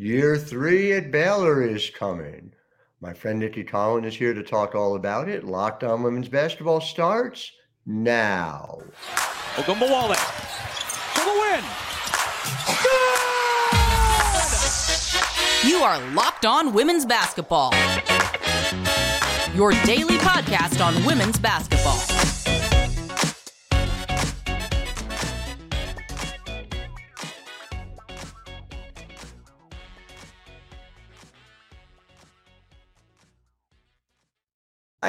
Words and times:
Year 0.00 0.38
three 0.38 0.94
at 0.94 1.10
Baylor 1.10 1.62
is 1.62 1.90
coming. 1.90 2.54
My 3.02 3.12
friend 3.12 3.38
Nicki 3.38 3.62
Collen 3.62 4.06
is 4.06 4.16
here 4.16 4.32
to 4.32 4.42
talk 4.42 4.74
all 4.74 4.96
about 4.96 5.28
it. 5.28 5.44
Locked 5.44 5.84
on 5.84 6.02
Women's 6.02 6.30
Basketball 6.30 6.80
starts 6.80 7.52
now. 7.84 8.78
Ogunbowale 9.56 10.16
for 10.16 11.24
the 11.26 11.32
win. 11.38 11.62
Good! 15.62 15.70
You 15.70 15.82
are 15.82 16.00
Locked 16.14 16.46
On 16.46 16.72
Women's 16.72 17.04
Basketball. 17.04 17.74
Your 19.54 19.72
daily 19.84 20.16
podcast 20.16 20.82
on 20.82 21.04
women's 21.04 21.38
basketball. 21.38 22.19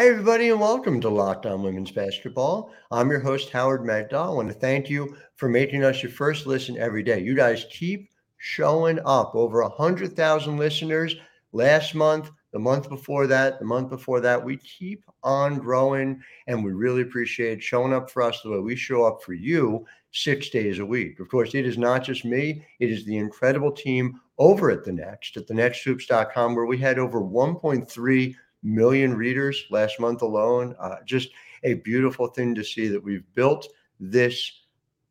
Hi, 0.02 0.08
everybody, 0.08 0.50
and 0.50 0.60
welcome 0.60 1.00
to 1.02 1.10
Locked 1.10 1.46
On 1.46 1.62
Women's 1.62 1.92
Basketball. 1.92 2.72
I'm 2.90 3.12
your 3.12 3.20
host, 3.20 3.52
Howard 3.52 3.82
Megdal. 3.82 4.26
I 4.26 4.30
want 4.30 4.48
to 4.48 4.54
thank 4.56 4.90
you 4.90 5.16
for 5.36 5.48
making 5.48 5.84
us 5.84 6.02
your 6.02 6.12
first 6.12 6.48
listen 6.48 6.76
every 6.76 7.04
day. 7.04 7.22
You 7.22 7.36
guys 7.36 7.68
keep 7.70 8.10
showing 8.40 8.98
up. 9.06 9.36
Over 9.36 9.62
100,000 9.62 10.58
listeners 10.58 11.16
last 11.52 11.94
month, 11.94 12.32
the 12.52 12.58
month 12.58 12.90
before 12.90 13.28
that, 13.28 13.60
the 13.60 13.66
month 13.66 13.90
before 13.90 14.20
that. 14.22 14.44
We 14.44 14.58
keep 14.58 15.04
on 15.22 15.60
growing, 15.60 16.20
and 16.48 16.66
we 16.66 16.72
really 16.72 17.04
appreciate 17.04 17.62
showing 17.62 17.94
up 17.94 18.10
for 18.10 18.24
us 18.24 18.42
the 18.42 18.50
way 18.50 18.60
we 18.60 18.76
show 18.76 19.06
up 19.06 19.22
for 19.22 19.34
you 19.34 19.86
six 20.10 20.50
days 20.50 20.80
a 20.80 20.86
week. 20.86 21.20
Of 21.20 21.30
course, 21.30 21.54
it 21.54 21.68
is 21.68 21.78
not 21.78 22.04
just 22.04 22.26
me, 22.26 22.66
it 22.80 22.90
is 22.90 23.06
the 23.06 23.18
incredible 23.18 23.72
team 23.72 24.20
over 24.40 24.72
at 24.72 24.84
The 24.84 24.94
Next, 24.94 25.38
at 25.38 25.48
thenexthoops.com, 25.48 26.56
where 26.56 26.66
we 26.66 26.80
had 26.80 26.98
over 26.98 27.22
1.3 27.22 28.36
million 28.64 29.14
readers 29.14 29.66
last 29.70 30.00
month 30.00 30.22
alone. 30.22 30.76
Uh, 30.80 30.96
just 31.06 31.30
a 31.64 31.76
beautiful 31.76 32.28
thing 32.28 32.56
to 32.56 32.64
see 32.64 32.88
that 32.88 33.04
we've 33.04 33.26
built 33.36 33.68
this 34.00 34.62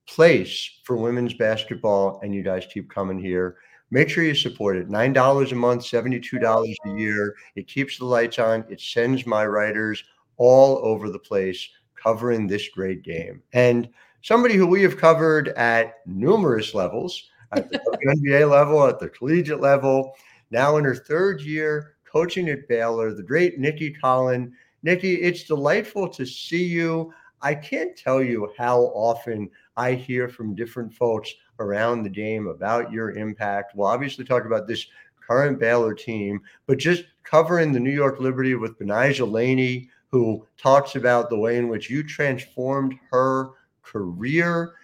place 0.06 0.80
for 0.84 0.96
women's 0.96 1.34
basketball, 1.34 2.20
and 2.22 2.34
you 2.34 2.42
guys 2.42 2.66
keep 2.72 2.90
coming 2.90 3.18
here. 3.18 3.56
Make 3.92 4.08
sure 4.08 4.24
you 4.24 4.34
support 4.34 4.76
it. 4.76 4.88
$9 4.88 5.52
a 5.52 5.54
month, 5.54 5.82
$72 5.82 6.74
a 6.86 6.90
year. 6.98 7.34
It 7.56 7.66
keeps 7.66 7.98
the 7.98 8.04
lights 8.04 8.38
on, 8.38 8.64
it 8.68 8.80
sends 8.80 9.26
my 9.26 9.46
writers 9.46 10.02
all 10.36 10.78
over 10.84 11.10
the 11.10 11.18
place 11.18 11.68
covering 12.00 12.46
this 12.46 12.68
great 12.68 13.02
game. 13.02 13.42
And 13.52 13.88
somebody 14.22 14.54
who 14.54 14.66
we 14.66 14.82
have 14.82 14.96
covered 14.96 15.48
at 15.50 15.96
numerous 16.06 16.74
levels 16.74 17.30
at 17.52 17.70
the 17.70 17.78
NBA 18.06 18.48
level, 18.50 18.86
at 18.86 18.98
the 18.98 19.08
collegiate 19.08 19.60
level, 19.60 20.14
now 20.50 20.76
in 20.76 20.84
her 20.84 20.94
third 20.94 21.40
year 21.40 21.96
coaching 22.10 22.48
at 22.48 22.68
Baylor, 22.68 23.14
the 23.14 23.22
great 23.22 23.58
Nicki 23.58 23.94
Collen. 24.02 24.52
Nicki, 24.82 25.14
it's 25.16 25.44
delightful 25.44 26.08
to 26.08 26.24
see 26.24 26.64
you. 26.64 27.12
I 27.42 27.54
can't 27.54 27.96
tell 27.96 28.22
you 28.22 28.52
how 28.58 28.92
often 28.94 29.50
I 29.76 29.94
hear 29.94 30.28
from 30.28 30.54
different 30.54 30.92
folks 30.92 31.32
around 31.58 32.02
the 32.02 32.10
game 32.10 32.48
about 32.48 32.92
your 32.92 33.12
impact. 33.12 33.74
We'll 33.74 33.86
obviously 33.86 34.24
talk 34.24 34.44
about 34.44 34.66
this 34.66 34.86
current 35.26 35.58
Baylor 35.58 35.94
team, 35.94 36.40
but 36.66 36.78
just 36.78 37.04
covering 37.22 37.72
the 37.72 37.80
New 37.80 37.92
York 37.92 38.20
Liberty 38.20 38.54
with 38.54 38.78
Betnijah 38.78 39.30
Laney, 39.30 39.88
who 40.10 40.46
talks 40.58 40.96
about 40.96 41.30
the 41.30 41.38
way 41.38 41.56
in 41.56 41.68
which 41.68 41.88
you 41.88 42.02
transformed 42.02 42.94
her 43.12 43.50
career. 43.82 44.74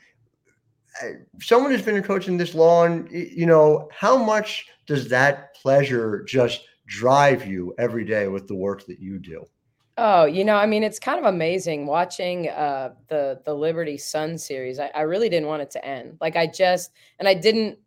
Someone 1.41 1.72
who's 1.72 1.82
been 1.82 2.02
coaching 2.02 2.36
this 2.36 2.54
long, 2.54 3.08
you 3.10 3.44
know, 3.44 3.88
how 3.92 4.16
much 4.16 4.66
does 4.86 5.08
that 5.08 5.54
pleasure 5.54 6.22
just 6.22 6.62
drive 6.87 7.47
you 7.47 7.75
every 7.79 8.05
day 8.05 8.29
with 8.29 8.48
the 8.48 8.55
work 8.55 8.87
that 8.87 9.01
you 9.01 9.19
do? 9.19 9.45
Oh, 9.98 10.27
you 10.27 10.45
know, 10.45 10.56
I 10.56 10.67
mean, 10.67 10.83
it's 10.83 10.98
kind 10.98 11.19
of 11.19 11.25
amazing 11.25 11.87
watching 11.87 12.49
uh, 12.50 12.91
the 13.09 13.41
the 13.44 13.55
Liberty 13.55 13.97
Sun 13.97 14.37
series. 14.37 14.78
I, 14.78 14.91
I, 14.94 15.03
really 15.03 15.31
didn't 15.31 15.49
want 15.49 15.62
it 15.62 15.71
to 15.71 15.84
end. 15.84 16.19
Like 16.21 16.37
I 16.37 16.47
just, 16.47 16.91
and 17.19 17.27
I 17.27 17.33
didn't 17.33 17.78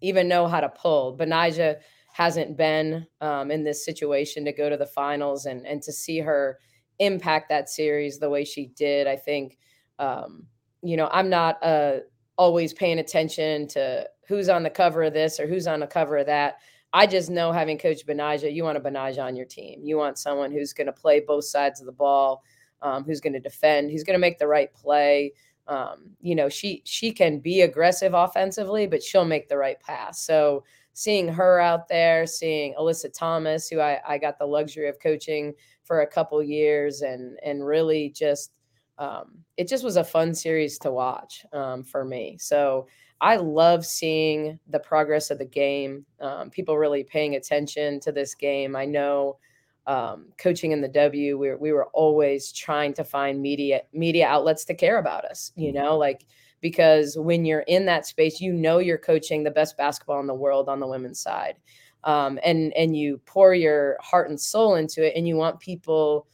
even 0.00 0.28
know 0.28 0.46
how 0.46 0.60
to 0.60 0.68
pull. 0.68 1.18
Betnijah 1.18 1.78
hasn't 2.12 2.56
been 2.56 3.04
um, 3.20 3.50
in 3.50 3.64
this 3.64 3.84
situation 3.84 4.44
to 4.44 4.52
go 4.52 4.70
to 4.70 4.76
the 4.76 4.86
finals 4.86 5.46
and 5.46 5.66
and 5.66 5.82
to 5.82 5.92
see 5.92 6.20
her 6.20 6.60
impact 7.00 7.48
that 7.48 7.68
series 7.68 8.18
the 8.18 8.30
way 8.30 8.44
she 8.44 8.66
did. 8.76 9.08
I 9.08 9.16
think, 9.16 9.58
um, 9.98 10.46
you 10.82 10.96
know, 10.96 11.08
I'm 11.10 11.28
not 11.28 11.58
uh, 11.64 12.00
always 12.36 12.72
paying 12.72 13.00
attention 13.00 13.66
to 13.68 14.08
who's 14.28 14.48
on 14.48 14.62
the 14.62 14.70
cover 14.70 15.02
of 15.02 15.14
this 15.14 15.40
or 15.40 15.48
who's 15.48 15.66
on 15.66 15.80
the 15.80 15.86
cover 15.86 16.18
of 16.18 16.26
that. 16.26 16.58
I 16.92 17.06
just 17.06 17.30
know 17.30 17.52
having 17.52 17.78
Coach 17.78 18.04
Betnijah, 18.06 18.52
you 18.52 18.64
want 18.64 18.78
a 18.78 18.80
Betnijah 18.80 19.22
on 19.22 19.36
your 19.36 19.46
team. 19.46 19.80
You 19.84 19.96
want 19.96 20.18
someone 20.18 20.50
who's 20.50 20.72
going 20.72 20.88
to 20.88 20.92
play 20.92 21.20
both 21.20 21.44
sides 21.44 21.80
of 21.80 21.86
the 21.86 21.92
ball, 21.92 22.42
um, 22.82 23.04
who's 23.04 23.20
going 23.20 23.32
to 23.34 23.40
defend, 23.40 23.90
who's 23.90 24.04
going 24.04 24.14
to 24.14 24.20
make 24.20 24.38
the 24.38 24.48
right 24.48 24.72
play. 24.74 25.32
Um, 25.68 26.10
you 26.20 26.34
know, 26.34 26.48
she 26.48 26.82
she 26.84 27.12
can 27.12 27.38
be 27.38 27.60
aggressive 27.60 28.12
offensively, 28.14 28.86
but 28.88 29.02
she'll 29.02 29.24
make 29.24 29.48
the 29.48 29.56
right 29.56 29.78
pass. 29.80 30.24
So 30.24 30.64
seeing 30.94 31.28
her 31.28 31.60
out 31.60 31.86
there, 31.88 32.26
seeing 32.26 32.74
Alyssa 32.74 33.12
Thomas, 33.12 33.68
who 33.68 33.80
I, 33.80 34.00
I 34.06 34.18
got 34.18 34.38
the 34.38 34.46
luxury 34.46 34.88
of 34.88 34.98
coaching 34.98 35.54
for 35.84 36.00
a 36.00 36.06
couple 36.06 36.42
years, 36.42 37.02
and 37.02 37.38
and 37.44 37.64
really 37.64 38.10
just 38.10 38.52
um, 38.98 39.38
it 39.56 39.68
just 39.68 39.84
was 39.84 39.96
a 39.96 40.04
fun 40.04 40.34
series 40.34 40.78
to 40.80 40.90
watch 40.90 41.44
um, 41.52 41.84
for 41.84 42.04
me. 42.04 42.36
So 42.40 42.88
I 43.20 43.36
love 43.36 43.84
seeing 43.84 44.58
the 44.68 44.78
progress 44.78 45.30
of 45.30 45.38
the 45.38 45.44
game. 45.44 46.06
Um, 46.20 46.50
people 46.50 46.78
really 46.78 47.04
paying 47.04 47.34
attention 47.34 48.00
to 48.00 48.12
this 48.12 48.34
game. 48.34 48.74
I 48.74 48.86
know 48.86 49.38
um, 49.86 50.26
coaching 50.38 50.72
in 50.72 50.80
the 50.80 50.88
W, 50.88 51.38
we, 51.38 51.54
we 51.54 51.72
were 51.72 51.86
always 51.88 52.52
trying 52.52 52.94
to 52.94 53.04
find 53.04 53.42
media 53.42 53.82
media 53.92 54.26
outlets 54.26 54.64
to 54.66 54.74
care 54.74 54.98
about 54.98 55.24
us. 55.24 55.52
You 55.56 55.72
know, 55.72 55.96
like 55.96 56.26
because 56.60 57.16
when 57.18 57.44
you're 57.44 57.60
in 57.60 57.86
that 57.86 58.06
space, 58.06 58.40
you 58.40 58.52
know 58.52 58.78
you're 58.78 58.98
coaching 58.98 59.42
the 59.42 59.50
best 59.50 59.76
basketball 59.76 60.20
in 60.20 60.26
the 60.26 60.34
world 60.34 60.68
on 60.68 60.80
the 60.80 60.86
women's 60.86 61.20
side, 61.20 61.56
um, 62.04 62.38
and 62.44 62.72
and 62.74 62.96
you 62.96 63.20
pour 63.26 63.54
your 63.54 63.96
heart 64.00 64.30
and 64.30 64.40
soul 64.40 64.76
into 64.76 65.06
it, 65.06 65.14
and 65.16 65.26
you 65.26 65.36
want 65.36 65.60
people 65.60 66.26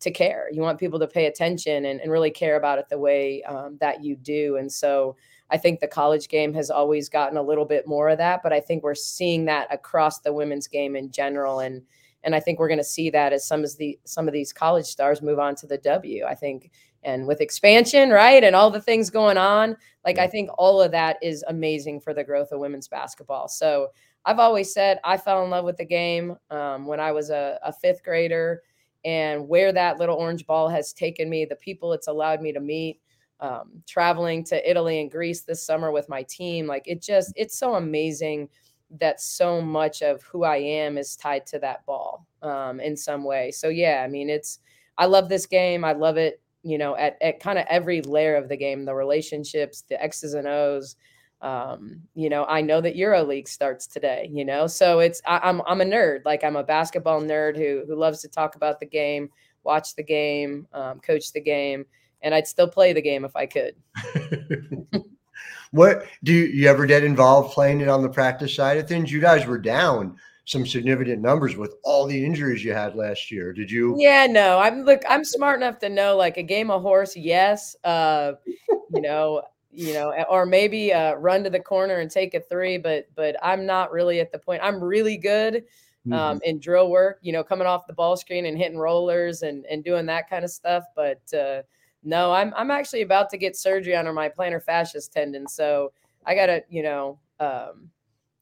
to 0.00 0.10
care. 0.10 0.48
You 0.50 0.62
want 0.62 0.80
people 0.80 0.98
to 0.98 1.06
pay 1.06 1.26
attention 1.26 1.84
and, 1.84 2.00
and 2.00 2.10
really 2.10 2.30
care 2.30 2.56
about 2.56 2.78
it 2.78 2.88
the 2.88 2.98
way 2.98 3.42
um, 3.44 3.76
that 3.80 4.02
you 4.02 4.16
do. 4.16 4.56
And 4.56 4.72
so 4.72 5.16
I 5.50 5.56
think 5.56 5.80
the 5.80 5.88
college 5.88 6.28
game 6.28 6.54
has 6.54 6.70
always 6.70 7.08
gotten 7.08 7.36
a 7.36 7.42
little 7.42 7.64
bit 7.64 7.86
more 7.86 8.08
of 8.08 8.18
that, 8.18 8.42
but 8.42 8.52
I 8.52 8.60
think 8.60 8.82
we're 8.82 8.94
seeing 8.94 9.44
that 9.46 9.72
across 9.72 10.20
the 10.20 10.32
women's 10.32 10.68
game 10.68 10.96
in 10.96 11.10
general. 11.10 11.60
And 11.60 11.82
and 12.22 12.34
I 12.34 12.40
think 12.40 12.58
we're 12.58 12.68
going 12.68 12.78
to 12.78 12.84
see 12.84 13.08
that 13.10 13.32
as 13.32 13.46
some 13.46 13.64
of 13.64 13.76
the 13.78 13.98
some 14.04 14.28
of 14.28 14.34
these 14.34 14.52
college 14.52 14.86
stars 14.86 15.22
move 15.22 15.38
on 15.38 15.54
to 15.56 15.66
the 15.66 15.78
W. 15.78 16.24
I 16.24 16.34
think 16.34 16.70
and 17.02 17.26
with 17.26 17.40
expansion, 17.40 18.10
right, 18.10 18.44
and 18.44 18.54
all 18.54 18.70
the 18.70 18.80
things 18.80 19.08
going 19.08 19.38
on, 19.38 19.76
like 20.04 20.18
I 20.18 20.26
think 20.26 20.50
all 20.58 20.82
of 20.82 20.92
that 20.92 21.16
is 21.22 21.42
amazing 21.48 22.00
for 22.00 22.12
the 22.12 22.22
growth 22.22 22.52
of 22.52 22.60
women's 22.60 22.88
basketball. 22.88 23.48
So 23.48 23.88
I've 24.26 24.38
always 24.38 24.72
said 24.72 25.00
I 25.02 25.16
fell 25.16 25.42
in 25.44 25.50
love 25.50 25.64
with 25.64 25.78
the 25.78 25.84
game 25.84 26.36
um, 26.50 26.86
when 26.86 27.00
I 27.00 27.10
was 27.10 27.30
a, 27.30 27.58
a 27.62 27.72
fifth 27.72 28.04
grader, 28.04 28.62
and 29.04 29.48
where 29.48 29.72
that 29.72 29.98
little 29.98 30.16
orange 30.16 30.46
ball 30.46 30.68
has 30.68 30.92
taken 30.92 31.30
me, 31.30 31.44
the 31.44 31.56
people 31.56 31.92
it's 31.92 32.08
allowed 32.08 32.42
me 32.42 32.52
to 32.52 32.60
meet 32.60 33.00
um, 33.40 33.82
traveling 33.86 34.44
to 34.44 34.70
Italy 34.70 35.00
and 35.00 35.10
Greece 35.10 35.42
this 35.42 35.64
summer 35.64 35.90
with 35.90 36.08
my 36.08 36.22
team. 36.24 36.66
Like 36.66 36.86
it 36.86 37.02
just, 37.02 37.32
it's 37.36 37.58
so 37.58 37.74
amazing 37.74 38.48
that 38.98 39.20
so 39.20 39.60
much 39.60 40.02
of 40.02 40.22
who 40.22 40.44
I 40.44 40.56
am 40.56 40.98
is 40.98 41.16
tied 41.16 41.46
to 41.46 41.58
that 41.60 41.84
ball 41.86 42.26
um, 42.42 42.80
in 42.80 42.96
some 42.96 43.24
way. 43.24 43.50
So 43.50 43.68
yeah, 43.68 44.02
I 44.04 44.08
mean, 44.08 44.28
it's, 44.28 44.58
I 44.98 45.06
love 45.06 45.28
this 45.28 45.46
game. 45.46 45.84
I 45.84 45.92
love 45.92 46.16
it, 46.16 46.40
you 46.62 46.76
know, 46.76 46.96
at, 46.96 47.16
at 47.22 47.40
kind 47.40 47.58
of 47.58 47.66
every 47.70 48.02
layer 48.02 48.36
of 48.36 48.48
the 48.48 48.56
game, 48.56 48.84
the 48.84 48.94
relationships, 48.94 49.84
the 49.88 50.02
X's 50.02 50.34
and 50.34 50.48
O's. 50.48 50.96
Um, 51.40 52.02
you 52.14 52.28
know, 52.28 52.44
I 52.44 52.60
know 52.60 52.82
that 52.82 52.96
EuroLeague 52.96 53.48
starts 53.48 53.86
today, 53.86 54.28
you 54.30 54.44
know, 54.44 54.66
so 54.66 54.98
it's, 54.98 55.22
I, 55.24 55.38
I'm, 55.38 55.62
I'm 55.66 55.80
a 55.80 55.84
nerd. 55.84 56.26
Like 56.26 56.44
I'm 56.44 56.56
a 56.56 56.62
basketball 56.62 57.22
nerd 57.22 57.56
who, 57.56 57.84
who 57.86 57.96
loves 57.96 58.20
to 58.20 58.28
talk 58.28 58.56
about 58.56 58.78
the 58.78 58.84
game, 58.86 59.30
watch 59.62 59.94
the 59.94 60.02
game, 60.02 60.66
um, 60.74 61.00
coach 61.00 61.32
the 61.32 61.40
game 61.40 61.86
and 62.22 62.34
I'd 62.34 62.46
still 62.46 62.68
play 62.68 62.92
the 62.92 63.02
game 63.02 63.24
if 63.24 63.34
I 63.36 63.46
could. 63.46 63.74
what 65.70 66.06
do 66.22 66.32
you, 66.32 66.44
you, 66.46 66.68
ever 66.68 66.86
get 66.86 67.04
involved 67.04 67.52
playing 67.52 67.80
it 67.80 67.88
on 67.88 68.02
the 68.02 68.08
practice 68.08 68.54
side 68.54 68.78
of 68.78 68.88
things? 68.88 69.12
You 69.12 69.20
guys 69.20 69.46
were 69.46 69.58
down 69.58 70.16
some 70.44 70.66
significant 70.66 71.22
numbers 71.22 71.56
with 71.56 71.74
all 71.84 72.06
the 72.06 72.24
injuries 72.24 72.64
you 72.64 72.72
had 72.72 72.96
last 72.96 73.30
year. 73.30 73.52
Did 73.52 73.70
you? 73.70 73.94
Yeah, 73.98 74.26
no. 74.26 74.58
I'm 74.58 74.82
look. 74.82 75.02
I'm 75.08 75.24
smart 75.24 75.58
enough 75.58 75.78
to 75.80 75.88
know 75.88 76.16
like 76.16 76.36
a 76.36 76.42
game 76.42 76.70
of 76.70 76.82
horse. 76.82 77.16
Yes. 77.16 77.76
Uh, 77.84 78.32
you 78.68 79.00
know. 79.00 79.42
You 79.72 79.92
know, 79.92 80.12
or 80.28 80.46
maybe 80.46 80.92
uh, 80.92 81.14
run 81.14 81.44
to 81.44 81.50
the 81.50 81.60
corner 81.60 82.00
and 82.00 82.10
take 82.10 82.34
a 82.34 82.40
three, 82.40 82.76
but 82.76 83.06
but 83.14 83.36
I'm 83.40 83.66
not 83.66 83.92
really 83.92 84.18
at 84.18 84.32
the 84.32 84.38
point. 84.40 84.60
I'm 84.64 84.82
really 84.82 85.16
good 85.16 85.62
um, 86.06 86.12
mm-hmm. 86.12 86.38
in 86.42 86.58
drill 86.58 86.90
work. 86.90 87.18
You 87.22 87.32
know, 87.32 87.44
coming 87.44 87.68
off 87.68 87.86
the 87.86 87.92
ball 87.92 88.16
screen 88.16 88.46
and 88.46 88.58
hitting 88.58 88.76
rollers 88.76 89.42
and 89.42 89.64
and 89.66 89.84
doing 89.84 90.06
that 90.06 90.28
kind 90.28 90.44
of 90.44 90.50
stuff. 90.50 90.82
But 90.96 91.22
uh, 91.32 91.62
no, 92.02 92.32
I'm 92.32 92.52
I'm 92.56 92.70
actually 92.70 93.02
about 93.02 93.30
to 93.30 93.38
get 93.38 93.56
surgery 93.56 93.96
on 93.96 94.12
my 94.14 94.28
plantar 94.28 94.64
fasciitis 94.64 95.10
tendon, 95.10 95.46
so 95.48 95.92
I 96.24 96.34
gotta, 96.34 96.62
you 96.68 96.82
know, 96.82 97.18
um, 97.38 97.90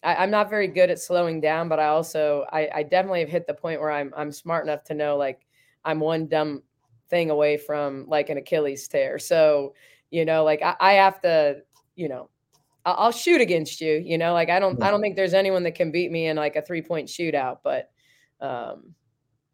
I, 0.03 0.23
am 0.23 0.31
not 0.31 0.51
very 0.51 0.69
good 0.69 0.91
at 0.91 0.99
slowing 0.99 1.41
down, 1.41 1.69
but 1.69 1.79
I 1.79 1.87
also 1.87 2.45
I, 2.53 2.69
I 2.75 2.83
definitely 2.83 3.21
have 3.21 3.29
hit 3.29 3.47
the 3.47 3.55
point 3.55 3.81
where 3.81 3.91
I'm 3.91 4.13
I'm 4.17 4.33
smart 4.33 4.65
enough 4.65 4.85
to 4.85 4.95
know 4.95 5.17
like 5.17 5.47
I'm 5.85 6.01
one 6.01 6.27
dumb 6.27 6.63
thing 7.09 7.31
away 7.31 7.57
from 7.57 8.05
like 8.07 8.29
an 8.29 8.39
Achilles 8.39 8.87
tear. 8.87 9.19
So, 9.19 9.75
you 10.11 10.25
know, 10.25 10.45
like 10.45 10.63
I, 10.63 10.77
I 10.81 10.93
have 10.95 11.21
to, 11.23 11.63
you 11.97 12.09
know, 12.09 12.29
I'll, 12.85 12.95
I'll, 12.99 13.13
shoot 13.13 13.41
against 13.41 13.81
you, 13.81 13.95
you 13.95 14.19
know, 14.19 14.33
like 14.33 14.51
I 14.51 14.61
don't 14.61 14.83
I 14.83 14.91
don't 14.91 15.01
think 15.01 15.17
there's 15.17 15.35
anyone 15.35 15.63
that 15.65 15.75
can 15.75 15.91
beat 15.91 16.13
me 16.13 16.27
in 16.27 16.37
like 16.37 16.57
a 16.57 16.63
three 16.63 16.83
point 16.83 17.09
shootout, 17.09 17.59
but 17.65 17.91
um 18.41 18.95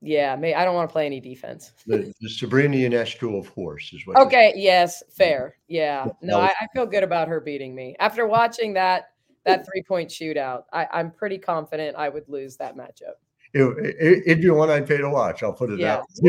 yeah, 0.04 0.36
may, 0.36 0.54
I 0.54 0.64
don't 0.64 0.74
want 0.74 0.88
to 0.88 0.92
play 0.92 1.06
any 1.06 1.18
defense. 1.18 1.72
the, 1.86 2.12
the 2.20 2.28
Sabrina 2.28 2.76
Ionescu 2.76 3.38
of 3.38 3.48
horse 3.48 3.90
is 3.92 4.06
what. 4.06 4.18
Okay. 4.18 4.52
Yes. 4.54 5.02
Fair. 5.10 5.56
Yeah. 5.66 6.06
No, 6.20 6.40
I, 6.40 6.52
I, 6.60 6.66
feel 6.74 6.86
good 6.86 7.02
about 7.02 7.26
her 7.28 7.40
beating 7.40 7.74
me 7.74 7.96
after 7.98 8.26
watching 8.26 8.74
that 8.74 9.12
that 9.44 9.66
three 9.66 9.82
point 9.82 10.10
shootout. 10.10 10.64
I, 10.72 10.86
I'm 10.92 11.10
pretty 11.10 11.38
confident 11.38 11.96
I 11.96 12.10
would 12.10 12.28
lose 12.28 12.56
that 12.58 12.76
matchup. 12.76 13.14
It, 13.54 14.26
would 14.26 14.40
be 14.40 14.50
one 14.50 14.70
I'd 14.70 14.86
pay 14.86 14.98
to 14.98 15.08
watch. 15.08 15.42
I'll 15.42 15.52
put 15.52 15.70
it 15.70 15.78
yeah. 15.78 15.96
out. 15.96 16.06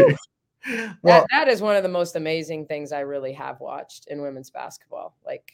well, 1.01 1.21
that, 1.21 1.28
that 1.31 1.48
is 1.48 1.62
one 1.62 1.75
of 1.75 1.83
the 1.83 1.89
most 1.89 2.16
amazing 2.16 2.68
things 2.68 2.92
I 2.92 3.01
really 3.01 3.33
have 3.33 3.60
watched 3.60 4.07
in 4.07 4.21
women's 4.21 4.51
basketball. 4.51 5.18
Like 5.25 5.51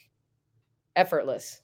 effortless. 0.95 1.60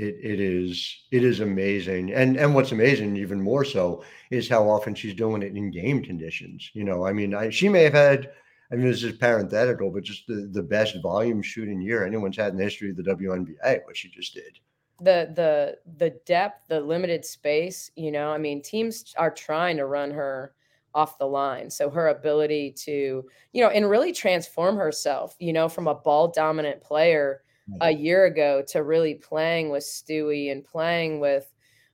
It, 0.00 0.16
it 0.22 0.40
is 0.40 1.04
it 1.10 1.22
is 1.24 1.40
amazing. 1.40 2.14
And 2.14 2.38
and 2.38 2.54
what's 2.54 2.72
amazing 2.72 3.18
even 3.18 3.38
more 3.38 3.66
so 3.66 4.02
is 4.30 4.48
how 4.48 4.66
often 4.66 4.94
she's 4.94 5.12
doing 5.14 5.42
it 5.42 5.54
in 5.54 5.70
game 5.70 6.02
conditions 6.02 6.70
you 6.72 6.84
know? 6.84 7.04
I 7.04 7.12
mean 7.12 7.34
I, 7.34 7.50
she 7.50 7.68
may 7.68 7.82
have 7.82 7.92
had 7.92 8.30
i 8.72 8.76
mean 8.76 8.86
this 8.86 9.02
is 9.02 9.18
parenthetical 9.18 9.90
but 9.90 10.02
just 10.02 10.26
the, 10.26 10.48
the 10.52 10.62
best 10.62 10.96
volume 11.02 11.42
shooting 11.42 11.82
year 11.82 12.06
anyone's 12.06 12.38
had 12.38 12.52
in 12.52 12.56
the 12.56 12.64
history 12.64 12.90
of 12.90 12.96
the 12.96 13.02
WNBA 13.02 13.84
what 13.84 13.96
she 13.96 14.08
just 14.08 14.32
did. 14.32 14.58
The 15.00 15.32
the 15.34 15.78
the 15.98 16.10
depth 16.24 16.68
the 16.68 16.80
limited 16.80 17.22
space 17.26 17.90
you 17.94 18.10
know? 18.10 18.32
I 18.32 18.38
mean 18.38 18.62
teams 18.62 19.14
are 19.18 19.30
trying 19.30 19.76
to 19.76 19.84
run 19.84 20.10
her 20.12 20.54
off 20.94 21.18
the 21.18 21.26
line. 21.26 21.70
So 21.70 21.90
her 21.90 22.08
ability 22.08 22.72
to 22.86 23.28
you 23.52 23.62
know 23.62 23.68
and 23.68 23.90
really 23.90 24.12
transform 24.12 24.76
herself 24.76 25.36
you 25.38 25.52
know 25.52 25.68
from 25.68 25.88
a 25.88 25.94
ball 25.94 26.28
dominant 26.28 26.80
player 26.80 27.42
a 27.80 27.90
year 27.90 28.26
ago 28.26 28.62
to 28.68 28.82
really 28.82 29.14
playing 29.14 29.70
with 29.70 29.84
Stewie 29.84 30.52
and 30.52 30.64
playing 30.64 31.20
with 31.20 31.52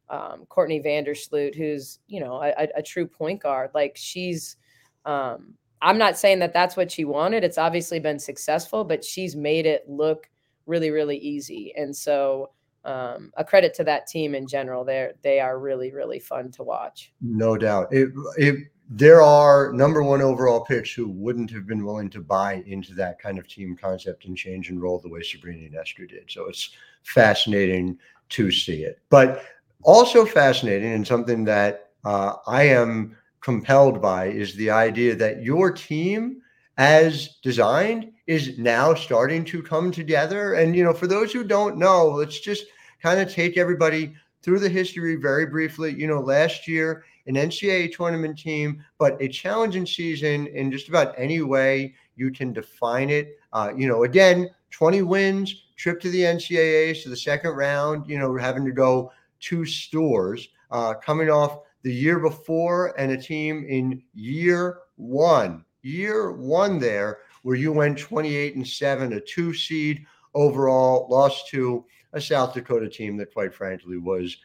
um, 0.09 0.47
Courtney 0.49 0.81
Vandersloot, 0.81 1.55
who's 1.55 1.99
you 2.07 2.21
know 2.21 2.43
a, 2.43 2.69
a, 2.77 2.83
true 2.83 3.07
point 3.07 3.43
guard. 3.43 3.71
Like 3.75 3.97
she's, 3.97 4.57
um, 5.05 5.55
I'm 5.83 5.99
not 5.99 6.17
saying 6.17 6.39
that 6.41 6.53
that's 6.53 6.77
what 6.77 6.91
she 6.91 7.05
wanted. 7.05 7.43
It's 7.43 7.59
obviously 7.59 7.99
been 7.99 8.19
successful, 8.19 8.85
but 8.85 9.05
she's 9.05 9.35
made 9.35 9.67
it 9.67 9.89
look 9.89 10.31
really 10.67 10.91
really 10.91 11.19
easy. 11.19 11.75
And 11.77 11.95
so 11.95 12.51
um, 12.87 13.33
a 13.37 13.45
credit 13.45 13.75
to 13.75 13.85
that 13.85 14.07
team 14.07 14.35
in 14.35 14.47
general. 14.47 14.85
They're 14.85 15.15
they 15.23 15.41
are 15.41 15.59
really 15.59 15.93
really 15.93 16.21
fun 16.21 16.51
to 16.53 16.63
watch. 16.63 17.13
No 17.21 17.57
doubt. 17.57 17.89
It 17.91 18.11
it 18.37 18.69
there 18.89 19.21
are 19.21 19.73
number 19.73 20.03
one 20.03 20.23
overall 20.23 20.61
picks 20.61 20.93
who 20.93 21.09
wouldn't 21.09 21.51
have 21.51 21.67
been 21.67 21.85
willing 21.85 22.09
to 22.11 22.21
buy 22.21 22.63
into 22.67 22.95
that 22.95 23.19
kind 23.19 23.39
of 23.39 23.49
team 23.49 23.77
concept 23.77 24.27
and 24.27 24.37
change 24.37 24.71
and 24.71 24.81
roll 24.81 25.01
the 25.01 25.09
way 25.09 25.23
Sabrina 25.23 25.69
Ionescu 25.69 26.09
did. 26.09 26.31
So 26.31 26.47
it's 26.47 26.71
fascinating 27.03 27.99
to 28.31 28.51
see 28.53 28.85
it. 28.85 29.01
But 29.09 29.45
also 29.83 30.25
fascinating 30.25 30.93
and 30.93 31.07
something 31.07 31.45
that 31.45 31.91
uh, 32.05 32.35
I 32.47 32.65
am 32.65 33.17
compelled 33.41 34.01
by 34.01 34.27
is 34.27 34.55
the 34.55 34.71
idea 34.71 35.17
that 35.17 35.43
your 35.43 35.73
team, 35.73 36.43
as 36.79 37.39
designed, 37.43 38.13
is 38.27 38.59
now 38.59 38.95
starting 38.95 39.45
to 39.47 39.63
come 39.63 39.91
together. 39.91 40.55
And, 40.55 40.77
you 40.77 40.85
know, 40.85 40.93
for 40.93 41.07
those 41.07 41.33
who 41.33 41.45
don't 41.45 41.77
know, 41.77 42.07
let's 42.09 42.41
just 42.41 42.67
kind 43.03 43.21
of 43.21 43.33
take 43.33 43.57
everybody 43.57 44.15
through 44.43 44.61
the 44.61 44.69
history 44.69 45.17
very 45.17 45.47
briefly. 45.47 45.93
You 45.93 46.07
know, 46.07 46.21
last 46.21 46.69
year, 46.69 47.05
an 47.27 47.35
NCAA 47.35 47.95
tournament 47.95 48.39
team, 48.39 48.85
but 48.99 49.21
a 49.21 49.29
challenging 49.29 49.87
season 49.87 50.47
in 50.49 50.71
just 50.71 50.89
about 50.89 51.15
any 51.17 51.43
way 51.43 51.95
you 52.15 52.31
can 52.31 52.53
define 52.53 53.11
it. 53.11 53.39
Uh, 53.53 53.73
you 53.77 53.89
know, 53.89 54.05
again, 54.05 54.49
20 54.71 55.03
wins, 55.03 55.65
trip 55.77 56.01
to 56.01 56.11
the 56.11 56.23
NCAA, 56.23 57.03
to 57.03 57.09
the 57.09 57.17
second 57.17 57.53
round, 57.53 58.09
you 58.09 58.19
know, 58.19 58.37
having 58.37 58.65
to 58.65 58.73
go 58.73 59.13
two 59.41 59.65
stores, 59.65 60.49
uh, 60.71 60.95
coming 60.95 61.31
off 61.31 61.61
the 61.83 61.93
year 61.93 62.19
before 62.19 62.99
and 62.99 63.13
a 63.13 63.17
team 63.17 63.65
in 63.69 64.03
year 64.15 64.81
one, 64.97 65.65
year 65.83 66.33
one 66.33 66.79
there, 66.79 67.19
where 67.43 67.57
you 67.57 67.73
went 67.73 67.99
28 67.99 68.57
and 68.57 68.67
seven, 68.67 69.13
a 69.13 69.21
two 69.21 69.55
seed 69.55 70.05
overall, 70.35 71.07
lost 71.09 71.49
to 71.49 71.85
a 72.13 72.21
South 72.21 72.55
Dakota 72.55 72.89
team 72.89 73.17
that, 73.17 73.33
quite 73.33 73.55
frankly, 73.55 73.99
was 73.99 74.37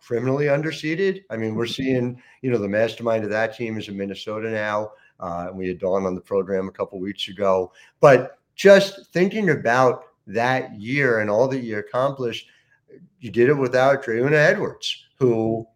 criminally 0.00 0.46
underseeded. 0.46 1.22
I 1.30 1.36
mean, 1.36 1.54
we're 1.54 1.64
mm-hmm. 1.64 1.72
seeing, 1.72 2.22
you 2.42 2.50
know, 2.50 2.58
the 2.58 2.68
mastermind 2.68 3.24
of 3.24 3.30
that 3.30 3.56
team 3.56 3.78
is 3.78 3.88
in 3.88 3.96
Minnesota 3.96 4.50
now. 4.50 4.92
Uh, 5.18 5.46
and 5.48 5.56
we 5.56 5.68
had 5.68 5.78
Dawn 5.78 6.04
on 6.04 6.14
the 6.14 6.20
program 6.20 6.68
a 6.68 6.72
couple 6.72 7.00
weeks 7.00 7.28
ago. 7.28 7.72
But 8.00 8.38
just 8.54 9.12
thinking 9.12 9.50
about 9.50 10.04
that 10.26 10.78
year 10.78 11.20
and 11.20 11.30
all 11.30 11.48
that 11.48 11.60
you 11.60 11.78
accomplished, 11.78 12.48
you 13.20 13.30
did 13.30 13.48
it 13.48 13.54
without 13.54 14.04
Dre'Una 14.04 14.32
Edwards, 14.32 15.06
who 15.18 15.66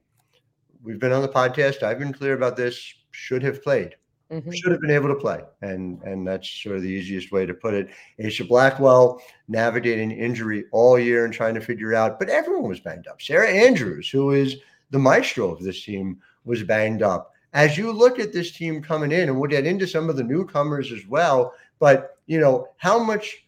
we've 0.83 0.99
been 0.99 1.13
on 1.13 1.23
the 1.23 1.29
podcast. 1.29 1.83
I've 1.83 1.99
been 1.99 2.13
clear 2.13 2.35
about 2.35 2.57
this, 2.57 2.95
should 3.11 3.43
have 3.43 3.63
played. 3.63 3.97
Mm-hmm. 4.31 4.53
Should 4.53 4.71
have 4.71 4.81
been 4.81 4.93
able 4.93 5.09
to 5.09 5.17
play, 5.17 5.41
and 5.61 6.01
and 6.03 6.25
that's 6.25 6.49
sort 6.49 6.77
of 6.77 6.83
the 6.83 6.89
easiest 6.89 7.33
way 7.33 7.47
to 7.47 7.53
put 7.53 7.75
it. 7.75 7.89
Aijha 8.21 8.47
Blackwell 8.47 9.21
navigating 9.49 10.13
injury 10.13 10.67
all 10.71 11.01
year 11.01 11.25
and 11.25 11.35
trying 11.35 11.55
to 11.55 11.61
figure 11.61 11.95
out, 11.95 12.21
but 12.21 12.29
everyone 12.29 12.69
was 12.69 12.79
banged 12.79 13.09
up. 13.09 13.21
Sarah 13.21 13.51
Andrews, 13.51 14.09
who 14.09 14.31
is 14.31 14.57
the 14.91 15.01
maestro 15.01 15.51
of 15.51 15.65
this 15.65 15.83
team, 15.85 16.21
was 16.45 16.63
banged 16.63 17.03
up. 17.03 17.33
As 17.55 17.77
you 17.77 17.91
look 17.91 18.21
at 18.21 18.33
this 18.33 18.53
team 18.53 18.81
coming 18.81 19.11
in, 19.11 19.29
and 19.29 19.41
we'll 19.41 19.51
get 19.51 19.67
into 19.67 19.89
some 19.89 20.09
of 20.09 20.17
the 20.17 20.23
newcomers 20.23 20.93
as 20.93 21.05
well, 21.09 21.53
but 21.81 22.17
you 22.27 22.39
know 22.39 22.69
how 22.77 23.03
much 23.03 23.45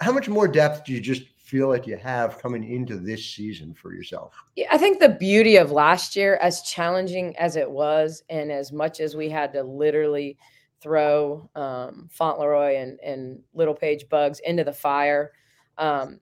how 0.00 0.10
much 0.10 0.30
more 0.30 0.48
depth 0.48 0.86
do 0.86 0.94
you 0.94 1.00
just 1.00 1.24
feel 1.54 1.68
like 1.68 1.86
you 1.86 1.96
have 1.96 2.42
coming 2.42 2.64
into 2.64 2.96
this 2.96 3.24
season 3.24 3.72
for 3.74 3.94
yourself? 3.94 4.34
Yeah, 4.56 4.66
I 4.72 4.76
think 4.76 4.98
the 4.98 5.08
beauty 5.08 5.56
of 5.56 5.70
last 5.70 6.16
year, 6.16 6.34
as 6.42 6.62
challenging 6.62 7.36
as 7.36 7.54
it 7.54 7.70
was, 7.70 8.24
and 8.28 8.50
as 8.50 8.72
much 8.72 8.98
as 8.98 9.14
we 9.14 9.28
had 9.28 9.52
to 9.52 9.62
literally 9.62 10.36
throw 10.80 11.48
um, 11.54 12.10
Fontleroy 12.12 12.82
and, 12.82 12.98
and 12.98 13.38
Littlepage 13.54 14.08
Buggs 14.08 14.40
into 14.40 14.64
the 14.64 14.72
fire. 14.72 15.30
Um, 15.78 16.18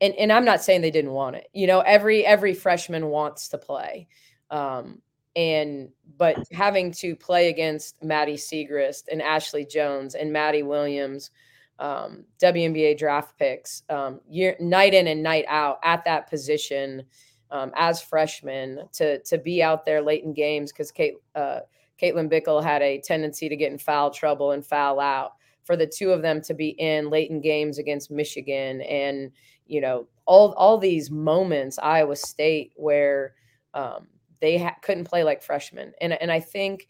and, 0.00 0.14
and 0.14 0.32
I'm 0.32 0.46
not 0.46 0.62
saying 0.62 0.80
they 0.80 0.90
didn't 0.90 1.10
want 1.12 1.36
it. 1.36 1.48
You 1.52 1.66
know, 1.66 1.80
every 1.80 2.24
every 2.24 2.54
freshman 2.54 3.08
wants 3.08 3.48
to 3.48 3.58
play. 3.58 4.08
Um, 4.50 5.02
and 5.36 5.90
but 6.16 6.38
having 6.52 6.90
to 6.92 7.14
play 7.14 7.50
against 7.50 8.02
Maddy 8.02 8.36
Siegrist 8.36 9.08
and 9.12 9.20
Ashley 9.20 9.66
Joens 9.66 10.14
and 10.14 10.32
Madi 10.32 10.62
Williams– 10.62 11.30
um, 11.78 12.24
WNBA 12.40 12.96
draft 12.96 13.36
picks 13.38 13.82
um, 13.88 14.20
year 14.28 14.56
night 14.60 14.94
in 14.94 15.08
and 15.08 15.22
night 15.22 15.44
out 15.48 15.78
at 15.82 16.04
that 16.04 16.28
position 16.28 17.02
um, 17.50 17.72
as 17.76 18.00
freshmen 18.00 18.80
to 18.92 19.20
to 19.20 19.38
be 19.38 19.62
out 19.62 19.84
there 19.84 20.02
late 20.02 20.24
in 20.24 20.32
games 20.32 20.72
because 20.72 20.90
Kate 20.90 21.14
uh, 21.34 21.60
Caitlin 22.00 22.30
Bickle 22.30 22.62
had 22.62 22.82
a 22.82 23.00
tendency 23.00 23.48
to 23.48 23.56
get 23.56 23.72
in 23.72 23.78
foul 23.78 24.10
trouble 24.10 24.52
and 24.52 24.64
foul 24.64 25.00
out. 25.00 25.34
For 25.64 25.76
the 25.76 25.86
two 25.86 26.10
of 26.10 26.20
them 26.20 26.42
to 26.42 26.52
be 26.52 26.70
in 26.70 27.08
late 27.08 27.30
in 27.30 27.40
games 27.40 27.78
against 27.78 28.10
Michigan 28.10 28.82
and 28.82 29.30
you 29.66 29.80
know 29.80 30.06
all 30.26 30.52
all 30.52 30.78
these 30.78 31.10
moments 31.10 31.78
Iowa 31.78 32.16
State 32.16 32.72
where 32.76 33.34
um, 33.72 34.08
they 34.40 34.58
ha- 34.58 34.76
couldn't 34.82 35.04
play 35.08 35.24
like 35.24 35.42
freshmen 35.42 35.92
and 36.00 36.12
and 36.12 36.30
I 36.30 36.40
think 36.40 36.86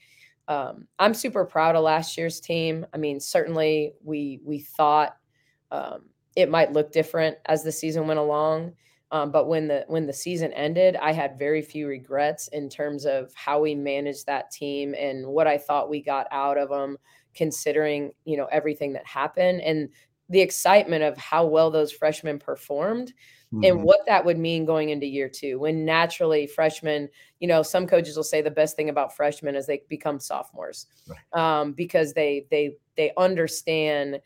um, 0.49 0.87
I'm 0.99 1.15
super 1.15 1.45
proud 1.45 1.75
of 1.77 1.85
last 1.85 2.19
year's 2.19 2.41
team. 2.41 2.87
I 2.93 2.99
mean, 2.99 3.21
certainly 3.21 3.95
we 4.03 4.41
we 4.45 4.59
thought 4.61 5.17
um, 5.71 6.11
it 6.37 6.51
might 6.51 6.73
look 6.73 6.93
different 6.93 7.39
as 7.47 7.63
the 7.65 7.73
season 7.73 8.07
went 8.07 8.21
along, 8.21 8.73
um, 9.11 9.31
but 9.31 9.49
when 9.49 9.69
the 9.69 9.85
when 9.87 10.07
the 10.07 10.13
season 10.13 10.53
ended, 10.53 10.97
I 10.97 11.13
had 11.13 11.39
very 11.39 11.63
few 11.63 11.87
regrets 11.87 12.49
in 12.49 12.69
terms 12.69 13.07
of 13.07 13.33
how 13.35 13.61
we 13.61 13.75
managed 13.75 14.27
that 14.27 14.51
team 14.51 14.95
and 14.99 15.27
what 15.27 15.47
I 15.47 15.57
thought 15.57 15.89
we 15.91 16.03
got 16.03 16.27
out 16.31 16.59
of 16.59 16.69
them, 16.69 16.99
considering 17.35 18.13
you 18.25 18.37
know 18.37 18.47
everything 18.47 18.93
that 18.95 19.07
happened 19.07 19.63
and 19.63 19.89
the 20.29 20.41
excitement 20.41 21.03
of 21.03 21.17
how 21.17 21.47
well 21.47 21.71
those 21.71 21.93
freshmen 21.93 22.39
performed 22.39 23.13
mm-hmm. 23.53 23.65
and 23.65 23.83
what 23.83 24.01
that 24.07 24.25
would 24.25 24.39
mean 24.39 24.65
going 24.65 24.89
into 24.89 25.07
year 25.07 25.29
two 25.29 25.59
when 25.59 25.85
naturally 25.85 26.47
freshmen 26.47 27.09
you 27.41 27.49
know 27.49 27.63
some 27.63 27.87
coaches 27.87 28.17
will 28.17 28.25
say 28.25 28.41
the 28.41 28.51
best 28.51 28.77
thing 28.77 28.89
about 28.89 29.15
freshmen 29.15 29.55
is 29.55 29.67
they 29.67 29.83
become 29.89 30.19
sophomores 30.19 30.87
right. 31.07 31.61
um, 31.61 31.73
because 31.73 32.13
they 32.13 32.47
they 32.51 32.77
they 32.97 33.13
understand 33.17 34.21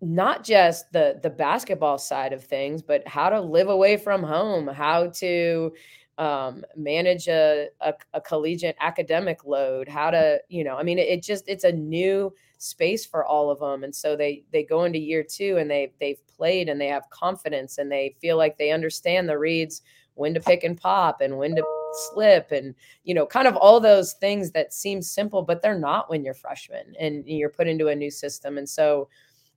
not 0.00 0.44
just 0.44 0.90
the 0.92 1.18
the 1.22 1.30
basketball 1.30 1.98
side 1.98 2.32
of 2.32 2.42
things 2.42 2.82
but 2.82 3.06
how 3.06 3.28
to 3.28 3.40
live 3.40 3.68
away 3.68 3.96
from 3.96 4.22
home 4.22 4.66
how 4.66 5.08
to 5.08 5.72
um, 6.18 6.64
manage 6.76 7.28
a, 7.28 7.68
a, 7.80 7.94
a, 8.12 8.20
collegiate 8.20 8.76
academic 8.80 9.44
load, 9.44 9.88
how 9.88 10.10
to, 10.10 10.40
you 10.48 10.64
know, 10.64 10.76
I 10.76 10.82
mean, 10.82 10.98
it, 10.98 11.06
it, 11.06 11.22
just 11.22 11.44
it's 11.46 11.62
a 11.62 11.70
new 11.70 12.34
space 12.58 13.06
for 13.06 13.24
all 13.24 13.50
of 13.50 13.60
them, 13.60 13.84
and 13.84 13.94
so 13.94 14.16
they 14.16 14.44
they 14.52 14.62
go 14.62 14.84
into 14.84 14.98
year 14.98 15.24
two 15.24 15.56
and 15.58 15.70
they 15.70 15.92
they've 16.00 16.24
played 16.26 16.68
and 16.68 16.80
they 16.80 16.88
have 16.88 17.08
confidence 17.10 17.78
and 17.78 17.90
they 17.90 18.14
feel 18.20 18.36
like 18.36 18.58
they 18.58 18.70
understand 18.70 19.28
the 19.28 19.38
reads, 19.38 19.82
when 20.14 20.34
to 20.34 20.40
pick 20.40 20.64
and 20.64 20.80
pop 20.80 21.20
and 21.20 21.36
when 21.36 21.54
to 21.56 21.64
slip 22.12 22.52
and 22.52 22.74
you 23.04 23.14
know 23.14 23.24
kind 23.24 23.48
of 23.48 23.56
all 23.56 23.80
those 23.80 24.12
things 24.14 24.50
that 24.50 24.74
seem 24.74 25.00
simple 25.00 25.40
but 25.40 25.62
they're 25.62 25.78
not 25.78 26.10
when 26.10 26.22
you're 26.22 26.34
freshman 26.34 26.94
and 27.00 27.26
you're 27.26 27.48
put 27.48 27.66
into 27.66 27.88
a 27.88 27.96
new 27.96 28.10
system 28.10 28.58
and 28.58 28.68
so 28.68 29.08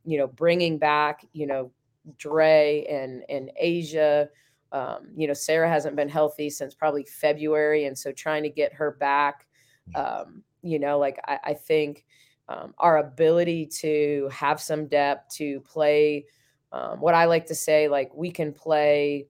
you 0.05 0.17
know 0.17 0.27
bringing 0.27 0.77
back 0.77 1.25
you 1.33 1.45
know 1.45 1.69
Dre 2.17 2.85
and 2.89 3.23
and 3.27 3.51
Aijha 3.61 4.29
um, 4.71 5.09
you 5.15 5.27
know, 5.27 5.33
Sarah 5.33 5.69
hasn't 5.69 5.95
been 5.95 6.09
healthy 6.09 6.49
since 6.49 6.73
probably 6.73 7.03
February, 7.03 7.85
and 7.85 7.97
so 7.97 8.11
trying 8.11 8.43
to 8.43 8.49
get 8.49 8.73
her 8.73 8.91
back, 8.91 9.47
um, 9.95 10.43
you 10.61 10.79
know, 10.79 10.97
like 10.97 11.19
I, 11.27 11.39
I 11.43 11.53
think 11.53 12.05
um, 12.47 12.73
our 12.77 12.97
ability 12.97 13.65
to 13.65 14.29
have 14.31 14.59
some 14.59 14.87
depth 14.87 15.35
to 15.35 15.61
play, 15.61 16.25
um, 16.71 16.99
what 16.99 17.13
I 17.13 17.25
like 17.25 17.45
to 17.47 17.55
say, 17.55 17.87
like 17.87 18.13
we 18.13 18.31
can 18.31 18.53
play 18.53 19.27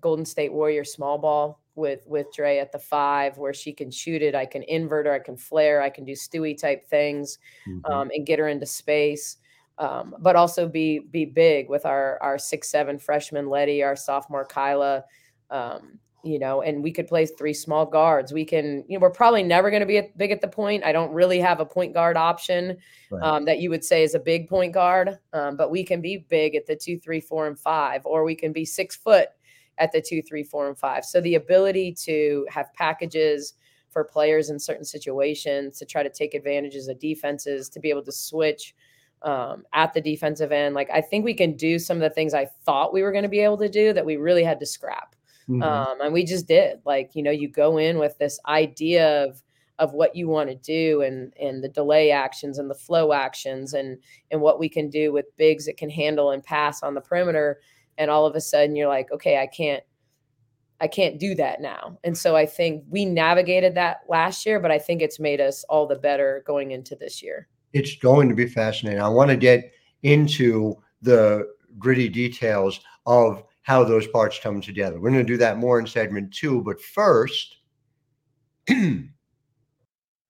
Golden 0.00 0.24
State 0.24 0.52
Warrior 0.52 0.84
small 0.84 1.18
ball 1.18 1.60
with 1.74 2.04
with 2.06 2.26
Dre 2.34 2.58
at 2.58 2.72
the 2.72 2.78
five, 2.78 3.38
where 3.38 3.54
she 3.54 3.72
can 3.72 3.90
shoot 3.90 4.22
it. 4.22 4.34
I 4.34 4.46
can 4.46 4.62
invert 4.64 5.06
her, 5.06 5.12
I 5.12 5.20
can 5.20 5.36
flare, 5.36 5.80
I 5.80 5.90
can 5.90 6.04
do 6.04 6.12
Stewie 6.12 6.58
type 6.58 6.88
things, 6.88 7.38
mm-hmm. 7.68 7.90
Um, 7.90 8.10
and 8.14 8.26
get 8.26 8.38
her 8.38 8.48
into 8.48 8.66
space 8.66 9.36
um, 9.78 10.16
but 10.18 10.36
also 10.36 10.68
be 10.68 10.98
be 10.98 11.24
big 11.24 11.68
with 11.68 11.86
our 11.86 12.20
our 12.20 12.38
six 12.38 12.68
seven 12.68 12.98
freshman 12.98 13.48
Leti, 13.48 13.82
our 13.82 13.96
sophomore 13.96 14.44
Kyla, 14.44 15.04
um, 15.50 15.98
you 16.24 16.38
know, 16.38 16.62
and 16.62 16.82
we 16.82 16.92
could 16.92 17.06
play 17.06 17.26
three 17.26 17.54
small 17.54 17.86
guards. 17.86 18.32
We 18.32 18.44
can, 18.44 18.84
you 18.88 18.98
know, 18.98 19.02
we're 19.02 19.10
probably 19.10 19.42
never 19.42 19.70
going 19.70 19.80
to 19.80 19.86
be 19.86 20.00
big 20.16 20.30
at 20.30 20.40
the 20.40 20.48
point. 20.48 20.84
I 20.84 20.92
don't 20.92 21.12
really 21.12 21.38
have 21.38 21.60
a 21.60 21.66
point 21.66 21.94
guard 21.94 22.16
option 22.16 22.76
right. 23.10 23.22
um, 23.22 23.44
that 23.44 23.60
you 23.60 23.70
would 23.70 23.84
say 23.84 24.02
is 24.02 24.14
a 24.14 24.18
big 24.18 24.48
point 24.48 24.74
guard, 24.74 25.18
um, 25.32 25.56
but 25.56 25.70
we 25.70 25.84
can 25.84 26.00
be 26.00 26.18
big 26.28 26.54
at 26.54 26.66
the 26.66 26.76
two, 26.76 26.98
three, 26.98 27.20
four, 27.20 27.46
and 27.46 27.58
five, 27.58 28.04
or 28.04 28.24
we 28.24 28.34
can 28.34 28.52
be 28.52 28.64
six 28.64 28.96
foot 28.96 29.28
at 29.78 29.92
the 29.92 30.00
two, 30.00 30.20
three, 30.22 30.42
four, 30.42 30.66
and 30.66 30.76
five. 30.76 31.04
So 31.04 31.20
the 31.20 31.36
ability 31.36 31.92
to 32.04 32.46
have 32.50 32.72
packages 32.74 33.54
for 33.90 34.04
players 34.04 34.50
in 34.50 34.58
certain 34.58 34.84
situations 34.84 35.78
to 35.78 35.86
try 35.86 36.02
to 36.02 36.10
take 36.10 36.34
advantages 36.34 36.88
of 36.88 36.98
defenses, 36.98 37.68
to 37.70 37.80
be 37.80 37.90
able 37.90 38.04
to 38.04 38.12
switch 38.12 38.74
um, 39.22 39.64
at 39.72 39.94
the 39.94 40.00
defensive 40.00 40.52
end. 40.52 40.74
Like 40.74 40.90
I 40.92 41.00
think 41.00 41.24
we 41.24 41.34
can 41.34 41.56
do 41.56 41.78
some 41.78 41.96
of 41.96 42.02
the 42.02 42.10
things 42.10 42.34
I 42.34 42.46
thought 42.64 42.92
we 42.92 43.02
were 43.02 43.12
going 43.12 43.22
to 43.22 43.28
be 43.28 43.40
able 43.40 43.58
to 43.58 43.68
do 43.68 43.92
that 43.92 44.04
we 44.04 44.16
really 44.16 44.44
had 44.44 44.60
to 44.60 44.66
scrap. 44.66 45.14
Mm-hmm. 45.48 45.62
Um, 45.62 46.00
and 46.00 46.12
we 46.12 46.24
just 46.24 46.46
did. 46.46 46.80
Like 46.84 47.10
you 47.14 47.22
know, 47.22 47.30
you 47.30 47.48
go 47.48 47.78
in 47.78 47.98
with 47.98 48.16
this 48.18 48.38
idea 48.46 49.24
of 49.24 49.42
of 49.78 49.92
what 49.92 50.16
you 50.16 50.28
want 50.28 50.48
to 50.50 50.56
do 50.56 51.02
and 51.02 51.32
and 51.40 51.62
the 51.62 51.68
delay 51.68 52.10
actions 52.10 52.58
and 52.58 52.70
the 52.70 52.74
flow 52.74 53.12
actions 53.12 53.74
and 53.74 53.98
and 54.30 54.40
what 54.40 54.58
we 54.58 54.68
can 54.68 54.90
do 54.90 55.12
with 55.12 55.36
bigs 55.36 55.66
that 55.66 55.76
can 55.76 55.90
handle 55.90 56.30
and 56.30 56.42
pass 56.42 56.82
on 56.82 56.94
the 56.94 57.00
perimeter. 57.00 57.60
And 57.96 58.10
all 58.10 58.26
of 58.26 58.36
a 58.36 58.40
sudden, 58.40 58.76
you're 58.76 58.88
like, 58.88 59.10
okay, 59.10 59.38
I 59.38 59.46
can't 59.46 59.82
I 60.80 60.86
can't 60.86 61.18
do 61.18 61.34
that 61.34 61.60
now. 61.60 61.98
And 62.04 62.16
so 62.16 62.36
I 62.36 62.46
think 62.46 62.84
we 62.88 63.04
navigated 63.04 63.74
that 63.74 64.00
last 64.08 64.46
year, 64.46 64.60
but 64.60 64.70
I 64.70 64.78
think 64.78 65.02
it's 65.02 65.18
made 65.18 65.40
us 65.40 65.64
all 65.64 65.86
the 65.86 65.96
better 65.96 66.44
going 66.46 66.70
into 66.70 66.94
this 66.94 67.22
year 67.22 67.48
it's 67.72 67.96
going 67.96 68.28
to 68.28 68.34
be 68.34 68.46
fascinating. 68.46 69.00
I 69.00 69.08
want 69.08 69.30
to 69.30 69.36
get 69.36 69.72
into 70.02 70.76
the 71.02 71.48
gritty 71.78 72.08
details 72.08 72.80
of 73.06 73.42
how 73.68 73.84
those 73.84 74.06
parts 74.06 74.40
come 74.42 74.62
together. 74.62 74.98
We're 74.98 75.10
going 75.10 75.26
to 75.26 75.30
do 75.30 75.36
that 75.36 75.58
more 75.58 75.78
in 75.78 75.86
segment 75.86 76.32
two, 76.32 76.62
but 76.62 76.80
first, 76.80 77.58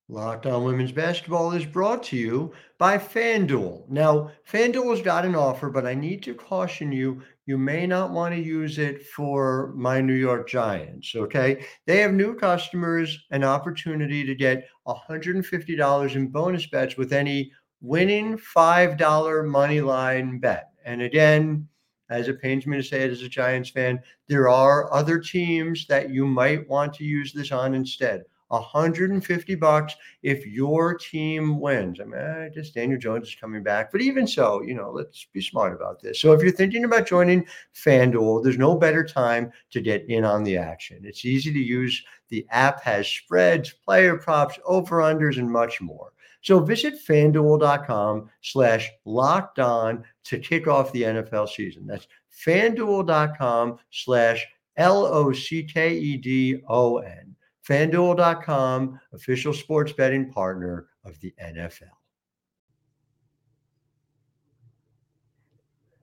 Locked 0.09 0.47
On 0.47 0.64
Women's 0.64 0.90
Basketball 0.90 1.52
is 1.52 1.64
brought 1.64 2.02
to 2.04 2.16
you 2.16 2.52
by 2.78 2.99
FanDuel. 2.99 3.88
Now, 3.88 4.33
FanDuel's 4.50 5.02
got 5.02 5.25
an 5.25 5.37
offer, 5.37 5.71
but 5.71 5.87
I 5.87 5.95
need 5.95 6.21
to 6.25 6.35
caution 6.35 6.90
you 6.90 7.23
you 7.47 7.57
may 7.57 7.87
not 7.87 8.11
want 8.11 8.35
to 8.35 8.40
use 8.40 8.76
it 8.76 9.07
for 9.07 9.73
my 9.76 10.00
New 10.00 10.14
York 10.14 10.49
Giants. 10.49 11.14
Okay. 11.14 11.64
They 11.87 11.99
have 11.99 12.12
new 12.12 12.35
customers 12.35 13.25
an 13.30 13.45
opportunity 13.45 14.25
to 14.25 14.35
get 14.35 14.68
$150 14.88 16.16
in 16.16 16.26
bonus 16.26 16.66
bets 16.66 16.97
with 16.97 17.12
any 17.12 17.52
winning 17.80 18.37
$5 18.37 19.49
money 19.49 19.80
line 19.80 20.40
bet. 20.40 20.73
And 20.85 21.02
again, 21.02 21.68
as 22.10 22.28
it 22.28 22.40
pains 22.40 22.66
me 22.66 22.76
to 22.76 22.82
say 22.82 23.02
it 23.02 23.10
as 23.10 23.22
a 23.22 23.28
Giants 23.28 23.70
fan, 23.70 24.00
there 24.26 24.48
are 24.48 24.92
other 24.92 25.18
teams 25.18 25.86
that 25.86 26.10
you 26.10 26.26
might 26.26 26.68
want 26.68 26.94
to 26.94 27.04
use 27.04 27.32
this 27.32 27.52
on 27.52 27.74
instead. 27.74 28.24
150 28.48 29.54
bucks 29.56 29.94
if 30.22 30.46
your 30.46 30.94
team 30.94 31.60
wins. 31.60 32.00
I 32.00 32.04
mean, 32.04 32.20
I 32.20 32.48
guess 32.48 32.70
Daniel 32.70 32.98
Jones 32.98 33.28
is 33.28 33.34
coming 33.34 33.62
back, 33.62 33.92
but 33.92 34.00
even 34.00 34.26
so, 34.26 34.62
you 34.62 34.74
know, 34.74 34.90
let's 34.90 35.26
be 35.32 35.40
smart 35.40 35.74
about 35.74 36.00
this. 36.00 36.20
So 36.20 36.32
if 36.32 36.42
you're 36.42 36.52
thinking 36.52 36.84
about 36.84 37.06
joining 37.06 37.46
FanDuel, 37.74 38.42
there's 38.42 38.58
no 38.58 38.74
better 38.74 39.04
time 39.04 39.52
to 39.70 39.80
get 39.80 40.08
in 40.08 40.24
on 40.24 40.44
the 40.44 40.56
action. 40.56 41.02
It's 41.04 41.24
easy 41.24 41.52
to 41.52 41.58
use. 41.58 42.02
The 42.30 42.46
app 42.50 42.82
has 42.82 43.06
spreads, 43.06 43.72
player 43.72 44.16
props, 44.16 44.58
over-unders, 44.64 45.38
and 45.38 45.50
much 45.50 45.80
more. 45.80 46.12
So 46.42 46.60
visit 46.60 46.94
fanduel.com 47.06 48.30
slash 48.42 48.90
locked 49.04 49.58
on 49.58 50.04
to 50.28 50.38
kick 50.38 50.66
off 50.66 50.92
the 50.92 51.02
NFL 51.02 51.49
season. 51.49 51.87
That's 51.87 52.06
fanduel.com 52.47 53.78
slash 53.90 54.47
L 54.76 55.04
O 55.06 55.32
C 55.32 55.64
K 55.64 55.94
E 55.97 56.16
D 56.16 56.61
O 56.68 56.99
N. 56.99 57.35
FanDuel.com, 57.68 58.99
official 59.12 59.52
sports 59.52 59.92
betting 59.92 60.30
partner 60.32 60.88
of 61.04 61.20
the 61.20 61.35
NFL. 61.42 61.90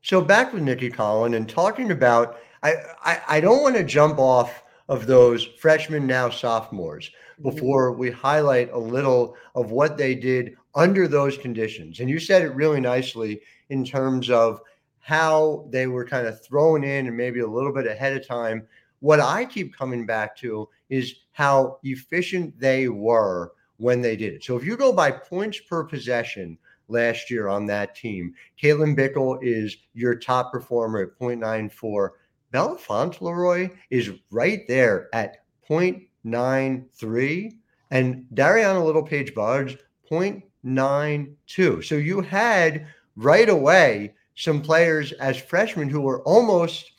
So 0.04 0.22
back 0.22 0.54
with 0.54 0.62
Nicki 0.62 0.92
Collen 0.92 1.36
and 1.36 1.50
talking 1.50 1.90
about, 1.90 2.38
I, 2.62 2.76
I, 3.04 3.22
I 3.28 3.40
don't 3.40 3.64
want 3.64 3.76
to 3.76 3.84
jump 3.84 4.20
off 4.20 4.64
of 4.88 5.08
those 5.08 5.44
freshmen, 5.44 6.06
now 6.06 6.30
sophomores, 6.30 7.10
mm-hmm. 7.10 7.50
before 7.50 7.94
we 7.94 8.12
highlight 8.12 8.72
a 8.72 8.78
little 8.78 9.36
of 9.56 9.72
what 9.72 9.98
they 9.98 10.14
did 10.14 10.56
under 10.76 11.08
those 11.08 11.36
conditions. 11.36 12.00
And 12.00 12.10
you 12.10 12.20
said 12.20 12.44
it 12.44 12.54
really 12.54 12.80
nicely 12.80 13.42
in 13.70 13.86
terms 13.86 14.30
of 14.30 14.62
how 15.00 15.68
they 15.70 15.86
were 15.88 16.04
kind 16.04 16.26
of 16.26 16.44
thrown 16.44 16.84
in 16.84 17.08
and 17.08 17.16
maybe 17.16 17.42
a 17.42 17.48
little 17.48 17.72
bit 17.72 17.86
ahead 17.86 18.18
of 18.18 18.28
time. 18.28 18.68
What 19.02 19.20
I 19.20 19.46
keep 19.46 19.78
coming 19.78 20.06
back 20.06 20.36
to 20.38 20.68
is 20.90 21.16
how 21.32 21.78
efficient 21.84 22.60
they 22.60 22.88
were 22.88 23.52
when 23.78 24.02
they 24.02 24.16
did 24.16 24.34
it. 24.34 24.44
So 24.44 24.58
if 24.58 24.66
you 24.66 24.76
go 24.78 24.92
by 24.92 25.12
points 25.12 25.60
per 25.60 25.84
possession 25.84 26.58
last 26.88 27.30
year 27.30 27.48
on 27.48 27.68
that 27.68 27.96
team, 27.96 28.34
Caitlin 28.62 28.98
Bickle 28.98 29.38
is 29.44 29.78
your 29.94 30.16
top 30.16 30.52
performer 30.52 31.02
at 31.02 31.20
0.94. 31.20 32.10
Bella 32.52 32.78
Leroy 33.22 33.70
is 33.90 34.12
right 34.32 34.68
there 34.68 35.10
at 35.14 35.44
0.93. 35.70 37.58
And 37.92 38.26
Dariana 38.34 38.84
Littlepage 38.84 39.36
Buggs, 39.36 39.76
0.92. 40.10 41.84
So 41.84 41.96
you 41.96 42.22
had 42.22 42.88
right 43.16 43.50
away 43.50 44.14
some 44.36 44.62
players 44.62 45.12
as 45.14 45.38
freshmen 45.38 45.90
who 45.90 46.02
were 46.02 46.22
almost 46.24 46.92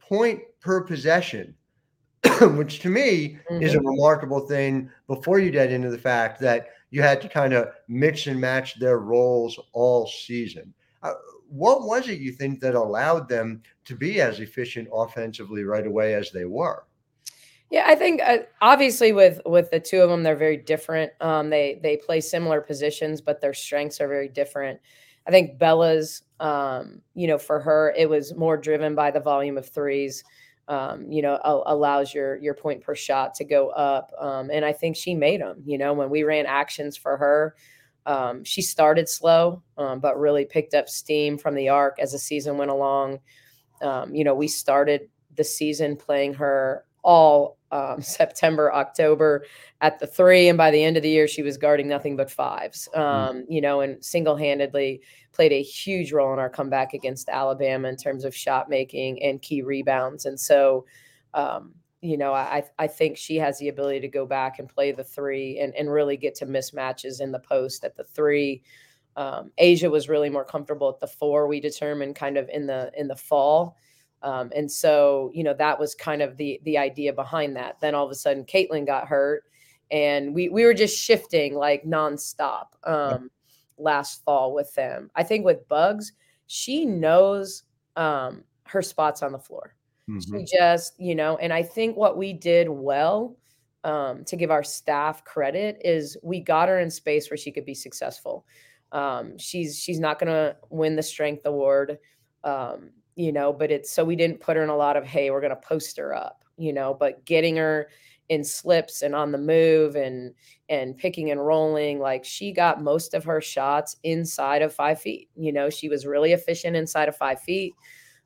point 0.00 0.40
per 0.60 0.82
possession 0.82 1.54
which 2.56 2.80
to 2.80 2.88
me 2.88 3.38
mm-hmm. 3.50 3.62
is 3.62 3.74
a 3.74 3.78
mm-hmm. 3.78 3.88
remarkable 3.88 4.40
thing 4.40 4.90
before 5.06 5.38
you 5.38 5.50
get 5.50 5.72
into 5.72 5.90
the 5.90 5.98
fact 5.98 6.40
that 6.40 6.68
you 6.90 7.02
had 7.02 7.20
to 7.22 7.28
kind 7.28 7.52
of 7.52 7.68
mix 7.88 8.26
and 8.26 8.40
match 8.40 8.78
their 8.78 8.98
roles 8.98 9.58
all 9.72 10.06
season. 10.06 10.72
Uh, 11.02 11.14
what 11.48 11.82
was 11.82 12.08
it 12.08 12.20
you 12.20 12.32
think 12.32 12.60
that 12.60 12.74
allowed 12.74 13.28
them 13.28 13.62
to 13.86 13.96
be 13.96 14.20
as 14.20 14.40
efficient 14.40 14.88
offensively 14.92 15.64
right 15.64 15.86
away 15.86 16.14
as 16.14 16.30
they 16.30 16.44
were? 16.44 16.84
Yeah, 17.70 17.84
I 17.86 17.94
think 17.94 18.20
uh, 18.22 18.38
obviously 18.60 19.12
with 19.12 19.40
with 19.46 19.70
the 19.70 19.80
two 19.80 20.02
of 20.02 20.10
them, 20.10 20.22
they're 20.22 20.36
very 20.36 20.58
different. 20.58 21.10
Um, 21.22 21.48
they 21.48 21.80
they 21.82 21.96
play 21.96 22.20
similar 22.20 22.60
positions, 22.60 23.22
but 23.22 23.40
their 23.40 23.54
strengths 23.54 23.98
are 24.00 24.08
very 24.08 24.28
different. 24.28 24.78
I 25.26 25.30
think 25.30 25.58
Bella's, 25.58 26.22
um, 26.40 27.00
you 27.14 27.26
know, 27.26 27.38
for 27.38 27.60
her, 27.60 27.94
it 27.96 28.08
was 28.08 28.34
more 28.34 28.56
driven 28.56 28.94
by 28.94 29.10
the 29.10 29.20
volume 29.20 29.56
of 29.56 29.68
threes 29.68 30.24
um, 30.68 31.10
you 31.10 31.22
know, 31.22 31.38
a- 31.42 31.72
allows 31.74 32.14
your 32.14 32.36
your 32.36 32.54
point 32.54 32.82
per 32.82 32.94
shot 32.94 33.34
to 33.34 33.44
go 33.44 33.68
up. 33.70 34.12
Um, 34.18 34.50
and 34.50 34.64
I 34.64 34.72
think 34.72 34.96
she 34.96 35.14
made 35.14 35.40
them. 35.40 35.62
You 35.64 35.78
know, 35.78 35.92
when 35.92 36.10
we 36.10 36.22
ran 36.22 36.46
actions 36.46 36.96
for 36.96 37.16
her, 37.16 37.56
um, 38.06 38.44
she 38.44 38.62
started 38.62 39.08
slow, 39.08 39.62
um, 39.76 40.00
but 40.00 40.18
really 40.18 40.44
picked 40.44 40.74
up 40.74 40.88
steam 40.88 41.36
from 41.38 41.54
the 41.54 41.68
arc 41.68 41.98
as 41.98 42.12
the 42.12 42.18
season 42.18 42.56
went 42.58 42.70
along. 42.70 43.20
Um, 43.82 44.14
you 44.14 44.24
know, 44.24 44.34
we 44.34 44.48
started 44.48 45.08
the 45.36 45.44
season 45.44 45.96
playing 45.96 46.34
her 46.34 46.84
all 47.02 47.58
um, 47.72 48.00
September, 48.02 48.72
October 48.72 49.44
at 49.80 49.98
the 49.98 50.06
three, 50.06 50.48
and 50.48 50.56
by 50.56 50.70
the 50.70 50.84
end 50.84 50.96
of 50.96 51.02
the 51.02 51.08
year, 51.08 51.26
she 51.26 51.42
was 51.42 51.56
guarding 51.56 51.88
nothing 51.88 52.16
but 52.16 52.30
fives. 52.30 52.88
Mm. 52.94 53.44
You 53.48 53.60
know, 53.60 53.80
and 53.80 54.04
single 54.04 54.36
handedly 54.36 55.00
played 55.32 55.52
a 55.52 55.62
huge 55.62 56.12
role 56.12 56.32
in 56.32 56.38
our 56.38 56.50
comeback 56.50 56.94
against 56.94 57.28
Alabama 57.28 57.88
in 57.88 57.96
terms 57.96 58.24
of 58.24 58.36
shot 58.36 58.68
making 58.68 59.22
and 59.22 59.40
key 59.40 59.62
rebounds. 59.62 60.26
And 60.26 60.38
so, 60.38 60.84
um, 61.34 61.74
you 62.02 62.18
know, 62.18 62.34
I 62.34 62.64
I 62.78 62.86
think 62.86 63.16
she 63.16 63.36
has 63.36 63.58
the 63.58 63.68
ability 63.68 64.00
to 64.00 64.08
go 64.08 64.26
back 64.26 64.58
and 64.58 64.68
play 64.68 64.92
the 64.92 65.04
three 65.04 65.58
and, 65.58 65.74
and 65.74 65.90
really 65.90 66.16
get 66.16 66.34
to 66.36 66.46
mismatches 66.46 67.20
in 67.20 67.32
the 67.32 67.40
post 67.40 67.84
at 67.84 67.96
the 67.96 68.04
three. 68.04 68.62
Um, 69.16 69.50
Aijha 69.60 69.90
was 69.90 70.08
really 70.08 70.30
more 70.30 70.44
comfortable 70.44 70.88
at 70.88 71.00
the 71.00 71.06
four. 71.06 71.46
We 71.46 71.60
determined 71.60 72.16
kind 72.16 72.36
of 72.36 72.48
in 72.48 72.66
the 72.66 72.90
in 72.96 73.08
the 73.08 73.16
fall, 73.16 73.76
um, 74.22 74.50
and 74.54 74.70
so 74.70 75.30
you 75.34 75.44
know 75.44 75.54
that 75.54 75.78
was 75.78 75.94
kind 75.94 76.22
of 76.22 76.36
the 76.36 76.60
the 76.64 76.78
idea 76.78 77.12
behind 77.12 77.56
that. 77.56 77.80
Then 77.80 77.94
all 77.94 78.04
of 78.04 78.10
a 78.10 78.14
sudden, 78.14 78.44
Caitlin 78.44 78.86
got 78.86 79.08
hurt, 79.08 79.44
and 79.90 80.34
we 80.34 80.48
we 80.48 80.64
were 80.64 80.74
just 80.74 80.98
shifting 80.98 81.54
like 81.54 81.84
nonstop 81.84 82.66
um, 82.84 83.30
last 83.78 84.24
fall 84.24 84.54
with 84.54 84.74
them. 84.74 85.10
I 85.14 85.22
think 85.22 85.44
with 85.44 85.66
Bugs, 85.68 86.12
she 86.46 86.84
knows 86.86 87.64
um, 87.96 88.44
her 88.66 88.82
spots 88.82 89.22
on 89.22 89.32
the 89.32 89.38
floor. 89.38 89.74
Mm-hmm. 90.08 90.38
She 90.38 90.56
just, 90.56 90.98
you 90.98 91.14
know, 91.14 91.36
and 91.36 91.52
I 91.52 91.62
think 91.62 91.96
what 91.96 92.16
we 92.16 92.32
did 92.32 92.68
well 92.68 93.36
um, 93.84 94.24
to 94.24 94.36
give 94.36 94.50
our 94.50 94.62
staff 94.62 95.24
credit 95.24 95.80
is 95.84 96.16
we 96.22 96.40
got 96.40 96.68
her 96.68 96.80
in 96.80 96.90
space 96.90 97.30
where 97.30 97.36
she 97.36 97.52
could 97.52 97.64
be 97.64 97.74
successful. 97.74 98.46
Um, 98.92 99.38
she's 99.38 99.78
she's 99.78 99.98
not 99.98 100.18
going 100.18 100.32
to 100.32 100.56
win 100.70 100.96
the 100.96 101.02
strength 101.02 101.46
award, 101.46 101.98
um, 102.44 102.90
you 103.16 103.32
know, 103.32 103.52
but 103.52 103.70
it's 103.70 103.90
so 103.90 104.04
we 104.04 104.16
didn't 104.16 104.40
put 104.40 104.56
her 104.56 104.62
in 104.62 104.68
a 104.68 104.76
lot 104.76 104.96
of 104.96 105.04
hey, 105.04 105.30
we're 105.30 105.40
going 105.40 105.50
to 105.50 105.56
post 105.56 105.96
her 105.98 106.14
up, 106.14 106.44
you 106.56 106.72
know, 106.72 106.94
but 106.94 107.24
getting 107.24 107.56
her 107.56 107.88
in 108.28 108.44
slips 108.44 109.02
and 109.02 109.14
on 109.14 109.32
the 109.32 109.38
move 109.38 109.94
and 109.96 110.32
and 110.68 110.96
picking 110.96 111.30
and 111.30 111.44
rolling 111.44 111.98
like 111.98 112.24
she 112.24 112.50
got 112.52 112.82
most 112.82 113.12
of 113.12 113.24
her 113.24 113.42
shots 113.42 113.96
inside 114.04 114.62
of 114.62 114.72
five 114.72 114.98
feet 115.00 115.28
you 115.36 115.52
know 115.52 115.68
she 115.68 115.88
was 115.88 116.06
really 116.06 116.32
efficient 116.32 116.74
inside 116.74 117.08
of 117.08 117.16
five 117.16 117.40
feet 117.40 117.74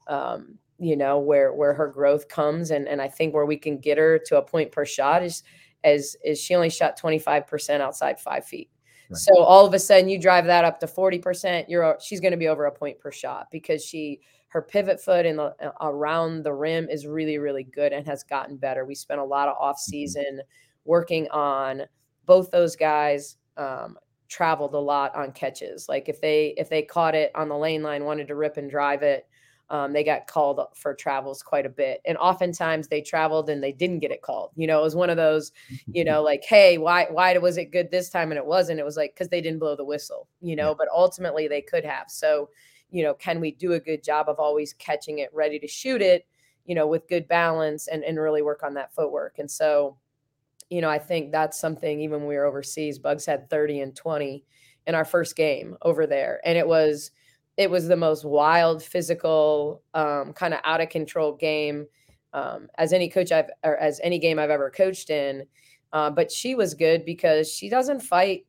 um, 0.07 0.57
you 0.79 0.97
know 0.97 1.19
where 1.19 1.53
where 1.53 1.75
her 1.75 1.89
growth 1.89 2.29
comes 2.29 2.71
and 2.71 2.87
and 2.87 3.03
i 3.03 3.09
think 3.09 3.35
where 3.35 3.47
we 3.47 3.57
can 3.57 3.79
get 3.79 3.99
her 3.99 4.19
to 4.19 4.37
a 4.37 4.43
point 4.43 4.71
per 4.71 4.85
shot 4.85 5.25
is 5.25 5.43
as 5.83 6.17
is 6.25 6.41
she 6.41 6.55
only 6.55 6.71
shot 6.71 7.01
25% 7.01 7.81
outside 7.81 8.21
five 8.21 8.45
feet 8.45 8.71
right. 9.11 9.17
so 9.19 9.39
all 9.39 9.67
of 9.67 9.75
a 9.75 9.79
sudden 9.79 10.09
you 10.09 10.21
drive 10.21 10.45
that 10.45 10.65
up 10.65 10.79
to 10.79 10.87
40% 10.87 11.65
you're 11.69 11.97
she's 12.01 12.21
going 12.21 12.33
to 12.33 12.37
be 12.37 12.49
over 12.49 12.67
a 12.67 12.73
point 12.73 12.99
per 13.01 13.11
shot 13.11 13.49
because 13.51 13.85
she 13.85 14.21
her 14.57 14.63
pivot 14.63 14.99
foot 14.99 15.27
and 15.27 15.39
uh, 15.39 15.53
around 15.83 16.43
the 16.43 16.53
rim 16.53 16.89
is 16.89 17.07
really 17.07 17.37
really 17.37 17.65
good 17.65 17.93
and 17.93 18.07
has 18.07 18.25
gotten 18.25 18.57
better. 18.57 18.87
We 18.87 18.95
spent 18.95 19.21
a 19.21 19.25
lot 19.25 19.49
of 19.49 19.57
off 19.61 19.77
mm-hmm. 19.77 19.91
season 19.91 20.41
working 20.87 21.29
on 21.29 21.83
both 22.25 22.51
those 22.51 22.75
guys 22.75 23.37
um, 23.59 23.99
traveled 24.31 24.73
a 24.73 24.79
lot 24.79 25.15
on 25.15 25.33
catches. 25.33 25.91
Like 25.91 26.09
if 26.09 26.23
they 26.23 26.55
if 26.57 26.71
they 26.71 26.81
caught 26.81 27.15
it 27.15 27.33
on 27.35 27.51
the 27.51 27.57
lane 27.57 27.83
line 27.83 28.05
wanted 28.05 28.29
to 28.29 28.35
rip 28.35 28.57
and 28.57 28.71
drive 28.71 29.03
it 29.03 29.29
um, 29.69 29.93
they 29.93 30.05
got 30.05 30.27
called 30.27 30.61
for 30.75 30.95
travels 30.95 31.43
quite 31.43 31.67
a 31.67 31.69
bit. 31.69 32.01
And 32.07 32.17
oftentimes 32.19 32.89
they 32.89 33.03
traveled 33.03 33.51
and 33.51 33.63
they 33.63 33.73
didn't 33.73 33.99
get 33.99 34.11
it 34.11 34.23
called. 34.23 34.53
You 34.57 34.67
know 34.69 34.81
it 34.81 34.85
was 34.85 34.97
one 34.97 35.11
of 35.11 35.19
those 35.19 35.53
you 35.93 36.05
know 36.07 36.23
like 36.23 36.45
hey 36.49 36.79
why 36.79 37.09
why 37.11 37.37
was 37.37 37.59
it 37.59 37.73
good 37.73 37.91
this 37.91 38.09
time 38.09 38.31
and 38.31 38.39
it 38.39 38.47
wasn't? 38.47 38.81
It 38.81 38.87
was 38.87 38.97
like 38.97 39.13
because 39.13 39.29
they 39.29 39.43
didn't 39.43 39.59
blow 39.59 39.77
the 39.77 39.85
whistle 39.85 40.29
you 40.41 40.57
know 40.57 40.69
yeah. 40.69 40.77
but 40.79 40.89
ultimately 40.95 41.47
they 41.47 41.61
could 41.61 41.85
have. 41.85 42.07
So 42.09 42.49
you 42.97 43.03
know 43.03 43.15
can 43.15 43.41
we 43.41 43.51
do 43.51 43.73
a 43.73 43.81
good 43.81 44.03
job 44.03 44.29
of 44.29 44.39
always 44.39 44.73
catching 44.75 45.19
it 45.19 45.31
ready 45.33 45.59
to 45.59 45.67
shoot 45.67 46.01
it 46.01 46.27
you 46.65 46.75
know 46.75 46.87
with 46.87 47.09
good 47.09 47.29
balance 47.29 47.89
and 47.89 48.03
and 48.05 48.19
really 48.19 48.43
work 48.43 48.63
on 48.63 48.75
that 48.75 48.95
footwork 48.95 49.39
and 49.39 49.51
so 49.51 49.97
you 50.71 50.81
know 50.81 50.89
i 50.91 50.99
think 50.99 51.31
that's 51.31 51.61
something 51.61 52.01
even 52.01 52.21
when 52.21 52.29
we 52.29 52.37
were 52.37 52.45
overseas 52.45 52.99
bugs 52.99 53.27
had 53.27 53.51
30 53.51 53.81
and 53.81 53.97
20 53.97 54.45
in 54.87 54.95
our 54.95 55.05
first 55.05 55.37
game 55.37 55.77
over 55.83 56.07
there 56.07 56.41
and 56.45 56.57
it 56.57 56.67
was 56.67 57.11
it 57.57 57.71
was 57.71 57.89
the 57.89 57.97
most 57.97 58.25
wild, 58.25 58.83
physical, 58.83 59.83
um, 59.95 60.33
kind 60.33 60.53
of 60.53 60.61
out 60.65 60.81
of 60.81 60.89
control 60.91 61.33
game 61.33 61.87
um, 62.33 62.69
as 62.77 62.93
any 62.93 63.09
coach 63.09 63.33
I've 63.33 63.51
or 63.65 63.77
as 63.79 64.01
any 64.03 64.19
game 64.19 64.39
I've 64.39 64.51
ever 64.51 64.71
coached 64.71 65.11
in. 65.11 65.47
Uh, 65.93 66.11
but 66.11 66.31
she 66.31 66.55
was 66.55 66.75
good 66.75 67.05
because 67.05 67.51
she 67.51 67.69
doesn't 67.71 68.01
fight 68.01 68.45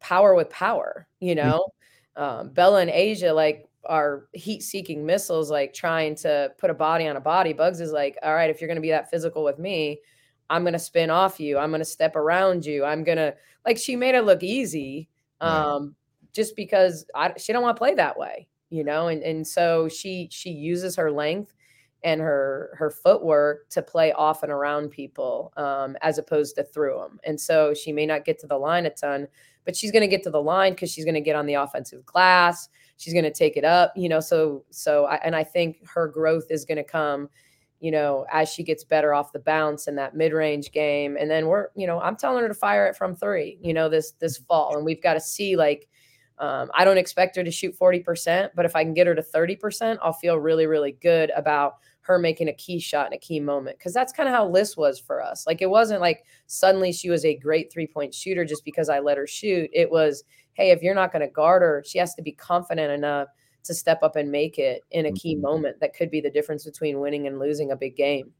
power 0.00 0.34
with 0.34 0.50
power. 0.50 1.06
You 1.20 1.34
mm. 1.34 1.36
know, 1.36 1.58
mm-hmm. 1.58 1.79
Um, 2.20 2.50
Bella 2.50 2.82
and 2.82 2.90
Aijha 2.90 3.34
like 3.34 3.66
are 3.86 4.26
heat-seeking 4.34 5.04
missiles, 5.04 5.50
like 5.50 5.72
trying 5.72 6.14
to 6.16 6.52
put 6.58 6.70
a 6.70 6.74
body 6.74 7.08
on 7.08 7.16
a 7.16 7.20
body. 7.20 7.52
Bugs 7.52 7.80
is 7.80 7.92
like, 7.92 8.16
all 8.22 8.34
right, 8.34 8.50
if 8.50 8.60
you're 8.60 8.68
going 8.68 8.76
to 8.76 8.82
be 8.82 8.90
that 8.90 9.10
physical 9.10 9.42
with 9.42 9.58
me, 9.58 9.98
I'm 10.50 10.62
going 10.62 10.74
to 10.74 10.78
spin 10.78 11.10
off 11.10 11.40
you. 11.40 11.58
I'm 11.58 11.70
going 11.70 11.80
to 11.80 11.84
step 11.84 12.14
around 12.14 12.66
you. 12.66 12.84
I'm 12.84 13.04
going 13.04 13.18
to 13.18 13.34
like. 13.66 13.78
She 13.78 13.96
made 13.96 14.14
it 14.14 14.22
look 14.22 14.42
easy. 14.42 15.08
Um, 15.40 15.96
just 16.34 16.54
because 16.54 17.06
I, 17.14 17.32
she 17.38 17.52
don't 17.52 17.62
want 17.62 17.76
to 17.76 17.80
play 17.80 17.94
that 17.94 18.18
way, 18.18 18.46
you 18.68 18.84
know, 18.84 19.08
and 19.08 19.22
and 19.22 19.46
so 19.46 19.88
she 19.88 20.28
she 20.30 20.50
uses 20.50 20.94
her 20.96 21.10
length 21.10 21.54
and 22.04 22.20
her 22.20 22.74
her 22.78 22.90
footwork 22.90 23.68
to 23.70 23.82
play 23.82 24.12
off 24.12 24.42
and 24.42 24.52
around 24.52 24.90
people 24.90 25.52
um, 25.56 25.96
as 26.02 26.18
opposed 26.18 26.56
to 26.56 26.64
through 26.64 26.98
them. 27.00 27.20
And 27.24 27.40
so 27.40 27.72
she 27.72 27.92
may 27.92 28.06
not 28.06 28.24
get 28.24 28.38
to 28.40 28.46
the 28.46 28.58
line 28.58 28.86
a 28.86 28.90
ton, 28.90 29.28
but 29.64 29.76
she's 29.76 29.90
going 29.90 30.02
to 30.02 30.08
get 30.08 30.22
to 30.24 30.30
the 30.30 30.42
line 30.42 30.72
because 30.72 30.90
she's 30.90 31.04
going 31.04 31.14
to 31.14 31.20
get 31.20 31.36
on 31.36 31.46
the 31.46 31.54
offensive 31.54 32.04
glass. 32.06 32.68
She's 32.96 33.12
going 33.12 33.24
to 33.24 33.32
take 33.32 33.56
it 33.56 33.64
up, 33.64 33.92
you 33.96 34.08
know. 34.08 34.20
So 34.20 34.64
so 34.70 35.06
I, 35.06 35.16
and 35.16 35.34
I 35.34 35.44
think 35.44 35.88
her 35.88 36.08
growth 36.08 36.46
is 36.50 36.64
going 36.64 36.78
to 36.78 36.84
come, 36.84 37.28
you 37.80 37.90
know, 37.90 38.26
as 38.32 38.48
she 38.48 38.62
gets 38.62 38.84
better 38.84 39.14
off 39.14 39.32
the 39.32 39.38
bounce 39.38 39.88
in 39.88 39.94
that 39.96 40.14
mid 40.14 40.32
range 40.32 40.72
game. 40.72 41.16
And 41.18 41.30
then 41.30 41.46
we're, 41.46 41.68
you 41.74 41.86
know, 41.86 42.00
I'm 42.00 42.16
telling 42.16 42.42
her 42.42 42.48
to 42.48 42.54
fire 42.54 42.86
it 42.86 42.96
from 42.96 43.14
three, 43.14 43.58
you 43.62 43.72
know, 43.72 43.88
this 43.88 44.12
this 44.12 44.36
fall, 44.36 44.76
and 44.76 44.84
we've 44.84 45.02
got 45.02 45.14
to 45.14 45.20
see 45.20 45.56
like 45.56 45.88
um, 46.40 46.70
I 46.74 46.86
don't 46.86 46.96
expect 46.96 47.36
her 47.36 47.44
to 47.44 47.50
shoot 47.50 47.78
40%, 47.78 48.50
but 48.56 48.64
if 48.64 48.74
I 48.74 48.82
can 48.82 48.94
get 48.94 49.06
her 49.06 49.14
to 49.14 49.22
30%, 49.22 49.98
I'll 50.02 50.14
feel 50.14 50.38
really, 50.38 50.66
really 50.66 50.92
good 50.92 51.30
about 51.36 51.74
her 52.02 52.18
making 52.18 52.48
a 52.48 52.52
key 52.54 52.78
shot 52.78 53.06
in 53.06 53.12
a 53.12 53.18
key 53.18 53.40
moment. 53.40 53.78
Cause 53.78 53.92
that's 53.92 54.12
kind 54.12 54.28
of 54.28 54.34
how 54.34 54.48
Liz 54.48 54.76
was 54.76 54.98
for 54.98 55.22
us. 55.22 55.46
Like 55.46 55.62
it 55.62 55.70
wasn't 55.70 56.00
like 56.00 56.24
suddenly 56.46 56.92
she 56.92 57.10
was 57.10 57.24
a 57.24 57.36
great 57.36 57.72
three 57.72 57.86
point 57.86 58.14
shooter 58.14 58.44
just 58.44 58.64
because 58.64 58.88
I 58.88 59.00
let 59.00 59.18
her 59.18 59.26
shoot. 59.26 59.70
It 59.72 59.90
was, 59.90 60.24
hey, 60.54 60.70
if 60.70 60.82
you're 60.82 60.94
not 60.94 61.12
going 61.12 61.22
to 61.22 61.32
guard 61.32 61.62
her, 61.62 61.84
she 61.86 61.98
has 61.98 62.14
to 62.14 62.22
be 62.22 62.32
confident 62.32 62.90
enough 62.92 63.28
to 63.64 63.74
step 63.74 64.02
up 64.02 64.16
and 64.16 64.30
make 64.30 64.58
it 64.58 64.82
in 64.90 65.06
a 65.06 65.12
key 65.12 65.34
mm-hmm. 65.34 65.42
moment 65.42 65.80
that 65.80 65.94
could 65.94 66.10
be 66.10 66.20
the 66.20 66.30
difference 66.30 66.64
between 66.64 67.00
winning 67.00 67.26
and 67.26 67.38
losing 67.38 67.72
a 67.72 67.76
big 67.76 67.96
game. 67.96 68.32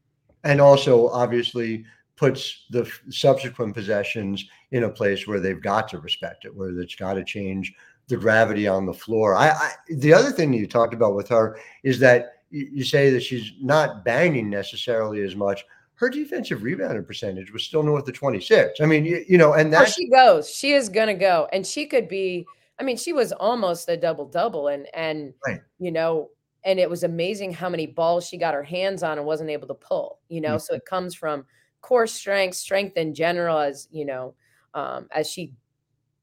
And 0.43 0.59
also, 0.59 1.09
obviously, 1.09 1.85
puts 2.15 2.65
the 2.69 2.89
subsequent 3.09 3.73
possessions 3.73 4.45
in 4.71 4.83
a 4.83 4.89
place 4.89 5.27
where 5.27 5.39
they've 5.39 5.61
got 5.61 5.87
to 5.89 5.99
respect 5.99 6.45
it, 6.45 6.55
where 6.55 6.69
it's 6.79 6.95
got 6.95 7.13
to 7.15 7.23
change 7.23 7.73
the 8.07 8.17
gravity 8.17 8.67
on 8.67 8.85
the 8.85 8.93
floor. 8.93 9.35
I, 9.35 9.49
I 9.49 9.71
the 9.89 10.13
other 10.13 10.31
thing 10.31 10.53
you 10.53 10.67
talked 10.67 10.93
about 10.93 11.15
with 11.15 11.29
her 11.29 11.59
is 11.83 11.99
that 11.99 12.40
you, 12.51 12.69
you 12.73 12.83
say 12.83 13.09
that 13.09 13.23
she's 13.23 13.53
not 13.59 14.05
banging 14.05 14.49
necessarily 14.49 15.21
as 15.23 15.35
much 15.35 15.65
her 16.01 16.09
defensive 16.09 16.63
rebounding 16.63 17.05
percentage 17.05 17.53
was 17.53 17.63
still 17.63 17.83
north 17.83 18.07
of 18.07 18.15
26. 18.15 18.81
I 18.81 18.85
mean, 18.87 19.05
you, 19.05 19.23
you 19.29 19.37
know, 19.37 19.53
and 19.53 19.71
that 19.71 19.89
she 19.89 20.09
goes, 20.09 20.49
she 20.49 20.73
is 20.73 20.89
going 20.89 21.07
to 21.07 21.13
go, 21.13 21.47
and 21.53 21.65
she 21.65 21.85
could 21.85 22.07
be. 22.07 22.45
I 22.79 22.83
mean, 22.83 22.97
she 22.97 23.13
was 23.13 23.31
almost 23.31 23.87
a 23.87 23.95
double 23.95 24.25
double, 24.25 24.69
and 24.69 24.87
and 24.95 25.31
right. 25.45 25.61
you 25.77 25.91
know, 25.91 26.31
and 26.63 26.79
it 26.79 26.89
was 26.89 27.03
amazing 27.03 27.53
how 27.53 27.69
many 27.69 27.85
balls 27.85 28.25
she 28.25 28.37
got 28.37 28.55
her 28.55 28.63
hands 28.63 29.03
on 29.03 29.19
and 29.19 29.27
wasn't 29.27 29.51
able 29.51 29.67
to 29.67 29.75
pull. 29.75 30.17
You 30.27 30.41
know, 30.41 30.55
mm-hmm. 30.55 30.73
so 30.73 30.73
it 30.73 30.85
comes 30.85 31.13
from 31.13 31.45
core 31.81 32.07
strength, 32.07 32.55
strength 32.55 32.97
in 32.97 33.13
general, 33.13 33.59
as 33.59 33.87
you 33.91 34.05
know, 34.05 34.33
um, 34.73 35.07
as 35.11 35.29
she 35.29 35.53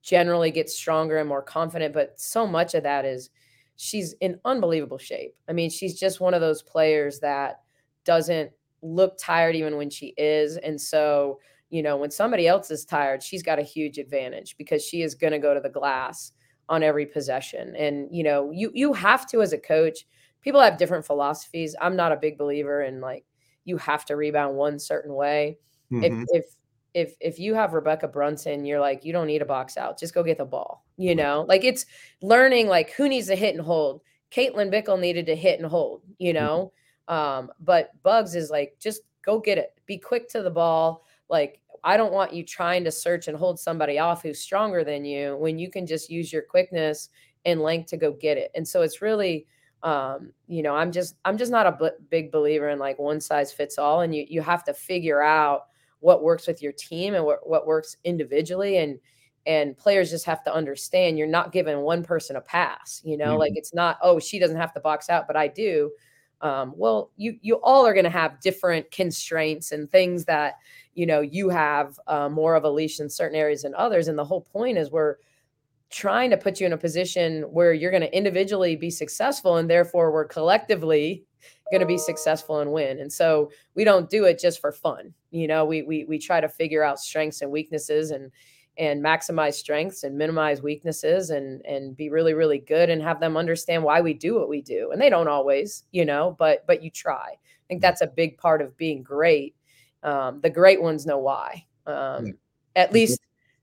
generally 0.02 0.50
gets 0.50 0.76
stronger 0.76 1.18
and 1.18 1.28
more 1.28 1.42
confident. 1.42 1.94
But 1.94 2.18
so 2.18 2.48
much 2.48 2.74
of 2.74 2.82
that 2.82 3.04
is 3.04 3.30
she's 3.78 4.14
in 4.20 4.40
unbelievable 4.44 4.98
shape. 4.98 5.36
I 5.48 5.52
mean, 5.52 5.70
she's 5.70 5.98
just 5.98 6.20
one 6.20 6.34
of 6.34 6.40
those 6.40 6.62
players 6.62 7.20
that 7.20 7.60
doesn't 8.04 8.50
look 8.82 9.16
tired 9.18 9.54
even 9.54 9.76
when 9.76 9.88
she 9.88 10.14
is. 10.16 10.56
And 10.56 10.80
so, 10.80 11.38
you 11.70 11.82
know, 11.82 11.96
when 11.96 12.10
somebody 12.10 12.48
else 12.48 12.72
is 12.72 12.84
tired, 12.84 13.22
she's 13.22 13.42
got 13.42 13.60
a 13.60 13.62
huge 13.62 13.98
advantage 13.98 14.56
because 14.58 14.84
she 14.84 15.02
is 15.02 15.14
going 15.14 15.32
to 15.32 15.38
go 15.38 15.54
to 15.54 15.60
the 15.60 15.68
glass 15.68 16.32
on 16.68 16.82
every 16.82 17.06
possession. 17.06 17.76
And, 17.76 18.08
you 18.10 18.24
know, 18.24 18.50
you 18.50 18.72
you 18.74 18.92
have 18.92 19.28
to 19.28 19.42
as 19.42 19.52
a 19.52 19.58
coach, 19.58 20.06
people 20.42 20.60
have 20.60 20.76
different 20.76 21.06
philosophies. 21.06 21.76
I'm 21.80 21.94
not 21.94 22.12
a 22.12 22.16
big 22.16 22.36
believer 22.36 22.82
in 22.82 23.00
like 23.00 23.24
you 23.64 23.76
have 23.76 24.04
to 24.06 24.16
rebound 24.16 24.56
one 24.56 24.80
certain 24.80 25.14
way. 25.14 25.58
Mm-hmm. 25.92 26.04
If 26.04 26.26
if 26.32 26.44
if 26.94 27.14
if 27.20 27.38
you 27.38 27.54
have 27.54 27.70
Rebekkah 27.70 28.12
Brunson, 28.12 28.64
you're 28.64 28.80
like, 28.80 29.04
you 29.04 29.12
don't 29.12 29.28
need 29.28 29.42
a 29.42 29.46
box 29.46 29.76
out. 29.76 30.00
Just 30.00 30.14
go 30.14 30.24
get 30.24 30.38
the 30.38 30.44
ball. 30.44 30.84
You 30.98 31.14
know, 31.14 31.46
like 31.48 31.64
it's 31.64 31.86
learning 32.20 32.66
like 32.66 32.90
who 32.90 33.08
needs 33.08 33.28
to 33.28 33.36
hit 33.36 33.54
and 33.54 33.64
hold. 33.64 34.02
Caitlin 34.32 34.70
Bickle 34.70 35.00
needed 35.00 35.26
to 35.26 35.36
hit 35.36 35.60
and 35.60 35.68
hold, 35.68 36.02
you 36.18 36.34
mm-hmm. 36.34 36.44
know. 36.44 36.72
Um, 37.06 37.50
but 37.60 37.90
Bugs 38.02 38.34
is 38.34 38.50
like, 38.50 38.76
just 38.78 39.02
go 39.24 39.38
get 39.38 39.58
it. 39.58 39.72
Be 39.86 39.96
quick 39.96 40.28
to 40.30 40.42
the 40.42 40.50
ball. 40.50 41.06
Like, 41.30 41.60
I 41.84 41.96
don't 41.96 42.12
want 42.12 42.34
you 42.34 42.44
trying 42.44 42.84
to 42.84 42.90
search 42.90 43.28
and 43.28 43.36
hold 43.38 43.58
somebody 43.58 43.98
off 43.98 44.22
who's 44.22 44.40
stronger 44.40 44.84
than 44.84 45.04
you 45.04 45.36
when 45.36 45.58
you 45.58 45.70
can 45.70 45.86
just 45.86 46.10
use 46.10 46.32
your 46.32 46.42
quickness 46.42 47.08
and 47.46 47.62
length 47.62 47.90
to 47.90 47.96
go 47.96 48.12
get 48.12 48.36
it. 48.36 48.50
And 48.54 48.66
so 48.66 48.82
it's 48.82 49.00
really 49.00 49.46
um 49.84 50.32
you 50.48 50.60
know 50.60 50.74
i'm 50.74 50.90
just 50.90 51.14
i'm 51.24 51.38
just 51.38 51.52
not 51.52 51.64
a 51.64 51.70
b- 51.70 52.04
big 52.10 52.32
believer 52.32 52.70
in 52.70 52.80
like 52.80 52.98
one 52.98 53.20
size 53.20 53.52
fits 53.52 53.78
all 53.78 54.00
and 54.00 54.12
you 54.12 54.26
you 54.28 54.42
have 54.42 54.64
to 54.64 54.74
figure 54.74 55.22
out 55.22 55.66
what 56.00 56.24
works 56.24 56.48
with 56.48 56.62
your 56.62 56.72
team 56.72 57.14
and 57.14 57.24
what, 57.24 57.48
what 57.48 57.64
works 57.64 57.96
individually 58.04 58.78
and 58.78 58.98
and 59.48 59.76
players 59.76 60.10
just 60.10 60.24
have 60.26 60.44
to 60.44 60.54
understand 60.54 61.18
you're 61.18 61.26
not 61.26 61.50
giving 61.50 61.80
one 61.80 62.04
person 62.04 62.36
a 62.36 62.40
pass 62.40 63.02
you 63.04 63.16
know 63.16 63.30
mm-hmm. 63.30 63.40
like 63.40 63.52
it's 63.56 63.74
not 63.74 63.98
oh 64.02 64.20
she 64.20 64.38
doesn't 64.38 64.56
have 64.56 64.72
to 64.72 64.80
box 64.80 65.10
out 65.10 65.26
but 65.26 65.36
i 65.36 65.48
do 65.48 65.90
um, 66.40 66.72
well, 66.76 67.10
you 67.16 67.36
you 67.42 67.56
all 67.62 67.86
are 67.86 67.92
going 67.92 68.04
to 68.04 68.10
have 68.10 68.40
different 68.40 68.90
constraints 68.90 69.72
and 69.72 69.90
things 69.90 70.24
that 70.26 70.54
you 70.94 71.06
know 71.06 71.20
you 71.20 71.48
have 71.48 71.98
uh, 72.06 72.28
more 72.28 72.54
of 72.54 72.64
a 72.64 72.70
leash 72.70 73.00
in 73.00 73.10
certain 73.10 73.36
areas 73.36 73.62
than 73.62 73.74
others. 73.74 74.08
And 74.08 74.18
the 74.18 74.24
whole 74.24 74.42
point 74.42 74.78
is 74.78 74.90
we're 74.90 75.16
trying 75.90 76.30
to 76.30 76.36
put 76.36 76.60
you 76.60 76.66
in 76.66 76.72
a 76.72 76.78
position 76.78 77.42
where 77.42 77.72
you're 77.72 77.90
going 77.90 78.02
to 78.02 78.16
individually 78.16 78.76
be 78.76 78.90
successful, 78.90 79.56
and 79.56 79.68
therefore 79.68 80.12
we're 80.12 80.26
collectively 80.26 81.24
going 81.72 81.80
to 81.80 81.86
be 81.86 81.98
successful 81.98 82.60
and 82.60 82.72
win. 82.72 83.00
And 83.00 83.12
so 83.12 83.50
we 83.74 83.84
don't 83.84 84.08
do 84.08 84.24
it 84.24 84.38
just 84.38 84.60
for 84.60 84.72
fun. 84.72 85.12
You 85.30 85.48
know, 85.48 85.64
we 85.64 85.82
we 85.82 86.04
we 86.04 86.18
try 86.18 86.40
to 86.40 86.48
figure 86.48 86.84
out 86.84 87.00
strengths 87.00 87.42
and 87.42 87.50
weaknesses 87.50 88.12
and 88.12 88.30
and 88.78 89.04
maximize 89.04 89.54
strengths 89.54 90.04
and 90.04 90.16
minimize 90.16 90.62
weaknesses 90.62 91.30
and 91.30 91.64
and 91.66 91.96
be 91.96 92.08
really 92.08 92.32
really 92.32 92.58
good 92.58 92.88
and 92.88 93.02
have 93.02 93.20
them 93.20 93.36
understand 93.36 93.82
why 93.82 94.00
we 94.00 94.14
do 94.14 94.34
what 94.34 94.48
we 94.48 94.62
do. 94.62 94.90
And 94.92 95.00
they 95.00 95.10
don't 95.10 95.28
always 95.28 95.84
you 95.90 96.04
know 96.04 96.36
but 96.38 96.66
but 96.66 96.82
you 96.82 96.90
try. 96.90 97.30
I 97.34 97.66
think 97.68 97.82
that's 97.82 98.00
a 98.00 98.06
big 98.06 98.38
part 98.38 98.62
of 98.62 98.76
being 98.76 99.02
great. 99.02 99.54
Um, 100.02 100.40
the 100.40 100.50
great 100.50 100.80
ones 100.80 101.04
know 101.04 101.18
why. 101.18 101.66
Um, 101.86 102.26
yeah. 102.26 102.32
at 102.76 102.92
least 102.92 103.20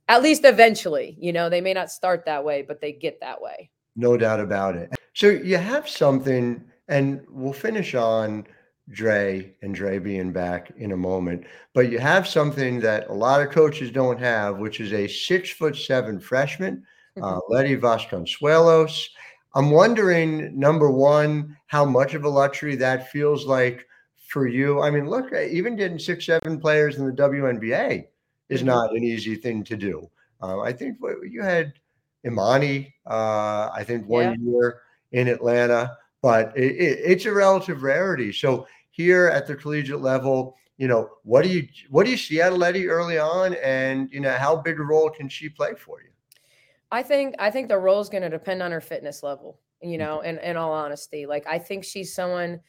at 0.10 0.22
least 0.22 0.46
eventually 0.46 1.16
you 1.20 1.32
know 1.32 1.50
they 1.50 1.62
may 1.62 1.74
not 1.74 1.92
start 1.92 2.26
that 2.26 2.44
way 2.44 2.62
but 2.62 2.82
they 2.82 2.92
get 2.92 3.20
that 3.22 3.42
way. 3.42 3.70
No 3.96 4.18
doubt 4.18 4.42
about 4.42 4.76
it. 4.76 4.92
So 5.14 5.28
you 5.30 5.58
have 5.58 5.88
something 5.88 6.62
and 6.88 7.22
we'll 7.30 7.54
finish 7.54 7.96
on 7.96 8.46
Dre 8.92 9.54
and 9.62 9.74
Dre 9.74 10.00
being 10.00 10.32
back 10.32 10.72
in 10.78 10.92
a 10.92 10.98
moment. 10.98 11.46
But 11.74 11.92
you 11.92 12.00
have 12.00 12.28
something 12.28 12.80
that 12.82 13.08
a 13.08 13.14
lot 13.14 13.42
of 13.42 13.52
coaches 13.52 13.92
don't 13.92 14.20
have, 14.20 14.58
which 14.58 14.80
is 14.80 14.94
a 14.94 15.08
six 15.08 15.50
foot 15.50 15.76
seven 15.76 16.20
freshman, 16.20 16.86
uh, 17.18 17.40
mm-hmm. 17.40 17.54
Leti 17.54 17.78
Vasconcelos. 17.78 19.08
I'm 19.56 19.72
wondering, 19.72 20.58
number 20.60 20.92
one, 20.92 21.58
how 21.68 21.86
much 21.86 22.14
of 22.14 22.26
a 22.26 22.30
luxury 22.30 22.76
that 22.76 23.10
feels 23.12 23.46
like 23.46 23.88
for 24.28 24.48
you. 24.48 24.82
I 24.82 24.92
mean, 24.92 25.10
look, 25.10 25.32
even 25.34 25.76
getting 25.76 26.00
six, 26.00 26.26
seven 26.26 26.60
players 26.60 26.98
in 26.98 27.06
the 27.06 27.12
WNBA 27.12 28.06
is 28.50 28.60
mm-hmm. 28.60 28.68
not 28.68 28.92
an 28.92 29.04
easy 29.04 29.36
thing 29.36 29.64
to 29.64 29.78
do. 29.78 30.10
Uh, 30.42 30.60
I 30.60 30.74
think 30.74 30.98
you 31.30 31.42
had 31.42 31.74
Imani, 32.26 32.94
uh, 33.10 33.70
I 33.74 33.84
think 33.86 34.08
one 34.08 34.36
yeah. 34.42 34.52
year 34.52 34.82
in 35.12 35.28
Atlanta, 35.28 35.98
but 36.22 36.52
it, 36.58 36.76
it, 36.76 37.00
it's 37.04 37.26
a 37.26 37.32
relative 37.32 37.84
rarity. 37.84 38.34
So 38.34 38.68
here 38.96 39.28
at 39.28 39.46
the 39.46 39.56
collegiate 39.56 40.00
level, 40.00 40.56
you 40.78 40.88
know, 40.88 41.10
what 41.24 41.44
do 41.44 41.50
you 41.50 41.68
what 41.90 42.06
do 42.06 42.12
you 42.12 42.18
see 42.18 42.42
out 42.42 42.54
of 42.54 42.60
Leti 42.60 42.88
early 42.88 43.18
on, 43.18 43.56
and 43.56 44.10
you 44.12 44.22
know, 44.22 44.32
how 44.32 44.56
big 44.56 44.80
a 44.80 44.84
role 44.84 45.10
can 45.10 45.28
she 45.28 45.50
play 45.50 45.74
for 45.74 46.02
you? 46.02 46.10
I 46.92 47.04
think 47.04 47.36
I 47.38 47.52
think 47.52 47.68
the 47.68 47.78
role 47.78 48.00
is 48.00 48.08
going 48.08 48.24
to 48.24 48.30
depend 48.30 48.62
on 48.62 48.72
her 48.72 48.80
fitness 48.80 49.22
level. 49.22 49.60
You 49.82 49.98
know, 49.98 50.18
mm-hmm. 50.20 50.28
and 50.28 50.40
in 50.40 50.58
all 50.58 50.72
honesty, 50.72 51.26
like 51.26 51.46
I 51.48 51.60
think 51.60 51.84
she's 51.84 52.14
someone. 52.14 52.62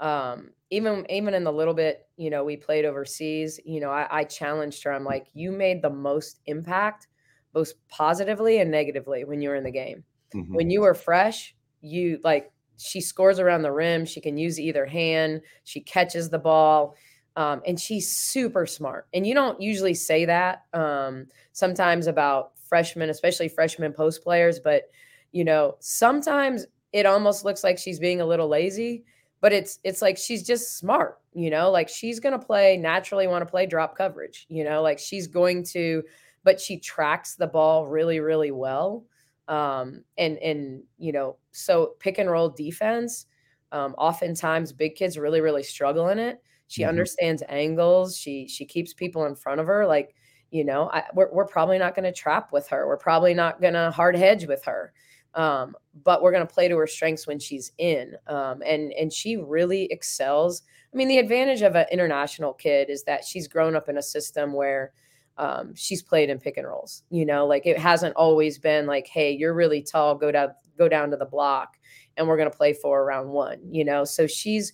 Um, 0.00 0.50
even 0.70 1.06
even 1.10 1.34
in 1.34 1.42
the 1.42 1.52
little 1.52 1.74
bit 1.74 2.06
you 2.16 2.30
know 2.30 2.44
we 2.44 2.56
played 2.56 2.84
overseas, 2.84 3.60
you 3.64 3.80
know, 3.80 3.90
I, 3.90 4.06
I 4.10 4.24
challenged 4.24 4.82
her. 4.84 4.92
I'm 4.92 5.04
like, 5.04 5.26
you 5.32 5.52
made 5.52 5.82
the 5.82 5.90
most 5.90 6.40
impact, 6.46 7.06
both 7.52 7.72
positively 7.88 8.58
and 8.58 8.70
negatively 8.70 9.24
when 9.24 9.40
you 9.40 9.48
were 9.48 9.56
in 9.56 9.64
the 9.64 9.70
game. 9.70 10.04
Mm-hmm. 10.34 10.54
When 10.54 10.70
you 10.70 10.82
were 10.82 10.94
fresh, 10.94 11.56
you 11.80 12.20
like 12.22 12.52
she 12.78 13.00
scores 13.00 13.38
around 13.38 13.62
the 13.62 13.72
rim. 13.72 14.04
She 14.04 14.20
can 14.20 14.38
use 14.38 14.58
either 14.58 14.86
hand. 14.86 15.42
She 15.64 15.80
catches 15.80 16.30
the 16.30 16.38
ball. 16.38 16.96
Um, 17.36 17.62
and 17.66 17.78
she's 17.78 18.10
super 18.10 18.66
smart. 18.66 19.06
And 19.12 19.26
you 19.26 19.34
don't 19.34 19.60
usually 19.60 19.94
say 19.94 20.24
that 20.24 20.64
um, 20.72 21.26
sometimes 21.52 22.06
about 22.06 22.52
freshmen, 22.68 23.10
especially 23.10 23.48
freshman 23.48 23.92
post 23.92 24.22
players. 24.22 24.58
But 24.58 24.90
you 25.32 25.44
know, 25.44 25.76
sometimes 25.80 26.66
it 26.92 27.06
almost 27.06 27.44
looks 27.44 27.62
like 27.62 27.78
she's 27.78 28.00
being 28.00 28.20
a 28.20 28.26
little 28.26 28.48
lazy. 28.48 29.04
But 29.40 29.52
it's 29.52 29.78
it's 29.84 30.02
like 30.02 30.18
she's 30.18 30.44
just 30.44 30.78
smart. 30.78 31.18
You 31.32 31.50
know, 31.50 31.70
like 31.70 31.88
she's 31.88 32.18
gonna 32.18 32.40
play 32.40 32.76
naturally. 32.76 33.28
Want 33.28 33.42
to 33.42 33.50
play 33.50 33.66
drop 33.66 33.96
coverage. 33.96 34.46
You 34.48 34.64
know, 34.64 34.82
like 34.82 34.98
she's 34.98 35.28
going 35.28 35.62
to, 35.66 36.02
but 36.42 36.60
she 36.60 36.78
tracks 36.78 37.36
the 37.36 37.46
ball 37.46 37.86
really 37.86 38.18
really 38.18 38.50
well. 38.50 39.04
Um, 39.48 40.04
and 40.18 40.38
and 40.38 40.82
you 40.98 41.12
know, 41.12 41.36
so 41.52 41.94
pick 41.98 42.18
and 42.18 42.30
roll 42.30 42.50
defense. 42.50 43.26
Um, 43.72 43.94
oftentimes, 43.98 44.72
big 44.72 44.94
kids 44.94 45.18
really 45.18 45.40
really 45.40 45.62
struggle 45.62 46.08
in 46.08 46.18
it. 46.18 46.42
She 46.68 46.82
mm-hmm. 46.82 46.90
understands 46.90 47.42
angles. 47.48 48.16
She 48.16 48.46
she 48.46 48.64
keeps 48.64 48.92
people 48.92 49.24
in 49.24 49.34
front 49.34 49.60
of 49.60 49.66
her. 49.66 49.86
Like 49.86 50.14
you 50.50 50.64
know, 50.64 50.90
I, 50.92 51.04
we're 51.14 51.32
we're 51.32 51.46
probably 51.46 51.78
not 51.78 51.94
going 51.94 52.04
to 52.04 52.12
trap 52.12 52.52
with 52.52 52.68
her. 52.68 52.86
We're 52.86 52.96
probably 52.96 53.34
not 53.34 53.60
going 53.60 53.74
to 53.74 53.90
hard 53.90 54.16
hedge 54.16 54.46
with 54.46 54.62
her. 54.64 54.92
Um, 55.34 55.76
but 56.04 56.22
we're 56.22 56.32
going 56.32 56.46
to 56.46 56.52
play 56.52 56.68
to 56.68 56.76
her 56.76 56.86
strengths 56.86 57.26
when 57.26 57.38
she's 57.38 57.72
in. 57.78 58.14
Um, 58.26 58.62
and 58.64 58.92
and 58.92 59.12
she 59.12 59.36
really 59.36 59.84
excels. 59.90 60.62
I 60.92 60.96
mean, 60.96 61.08
the 61.08 61.18
advantage 61.18 61.62
of 61.62 61.74
an 61.74 61.86
international 61.92 62.54
kid 62.54 62.88
is 62.88 63.04
that 63.04 63.24
she's 63.24 63.46
grown 63.46 63.76
up 63.76 63.88
in 63.88 63.98
a 63.98 64.02
system 64.02 64.52
where 64.52 64.92
um, 65.38 65.74
she's 65.74 66.02
played 66.02 66.28
in 66.30 66.38
pick 66.38 66.56
and 66.56 66.66
rolls. 66.66 67.04
You 67.10 67.24
know, 67.24 67.46
like 67.46 67.64
it 67.66 67.78
hasn't 67.78 68.16
always 68.16 68.58
been 68.58 68.86
like, 68.86 69.06
hey, 69.06 69.32
you're 69.32 69.54
really 69.54 69.82
tall, 69.82 70.14
go 70.16 70.30
down, 70.30 70.50
go 70.76 70.88
down 70.88 71.10
to 71.12 71.16
the 71.16 71.24
block, 71.24 71.78
and 72.16 72.26
we're 72.28 72.36
gonna 72.36 72.50
play 72.50 72.72
for 72.72 73.04
round 73.04 73.30
one. 73.30 73.60
You 73.70 73.84
know, 73.84 74.04
so 74.04 74.26
she's 74.26 74.72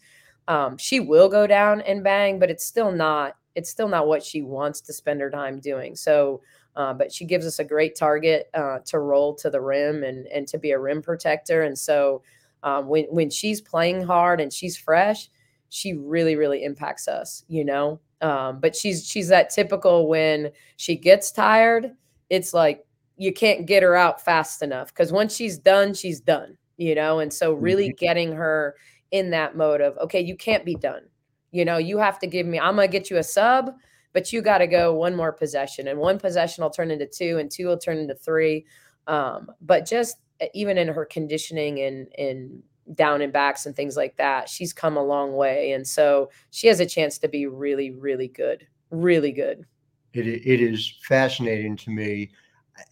um, 0.48 0.76
she 0.78 1.00
will 1.00 1.28
go 1.28 1.46
down 1.46 1.80
and 1.82 2.02
bang, 2.02 2.38
but 2.38 2.50
it's 2.50 2.64
still 2.64 2.90
not 2.90 3.36
it's 3.54 3.70
still 3.70 3.88
not 3.88 4.08
what 4.08 4.22
she 4.22 4.42
wants 4.42 4.80
to 4.80 4.92
spend 4.92 5.20
her 5.20 5.30
time 5.30 5.60
doing. 5.60 5.94
So, 5.94 6.42
uh, 6.74 6.92
but 6.92 7.12
she 7.12 7.24
gives 7.24 7.46
us 7.46 7.60
a 7.60 7.64
great 7.64 7.94
target 7.96 8.48
uh, 8.52 8.78
to 8.86 8.98
roll 8.98 9.34
to 9.36 9.50
the 9.50 9.60
rim 9.60 10.02
and 10.02 10.26
and 10.28 10.48
to 10.48 10.58
be 10.58 10.72
a 10.72 10.78
rim 10.78 11.02
protector. 11.02 11.62
And 11.62 11.78
so 11.78 12.22
um, 12.62 12.88
when 12.88 13.04
when 13.04 13.30
she's 13.30 13.60
playing 13.60 14.02
hard 14.02 14.40
and 14.40 14.52
she's 14.52 14.76
fresh, 14.76 15.28
she 15.68 15.94
really 15.94 16.36
really 16.36 16.64
impacts 16.64 17.06
us. 17.06 17.44
You 17.48 17.64
know, 17.64 18.00
um, 18.20 18.60
but 18.60 18.74
she's 18.76 19.06
she's 19.06 19.28
that 19.28 19.50
typical 19.50 20.08
when 20.08 20.50
she 20.76 20.96
gets 20.96 21.32
tired, 21.32 21.92
it's 22.30 22.54
like 22.54 22.84
you 23.16 23.32
can't 23.32 23.66
get 23.66 23.82
her 23.82 23.94
out 23.94 24.24
fast 24.24 24.62
enough 24.62 24.88
because 24.88 25.12
once 25.12 25.34
she's 25.34 25.58
done, 25.58 25.94
she's 25.94 26.20
done, 26.20 26.56
you 26.76 26.94
know. 26.94 27.20
And 27.20 27.32
so 27.32 27.52
really 27.52 27.88
mm-hmm. 27.88 28.04
getting 28.04 28.32
her 28.32 28.74
in 29.10 29.30
that 29.30 29.56
mode 29.56 29.80
of 29.80 29.96
okay, 29.98 30.20
you 30.20 30.36
can't 30.36 30.64
be 30.64 30.74
done. 30.74 31.02
You 31.52 31.64
know, 31.64 31.76
you 31.76 31.98
have 31.98 32.18
to 32.18 32.26
give 32.26 32.46
me, 32.46 32.58
I'm 32.58 32.74
gonna 32.74 32.88
get 32.88 33.10
you 33.10 33.18
a 33.18 33.22
sub, 33.22 33.70
but 34.12 34.32
you 34.32 34.42
got 34.42 34.58
to 34.58 34.66
go 34.66 34.94
one 34.94 35.14
more 35.14 35.32
possession, 35.32 35.88
and 35.88 35.98
one 35.98 36.18
possession 36.18 36.62
will 36.62 36.70
turn 36.70 36.90
into 36.90 37.06
two, 37.06 37.38
and 37.38 37.50
two 37.50 37.66
will 37.66 37.78
turn 37.78 37.98
into 37.98 38.14
three. 38.14 38.66
Um, 39.06 39.50
but 39.60 39.86
just 39.86 40.16
even 40.52 40.78
in 40.78 40.88
her 40.88 41.04
conditioning 41.04 41.80
and 41.80 42.08
and 42.18 42.62
down 42.92 43.22
and 43.22 43.32
backs 43.32 43.66
and 43.66 43.74
things 43.74 43.96
like 43.96 44.16
that. 44.16 44.48
She's 44.48 44.72
come 44.72 44.96
a 44.96 45.02
long 45.02 45.34
way. 45.34 45.72
And 45.72 45.86
so 45.86 46.30
she 46.50 46.66
has 46.66 46.80
a 46.80 46.86
chance 46.86 47.18
to 47.18 47.28
be 47.28 47.46
really, 47.46 47.90
really 47.90 48.28
good, 48.28 48.66
really 48.90 49.32
good. 49.32 49.64
It, 50.12 50.26
it 50.26 50.60
is 50.60 50.98
fascinating 51.02 51.76
to 51.78 51.90
me. 51.90 52.30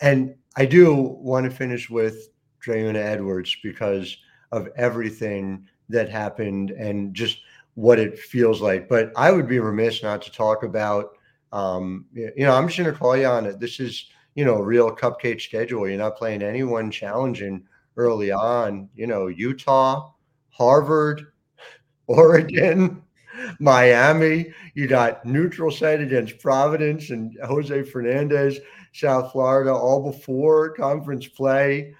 And 0.00 0.34
I 0.56 0.64
do 0.64 0.94
want 0.94 1.44
to 1.44 1.56
finish 1.56 1.90
with 1.90 2.30
Dre'Una 2.64 2.96
Edwards 2.96 3.56
because 3.62 4.16
of 4.50 4.68
everything 4.76 5.66
that 5.88 6.08
happened 6.08 6.70
and 6.70 7.14
just 7.14 7.40
what 7.74 7.98
it 7.98 8.18
feels 8.18 8.60
like. 8.60 8.88
But 8.88 9.12
I 9.16 9.30
would 9.30 9.48
be 9.48 9.58
remiss 9.58 10.02
not 10.02 10.22
to 10.22 10.32
talk 10.32 10.62
about, 10.62 11.16
um, 11.52 12.06
you 12.14 12.32
know, 12.38 12.54
I'm 12.54 12.66
just 12.66 12.78
going 12.78 12.92
to 12.92 12.98
call 12.98 13.16
you 13.16 13.26
on 13.26 13.46
it. 13.46 13.60
This 13.60 13.80
is, 13.80 14.06
you 14.34 14.44
know, 14.44 14.56
a 14.56 14.62
real 14.62 14.94
cupcake 14.94 15.40
schedule. 15.40 15.88
You're 15.88 15.98
not 15.98 16.16
playing 16.16 16.42
anyone 16.42 16.90
challenging 16.90 17.64
early 17.96 18.30
on, 18.30 18.88
you 18.94 19.06
know, 19.06 19.26
Utah, 19.28 20.12
Harvard, 20.50 21.32
Oregon, 22.06 23.02
Miami. 23.60 24.52
You 24.74 24.86
got 24.86 25.24
neutral 25.24 25.70
site 25.70 26.00
against 26.00 26.38
Providence 26.38 27.10
and 27.10 27.36
Jose 27.44 27.82
Fernandez, 27.84 28.58
South 28.92 29.32
Florida, 29.32 29.72
all 29.72 30.10
before 30.10 30.70
conference 30.70 31.26
play. 31.26 31.94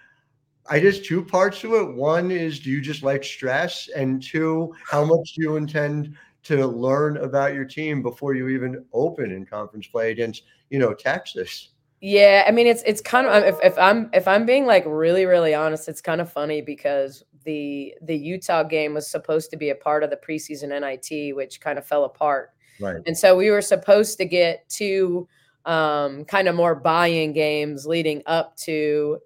I 0.69 0.79
just 0.81 1.05
two 1.05 1.25
parts 1.25 1.61
to 1.61 1.77
it. 1.77 1.95
One 1.97 2.31
is 2.31 2.61
do 2.61 2.71
you 2.71 2.81
just 2.81 3.03
like 3.03 3.25
stress? 3.25 3.89
And 3.97 4.23
two, 4.23 4.73
how 4.89 5.05
much 5.05 5.35
do 5.35 5.43
you 5.43 5.57
intend 5.57 6.17
to 6.45 6.67
learn 6.67 7.17
about 7.19 7.55
your 7.55 7.65
team 7.65 8.03
before 8.03 8.35
you 8.35 8.49
even 8.49 8.85
open 8.93 9.33
in 9.33 9.45
conference 9.45 9.87
play 9.87 10.13
against, 10.13 10.45
you 10.71 10.79
know, 10.79 10.95
Texas? 10.95 11.72
Yeah, 12.05 12.43
I 12.49 12.51
mean 12.51 12.67
it's 12.67 12.83
it's 12.85 13.01
kind 13.01 13.29
of 13.29 13.45
if, 13.45 13.57
if 13.63 13.79
I'm 13.79 14.11
if 14.13 14.27
I'm 14.27 14.45
being 14.45 14.67
like 14.67 14.83
really 14.89 15.25
really 15.25 15.55
honest, 15.55 15.89
it's 15.89 16.01
kind 16.01 16.21
of 16.21 16.31
funny 16.31 16.61
because 16.61 17.23
the 17.45 17.95
the 18.03 18.17
Utah 18.17 18.65
game 18.65 18.93
was 18.93 19.09
supposed 19.09 19.51
to 19.51 19.57
be 19.57 19.71
a 19.71 19.75
part 19.77 20.03
of 20.03 20.11
the 20.11 20.17
preseason 20.17 20.71
NIT, 20.71 21.37
which 21.37 21.61
kind 21.61 21.79
of 21.79 21.87
fell 21.87 22.03
apart. 22.03 22.51
Right. 22.81 23.01
And 23.07 23.17
so 23.17 23.37
we 23.37 23.51
were 23.51 23.63
supposed 23.63 24.19
to 24.19 24.25
get 24.25 24.69
two 24.69 25.29
um, 25.65 26.25
kind 26.25 26.49
of 26.49 26.57
more 26.57 26.75
buy-in 26.75 27.35
games 27.35 27.87
leading 27.87 28.25
up 28.27 28.57
to 28.57 29.21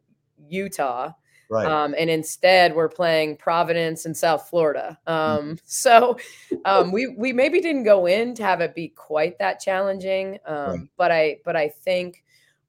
Utah. 0.47 1.13
Right. 1.49 1.67
Um, 1.67 1.95
and 1.97 2.11
instead, 2.11 2.75
we're 2.75 2.91
playing 2.91 3.39
Providence 3.39 4.05
and 4.05 4.15
South 4.15 4.51
Florida. 4.51 4.99
Um, 5.07 5.17
mm-hmm. 5.17 5.53
So 5.65 6.19
um, 6.67 6.93
we 6.93 7.09
we 7.09 7.33
maybe 7.33 7.63
didn't 7.63 7.85
go 7.85 8.05
in 8.05 8.35
to 8.35 8.43
have 8.43 8.61
it 8.61 8.75
be 8.75 8.89
quite 8.89 9.39
that 9.39 9.61
challenging. 9.61 10.41
Um, 10.45 10.57
right. 10.57 10.81
But 10.99 11.13
I 11.13 11.39
but 11.43 11.57
I 11.57 11.71
think 11.71 12.23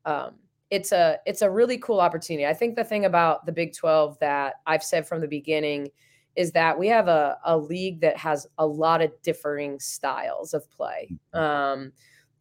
um, 0.08 0.36
it's 0.72 0.92
a 0.92 1.20
it's 1.26 1.42
a 1.42 1.50
really 1.50 1.78
cool 1.78 2.00
opportunity. 2.00 2.46
I 2.46 2.54
think 2.54 2.76
the 2.76 2.84
thing 2.84 3.06
about 3.06 3.46
the 3.46 3.52
Big 3.52 3.74
12 3.74 4.18
that 4.20 4.56
I've 4.66 4.84
said 4.84 5.08
from 5.08 5.22
the 5.22 5.28
beginning 5.28 5.90
is 6.36 6.52
that 6.52 6.78
we 6.78 6.88
have 6.88 7.08
a, 7.08 7.38
a 7.46 7.58
league 7.58 8.00
that 8.02 8.18
has 8.18 8.48
a 8.58 8.66
lot 8.66 9.02
of 9.02 9.12
differing 9.24 9.80
styles 9.80 10.54
of 10.54 10.70
play. 10.72 11.10
Mm-hmm. 11.34 11.40
Um, 11.40 11.92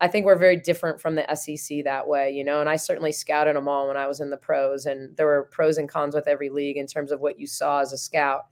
I 0.00 0.09
think 0.09 0.26
we're 0.26 0.37
very 0.37 0.59
different 0.59 1.00
from 1.00 1.14
the 1.14 1.35
SEC 1.35 1.83
that 1.85 2.07
way, 2.07 2.31
you 2.31 2.44
know, 2.44 2.61
and 2.61 2.68
I 2.68 2.76
certainly 2.76 3.12
scouted 3.12 3.57
them 3.57 3.66
all 3.66 3.88
when 3.88 3.96
I 3.96 4.07
was 4.07 4.20
in 4.20 4.29
the 4.29 4.37
pros, 4.37 4.85
and 4.85 5.16
there 5.16 5.24
were 5.24 5.48
pros 5.50 5.79
and 5.79 5.88
cons 5.88 6.14
with 6.14 6.29
every 6.29 6.50
league 6.50 6.76
in 6.76 6.87
terms 6.87 7.11
of 7.11 7.20
what 7.20 7.40
you 7.40 7.46
saw 7.46 7.81
as 7.81 7.94
a 7.94 7.98
scout. 7.98 8.42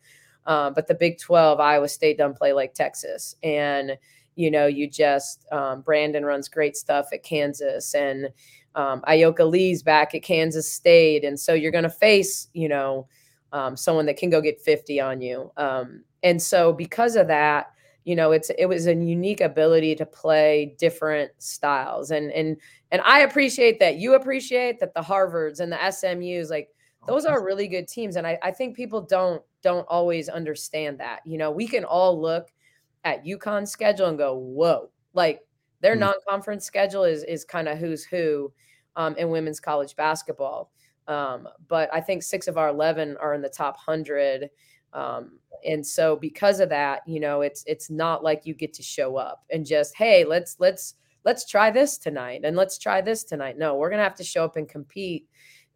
Um, 0.47 0.73
but 0.73 0.87
the 0.87 0.95
Big 0.95 1.19
12, 1.19 1.61
Iowa 1.61 1.89
State 1.89 2.17
doesn't 2.17 2.39
play 2.39 2.55
like 2.55 2.73
Texas. 2.73 3.37
And, 3.43 3.99
you 4.37 4.51
know, 4.51 4.67
you 4.67 4.89
just, 4.89 5.45
um, 5.53 5.83
Brandon 5.83 6.25
runs 6.25 6.49
great 6.49 6.77
stuff 6.77 7.09
at 7.13 7.23
Kansas, 7.23 7.95
and 7.95 8.31
um, 8.75 9.03
Ayoka 9.09 9.49
Lee's 9.49 9.83
back 9.83 10.15
at 10.15 10.23
Kansas 10.23 10.71
State. 10.71 11.25
And 11.25 11.39
so 11.39 11.55
you're 11.55 11.73
going 11.73 11.85
to 11.85 11.91
face, 11.91 12.49
you 12.53 12.69
know, 12.69 13.07
um, 13.53 13.77
someone 13.77 14.07
that 14.07 14.17
can 14.17 14.31
go 14.31 14.41
get 14.41 14.61
50 14.61 15.01
on 15.01 15.21
you. 15.21 15.53
Um, 15.57 16.05
and 16.23 16.41
so 16.41 16.73
because 16.73 17.17
of 17.17 17.29
that, 17.29 17.71
you 18.05 18.15
know, 18.15 18.33
it's 18.33 18.51
it 18.59 18.67
was 18.67 18.87
a 18.87 18.95
unique 18.95 19.41
ability 19.41 19.95
to 19.95 20.05
play 20.05 20.75
different 20.79 21.31
styles. 21.39 22.11
And 22.11 22.31
and 22.33 22.57
and 22.91 23.01
I 23.03 23.21
appreciate 23.21 23.81
that. 23.81 23.97
You 23.97 24.15
appreciate 24.15 24.79
that 24.81 24.93
the 24.93 25.01
Harvards 25.01 25.61
and 25.61 25.73
the 25.73 25.77
SMUs, 25.77 26.51
like 26.51 26.69
those 27.07 27.25
are 27.25 27.45
really 27.45 27.67
good 27.67 27.89
teams. 27.89 28.17
And 28.17 28.27
I, 28.27 28.39
I 28.43 28.51
think 28.51 28.77
people 28.77 29.01
don't 29.01 29.43
don't 29.63 29.87
always 29.89 30.29
understand 30.29 31.01
that. 31.01 31.21
You 31.25 31.39
know, 31.39 31.51
we 31.51 31.67
can 31.67 31.85
all 31.85 32.21
look 32.21 32.53
at 33.05 33.25
UConn's 33.25 33.71
schedule 33.71 34.07
and 34.07 34.19
go, 34.19 34.35
whoa, 34.35 34.91
like 35.15 35.41
their 35.85 35.95
Mhm. 35.97 36.01
non-conference 36.01 36.65
schedule 36.65 37.05
is 37.05 37.23
is 37.25 37.45
kind 37.45 37.69
of 37.69 37.79
who's 37.79 38.05
who 38.05 38.53
um, 38.97 39.15
in 39.17 39.29
women's 39.31 39.61
college 39.61 39.95
basketball. 39.97 40.71
Um, 41.09 41.49
but 41.69 41.93
I 41.93 42.01
think 42.01 42.23
six 42.23 42.49
of 42.49 42.57
our 42.57 42.69
11 42.69 43.17
are 43.19 43.35
in 43.35 43.43
the 43.43 43.49
top 43.49 43.77
100. 43.77 44.51
Um, 44.93 45.39
and 45.67 45.85
so 45.87 46.17
because 46.17 46.61
of 46.61 46.69
that, 46.71 47.03
you 47.07 47.21
know, 47.21 47.43
it's 47.43 47.65
it's 47.67 47.91
not 47.91 48.23
like 48.25 48.47
you 48.47 48.55
get 48.55 48.73
to 48.75 48.83
show 48.83 49.17
up 49.17 49.45
and 49.51 49.67
just, 49.67 49.95
hey, 49.97 50.25
let's 50.25 50.57
let's 50.59 50.95
let's 51.25 51.45
try 51.47 51.71
this 51.71 51.99
tonight 51.99 52.43
and 52.45 52.57
let's 52.57 52.79
try 52.79 53.01
this 53.01 53.25
tonight. 53.25 53.59
No, 53.59 53.77
we're 53.77 53.91
gonna 53.91 54.03
have 54.03 54.15
to 54.17 54.25
show 54.25 54.45
up 54.45 54.57
and 54.57 54.69
compete. 54.69 55.27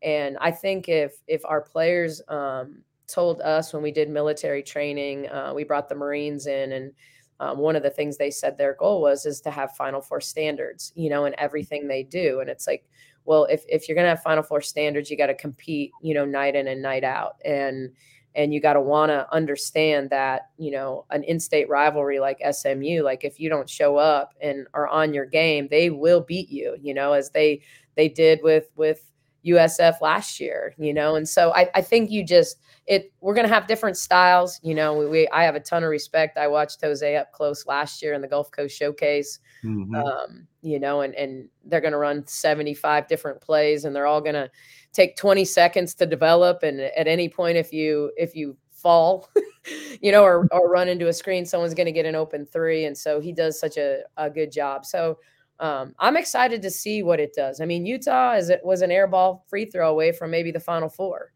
And 0.02 0.36
I 0.40 0.50
think 0.52 0.88
if 0.88 1.14
if 1.26 1.44
our 1.44 1.60
players 1.60 2.22
um, 2.28 2.82
told 3.08 3.40
us 3.40 3.72
when 3.72 3.82
we 3.82 3.90
did 3.92 4.08
military 4.10 4.62
training, 4.62 5.28
uh, 5.30 5.52
we 5.54 5.64
brought 5.64 5.88
the 5.88 5.94
Marines 5.94 6.46
in, 6.46 6.72
and 6.72 6.92
um, 7.40 7.58
one 7.58 7.76
of 7.76 7.82
the 7.82 7.90
things 7.90 8.16
they 8.16 8.30
said 8.30 8.58
their 8.58 8.74
goal 8.74 9.00
was 9.00 9.24
is 9.24 9.40
to 9.42 9.50
have 9.50 9.76
Final 9.76 10.00
Four 10.00 10.20
standards, 10.20 10.92
you 10.96 11.08
know, 11.08 11.24
in 11.24 11.34
everything 11.38 11.86
they 11.86 12.02
do. 12.02 12.40
And 12.40 12.50
it's 12.50 12.66
like, 12.66 12.84
well, 13.24 13.44
if 13.44 13.64
if 13.68 13.88
you're 13.88 13.96
gonna 13.96 14.08
have 14.08 14.22
Final 14.22 14.42
Four 14.42 14.60
standards, 14.60 15.10
you 15.10 15.16
got 15.16 15.26
to 15.26 15.34
compete, 15.34 15.92
you 16.02 16.14
know, 16.14 16.24
night 16.24 16.56
in 16.56 16.66
and 16.66 16.82
night 16.82 17.04
out, 17.04 17.36
and 17.44 17.90
and 18.34 18.52
you 18.52 18.60
got 18.60 18.74
to 18.74 18.80
want 18.80 19.10
to 19.10 19.32
understand 19.32 20.10
that 20.10 20.50
you 20.58 20.70
know 20.70 21.04
an 21.10 21.22
in-state 21.24 21.68
rivalry 21.68 22.20
like 22.20 22.40
SMU, 22.50 23.02
like 23.02 23.24
if 23.24 23.38
you 23.38 23.48
don't 23.48 23.68
show 23.68 23.96
up 23.96 24.34
and 24.40 24.66
are 24.74 24.88
on 24.88 25.14
your 25.14 25.26
game, 25.26 25.68
they 25.70 25.90
will 25.90 26.20
beat 26.20 26.48
you, 26.48 26.76
you 26.80 26.94
know, 26.94 27.12
as 27.12 27.30
they 27.30 27.60
they 27.96 28.08
did 28.08 28.40
with 28.42 28.68
with 28.76 29.07
USF 29.48 30.00
last 30.00 30.40
year, 30.40 30.74
you 30.78 30.92
know, 30.94 31.16
and 31.16 31.28
so 31.28 31.52
I, 31.54 31.68
I 31.74 31.82
think 31.82 32.10
you 32.10 32.24
just 32.24 32.58
it 32.86 33.12
we're 33.20 33.34
gonna 33.34 33.48
have 33.48 33.66
different 33.66 33.96
styles, 33.96 34.58
you 34.62 34.74
know. 34.74 34.94
We, 34.96 35.06
we 35.06 35.28
I 35.28 35.44
have 35.44 35.54
a 35.54 35.60
ton 35.60 35.84
of 35.84 35.90
respect. 35.90 36.38
I 36.38 36.46
watched 36.48 36.80
Jose 36.82 37.16
up 37.16 37.32
close 37.32 37.66
last 37.66 38.02
year 38.02 38.14
in 38.14 38.22
the 38.22 38.28
Gulf 38.28 38.50
Coast 38.50 38.76
Showcase 38.76 39.38
Mhm. 39.64 39.94
um, 39.96 40.46
you 40.62 40.78
know, 40.78 41.00
and 41.00 41.14
and 41.14 41.48
they're 41.64 41.80
going 41.80 41.92
to 41.92 41.98
run 41.98 42.26
75 42.26 43.08
different 43.08 43.40
plays, 43.40 43.84
and 43.84 43.94
they're 43.94 44.06
all 44.06 44.20
going 44.20 44.34
to 44.34 44.50
take 44.92 45.16
20 45.16 45.44
seconds 45.44 45.94
to 45.96 46.06
develop. 46.06 46.62
And 46.62 46.80
at 46.80 47.06
any 47.08 47.28
point, 47.28 47.56
if 47.58 47.72
you 47.72 48.12
if 48.16 48.34
you 48.36 48.56
fall, 48.72 49.28
you 50.00 50.12
know, 50.12 50.22
or 50.22 50.46
or 50.52 50.70
run 50.70 50.88
into 50.88 51.08
a 51.08 51.12
screen, 51.12 51.44
someone's 51.44 51.74
going 51.74 51.86
to 51.86 51.92
get 51.92 52.06
an 52.06 52.14
open 52.14 52.46
three. 52.46 52.84
And 52.84 52.96
so 52.96 53.20
he 53.20 53.32
does 53.32 53.58
such 53.58 53.76
a, 53.76 54.02
a 54.16 54.30
good 54.30 54.52
job. 54.52 54.84
So 54.86 55.18
um, 55.60 55.94
I'm 55.98 56.16
excited 56.16 56.62
to 56.62 56.70
see 56.70 57.02
what 57.02 57.20
it 57.20 57.34
does. 57.34 57.60
I 57.60 57.64
mean, 57.66 57.86
Utah 57.86 58.34
is 58.34 58.48
it 58.50 58.60
was 58.64 58.82
an 58.82 58.90
air 58.90 59.06
ball 59.06 59.44
free 59.48 59.64
throw 59.66 59.90
away 59.90 60.12
from 60.12 60.30
maybe 60.30 60.50
the 60.50 60.60
Final 60.60 60.88
Four 60.88 61.32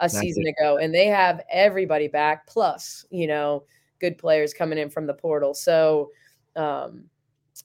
a 0.00 0.04
That's 0.08 0.18
season 0.18 0.44
it. 0.46 0.54
ago, 0.58 0.78
and 0.78 0.94
they 0.94 1.06
have 1.06 1.42
everybody 1.50 2.08
back, 2.08 2.46
plus 2.46 3.04
you 3.10 3.26
know, 3.26 3.64
good 4.00 4.18
players 4.18 4.52
coming 4.54 4.78
in 4.78 4.90
from 4.90 5.06
the 5.06 5.14
portal. 5.14 5.54
So. 5.54 6.10
Um, 6.56 7.04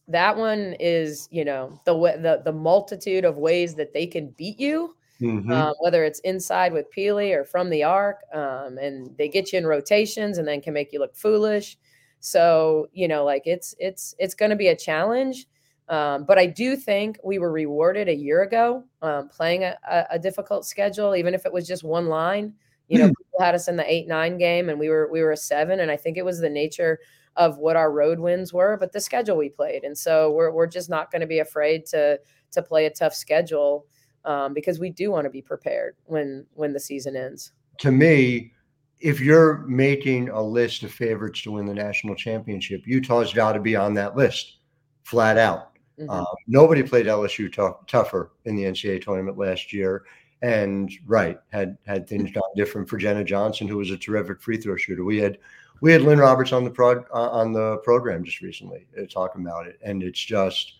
that 0.08 0.36
one 0.38 0.76
is 0.80 1.28
you 1.32 1.43
know 1.43 1.80
the 1.86 1.93
the 1.93 2.41
the 2.45 2.52
multitude 2.52 3.26
of 3.26 3.38
ways 3.38 3.76
that 3.76 3.93
they 3.93 4.08
can 4.08 4.30
beat 4.32 4.60
you 4.60 4.95
Mhm. 5.21 5.52
um, 5.52 5.74
whether 5.82 6.04
it's 6.04 6.19
inside 6.21 6.74
with 6.74 6.88
Pili 6.95 7.36
or 7.36 7.43
from 7.43 7.69
the 7.69 7.84
arc 7.84 8.21
um, 8.34 8.78
and 8.78 9.15
they 9.17 9.28
get 9.28 9.52
you 9.54 9.60
in 9.60 9.67
rotations 9.67 10.38
and 10.38 10.47
then 10.47 10.62
can 10.62 10.74
make 10.74 10.91
you 10.93 11.00
look 11.00 11.15
foolish 11.15 11.78
so 12.21 12.88
you 12.93 13.08
know 13.08 13.24
like 13.26 13.43
it's 13.45 13.76
it's 13.80 14.15
it's 14.17 14.34
going 14.34 14.50
to 14.50 14.56
be 14.56 14.69
a 14.69 14.76
challenge 14.76 15.47
um, 15.91 16.23
but 16.23 16.39
I 16.39 16.45
do 16.45 16.77
think 16.77 17.19
we 17.21 17.38
were 17.38 17.51
rewarded 17.51 18.08
a 18.08 18.15
year 18.15 18.43
ago 18.43 18.86
um, 19.01 19.27
playing 19.27 19.63
a, 19.65 19.75
a, 20.10 20.17
difficult 20.17 20.65
schedule, 20.65 21.17
even 21.17 21.34
if 21.34 21.45
it 21.45 21.51
was 21.51 21.67
just 21.67 21.84
one 21.84 22.08
line. 22.08 22.54
You 22.88 22.99
know, 22.99 23.08
people 23.08 23.39
had 23.41 23.56
us 23.56 23.67
in 23.67 23.75
the 23.75 23.91
eight 23.91 24.08
nine 24.08 24.38
game, 24.38 24.69
and 24.69 24.80
we 24.80 24.88
were 24.88 25.10
we 25.12 25.21
were 25.21 25.32
a 25.32 25.38
seven, 25.38 25.82
and 25.82 25.91
I 25.91 25.97
think 25.97 26.15
it 26.15 26.23
was 26.23 26.39
the 26.39 26.49
nature 26.49 26.99
of 27.36 27.58
what 27.58 27.75
our 27.75 27.91
road 27.91 28.19
wins 28.19 28.54
were, 28.54 28.77
but 28.77 28.93
the 28.93 29.01
schedule 29.01 29.36
we 29.36 29.49
played, 29.49 29.84
and 29.84 29.97
so 29.97 30.32
we're 30.32 30.51
we're 30.51 30.65
just 30.65 30.89
not 30.89 31.12
going 31.12 31.19
to 31.19 31.27
be 31.27 31.39
afraid 31.39 31.86
to 31.88 32.19
to 32.51 32.62
play 32.62 32.86
a 32.86 32.89
tough 32.89 33.13
schedule 33.13 33.86
um, 34.23 34.54
because 34.54 34.80
we 34.80 34.89
do 34.89 35.12
want 35.12 35.25
to 35.25 35.30
be 35.30 35.41
prepared 35.41 35.97
when 36.06 36.45
when 36.54 36.71
the 36.71 36.80
season 36.80 37.17
ends. 37.17 37.51
to 37.80 37.91
me, 37.91 38.54
if 39.01 39.19
you're 39.19 39.65
making 39.67 40.30
a 40.30 40.41
list 40.41 40.84
of 40.84 40.91
favorites 40.91 41.41
to 41.41 41.51
win 41.51 41.65
the 41.65 41.73
national 41.73 42.15
championship, 42.15 42.82
Utah's 42.86 43.34
got 43.34 43.54
to 43.54 43.60
be 43.60 43.75
on 43.75 43.93
that 43.95 44.15
list, 44.15 44.60
flat 45.04 45.38
out. 45.38 45.71
Mhm. 45.99 46.08
Uh, 46.10 46.25
nobody 46.47 46.84
played 46.84 47.08
LSU 47.08 47.51
tough, 47.54 47.86
tougher 47.88 48.32
in 48.45 48.56
the 48.56 48.63
NCAA 48.63 49.01
tournament 49.01 49.38
last 49.38 49.71
year, 49.73 50.04
and 50.41 50.91
right 51.06 51.39
had 51.51 51.77
had 51.86 52.08
things 52.08 52.32
gone 52.32 52.43
different 52.56 52.89
for 52.89 52.97
Jenna 52.97 53.23
Johnson, 53.23 53.67
who 53.67 53.77
was 53.77 53.91
a 53.91 53.97
terrific 53.97 54.41
free 54.41 54.58
throw 54.58 54.75
shooter. 54.77 55.04
We 55.04 55.17
had 55.17 55.38
we 55.82 55.91
had 55.91 56.01
Lynne 56.01 56.19
Roberts 56.19 56.54
on 56.54 56.63
the 56.63 56.69
prod 56.71 57.06
uh, 57.13 57.30
on 57.30 57.54
the 57.54 57.77
program 57.77 58.23
just 58.23 58.41
recently 58.41 58.88
uh, 58.99 59.06
talking 59.12 59.41
about 59.41 59.67
it, 59.67 59.80
and 59.84 60.01
it's 60.04 60.23
just 60.23 60.75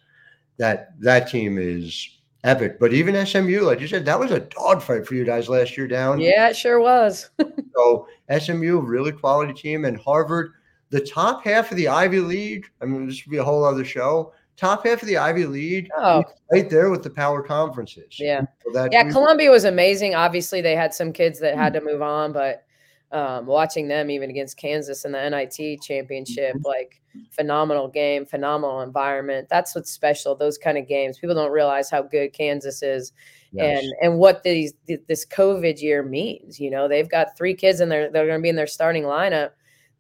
that 0.58 1.00
that 1.02 1.28
team 1.28 1.58
is 1.58 2.20
epic. 2.44 2.80
But 2.80 2.94
even 2.94 3.26
SMU, 3.26 3.62
like 3.62 3.80
you 3.80 3.88
said, 3.88 4.06
that 4.06 4.20
was 4.20 4.32
a 4.32 4.40
dogfight 4.40 5.06
for 5.08 5.16
you 5.16 5.24
guys 5.26 5.50
last 5.50 5.78
year 5.78 5.88
down. 5.88 6.20
yeah, 6.20 6.50
it 6.50 6.56
sure 6.56 6.80
was. 6.80 7.30
So 7.74 8.08
SMU, 8.38 8.82
really 8.82 9.14
quality 9.14 9.54
team, 9.54 9.86
and 9.86 9.98
Harvard, 9.98 10.52
the 10.90 11.00
top 11.00 11.44
half 11.44 11.72
of 11.72 11.78
the 11.78 11.88
Ivy 11.88 12.20
League. 12.20 12.70
I 12.82 12.86
mean, 12.86 13.08
this 13.08 13.26
would 13.26 13.32
be 13.32 13.38
a 13.38 13.44
whole 13.44 13.64
other 13.64 13.86
show. 13.86 14.34
Top 14.62 14.86
half 14.86 15.02
of 15.02 15.08
the 15.08 15.18
Ivy 15.18 15.46
League, 15.48 15.90
oh, 15.98 16.24
right 16.52 16.70
there 16.70 16.92
with 16.92 17.02
the 17.02 17.10
power 17.10 17.42
conferences. 17.42 18.20
yeah. 18.20 18.42
So 18.64 18.72
that 18.74 18.92
Yeah, 18.92 19.10
Columbia 19.10 19.50
was 19.50 19.64
amazing. 19.66 20.14
Obviously, 20.14 20.62
they 20.62 20.76
had 20.76 20.94
some 20.94 21.12
kids 21.12 21.40
that 21.40 21.56
had 21.58 21.74
to 21.74 21.82
move 21.82 22.04
on, 22.04 22.32
but 22.32 22.64
um, 23.12 23.48
watching 23.48 23.88
them 23.88 24.12
even 24.12 24.30
against 24.30 24.58
Kansas 24.58 25.04
in 25.04 25.14
the 25.14 25.30
NIT 25.30 25.82
championship, 25.82 26.56
like 26.64 27.02
phenomenal 27.32 27.88
game, 27.88 28.24
phenomenal 28.24 28.82
environment. 28.82 29.48
That's 29.50 29.74
what's 29.74 29.90
special. 29.92 30.36
Those 30.36 30.60
kind 30.60 30.78
of 30.78 30.88
games, 30.88 31.18
people 31.18 31.36
don't 31.36 31.52
realize 31.52 31.90
how 31.90 32.04
good 32.04 32.32
Kansas 32.32 32.84
is, 32.84 33.12
Yes. 33.54 33.84
and 33.84 33.94
and 34.02 34.20
what 34.20 34.44
these 34.44 34.74
this 35.08 35.26
COVID 35.26 35.82
year 35.82 36.04
means. 36.04 36.60
You 36.60 36.70
know, 36.70 36.88
they've 36.88 37.10
got 37.10 37.36
three 37.36 37.56
kids 37.56 37.82
in 37.82 37.90
their 37.90 38.12
they're 38.12 38.28
going 38.28 38.40
to 38.40 38.44
be 38.44 38.50
in 38.50 38.56
their 38.56 38.68
starting 38.68 39.04
lineup 39.04 39.50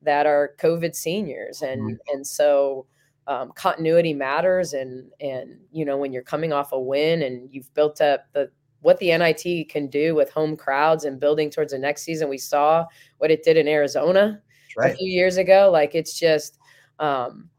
that 0.04 0.26
are 0.28 0.52
COVID 0.60 0.95
seniors, 0.95 1.62
and 1.63 1.82
Mhm. 1.82 1.97
and 2.13 2.26
so 2.28 2.86
um, 3.32 3.52
continuity 3.56 4.13
matters. 4.13 4.74
And 4.74 5.10
and 5.22 5.58
you 5.72 5.86
know, 5.86 5.98
when 5.98 6.12
you're 6.12 6.24
coming 6.24 6.52
off 6.52 6.72
a 6.72 6.80
win 6.80 7.22
and 7.22 7.50
you've 7.52 7.74
built 7.74 8.02
up 8.02 8.26
the 8.34 8.52
what 8.82 8.98
the 8.98 9.15
NIT 9.15 9.70
can 9.70 9.88
do 9.88 10.15
with 10.15 10.32
home 10.32 10.58
crowds 10.58 11.06
and 11.06 11.20
building 11.20 11.50
towards 11.50 11.72
the 11.72 11.80
next 11.80 12.04
season, 12.04 12.30
we 12.30 12.38
saw 12.38 12.86
what 13.20 13.32
it 13.32 13.44
did 13.44 13.56
in 13.56 13.67
Arizona 13.67 14.41
right. 14.76 14.94
a 14.94 14.96
few 14.96 15.08
years 15.08 15.38
ago. 15.38 15.70
Like 15.72 15.96
it's 15.96 16.17
just. 16.17 16.60
Um, 17.00 17.50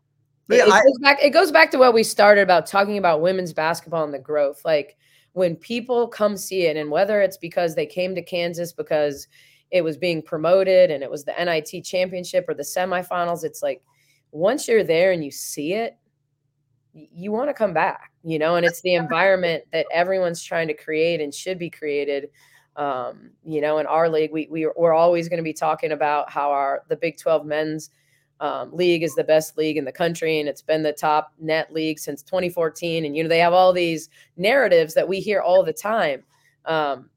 it, 0.49 0.57
yeah, 0.57 0.67
it 0.67 0.73
I- 0.73 0.83
goes 0.83 0.99
back. 1.01 1.23
It 1.23 1.31
goes 1.31 1.51
back 1.51 1.71
to 1.71 1.79
what 1.79 1.95
we 1.95 2.03
started 2.03 2.43
about 2.43 2.67
talking 2.67 2.99
about 2.99 3.23
women's 3.23 3.53
basketball 3.53 4.05
and 4.05 4.13
the 4.13 4.19
growth. 4.19 4.61
Like 4.65 4.97
when 5.33 5.57
people 5.57 6.09
come 6.09 6.37
see 6.37 6.67
it, 6.67 6.77
and 6.77 6.91
whether 6.91 7.23
it's 7.23 7.39
because 7.39 7.75
they 7.75 7.87
came 7.87 8.15
to 8.15 8.23
Kansas 8.23 8.73
because 8.73 9.27
it 9.71 9.83
was 9.83 9.97
being 9.97 10.21
promoted 10.21 10.91
and 10.91 11.03
it 11.03 11.11
was 11.11 11.25
the 11.25 11.33
NIT 11.33 11.83
championship 11.83 12.45
or 12.47 12.53
the 12.53 12.63
semifinals, 12.63 13.43
it's 13.43 13.63
like 13.63 13.83
once 14.33 14.67
you're 14.67 14.83
there 14.83 15.13
and 15.13 15.25
you 15.25 15.31
see 15.31 15.75
it, 15.75 15.97
you 16.93 17.31
want 17.31 17.49
to 17.49 17.55
come 17.55 17.73
back, 17.73 18.13
you 18.25 18.39
know. 18.39 18.57
And 18.57 18.67
it's 18.67 18.83
the 18.83 18.95
environment 18.95 19.65
that 19.73 19.87
everyone's 19.93 20.43
trying 20.43 20.69
to 20.69 20.75
create 20.75 21.21
and 21.21 21.33
should 21.33 21.59
be 21.59 21.71
created. 21.71 22.29
Um, 22.77 23.31
you 23.45 23.61
know, 23.61 23.79
in 23.79 23.87
our 23.87 24.09
league, 24.09 24.33
we, 24.33 24.49
we 24.51 24.69
we're 24.77 24.95
always 24.95 25.29
going 25.29 25.39
to 25.39 25.45
be 25.45 25.53
talking 25.53 25.93
about 25.93 26.31
how 26.31 26.51
our 26.51 26.83
the 26.89 26.97
Big 26.97 27.19
Twelve 27.19 27.47
men's 27.47 27.91
um, 28.43 28.75
league 28.75 29.05
is 29.05 29.15
the 29.15 29.23
best 29.23 29.57
league 29.57 29.77
in 29.77 29.85
the 29.85 29.93
country 29.93 30.41
and 30.41 30.49
it's 30.49 30.63
been 30.63 30.83
the 30.83 30.93
top 30.93 31.33
net 31.39 31.73
league 31.73 32.01
since 32.01 32.25
2014 32.25 33.05
and 33.05 33.17
you 33.17 33.23
know 33.23 33.29
they 33.29 33.39
have 33.39 33.53
all 33.53 33.73
these 33.73 34.09
narratives 34.37 34.95
that 34.95 35.07
we 35.07 35.21
hear 35.21 35.41
all 35.41 35.63
the 35.63 35.73
time 35.73 36.25
um, 36.65 37.09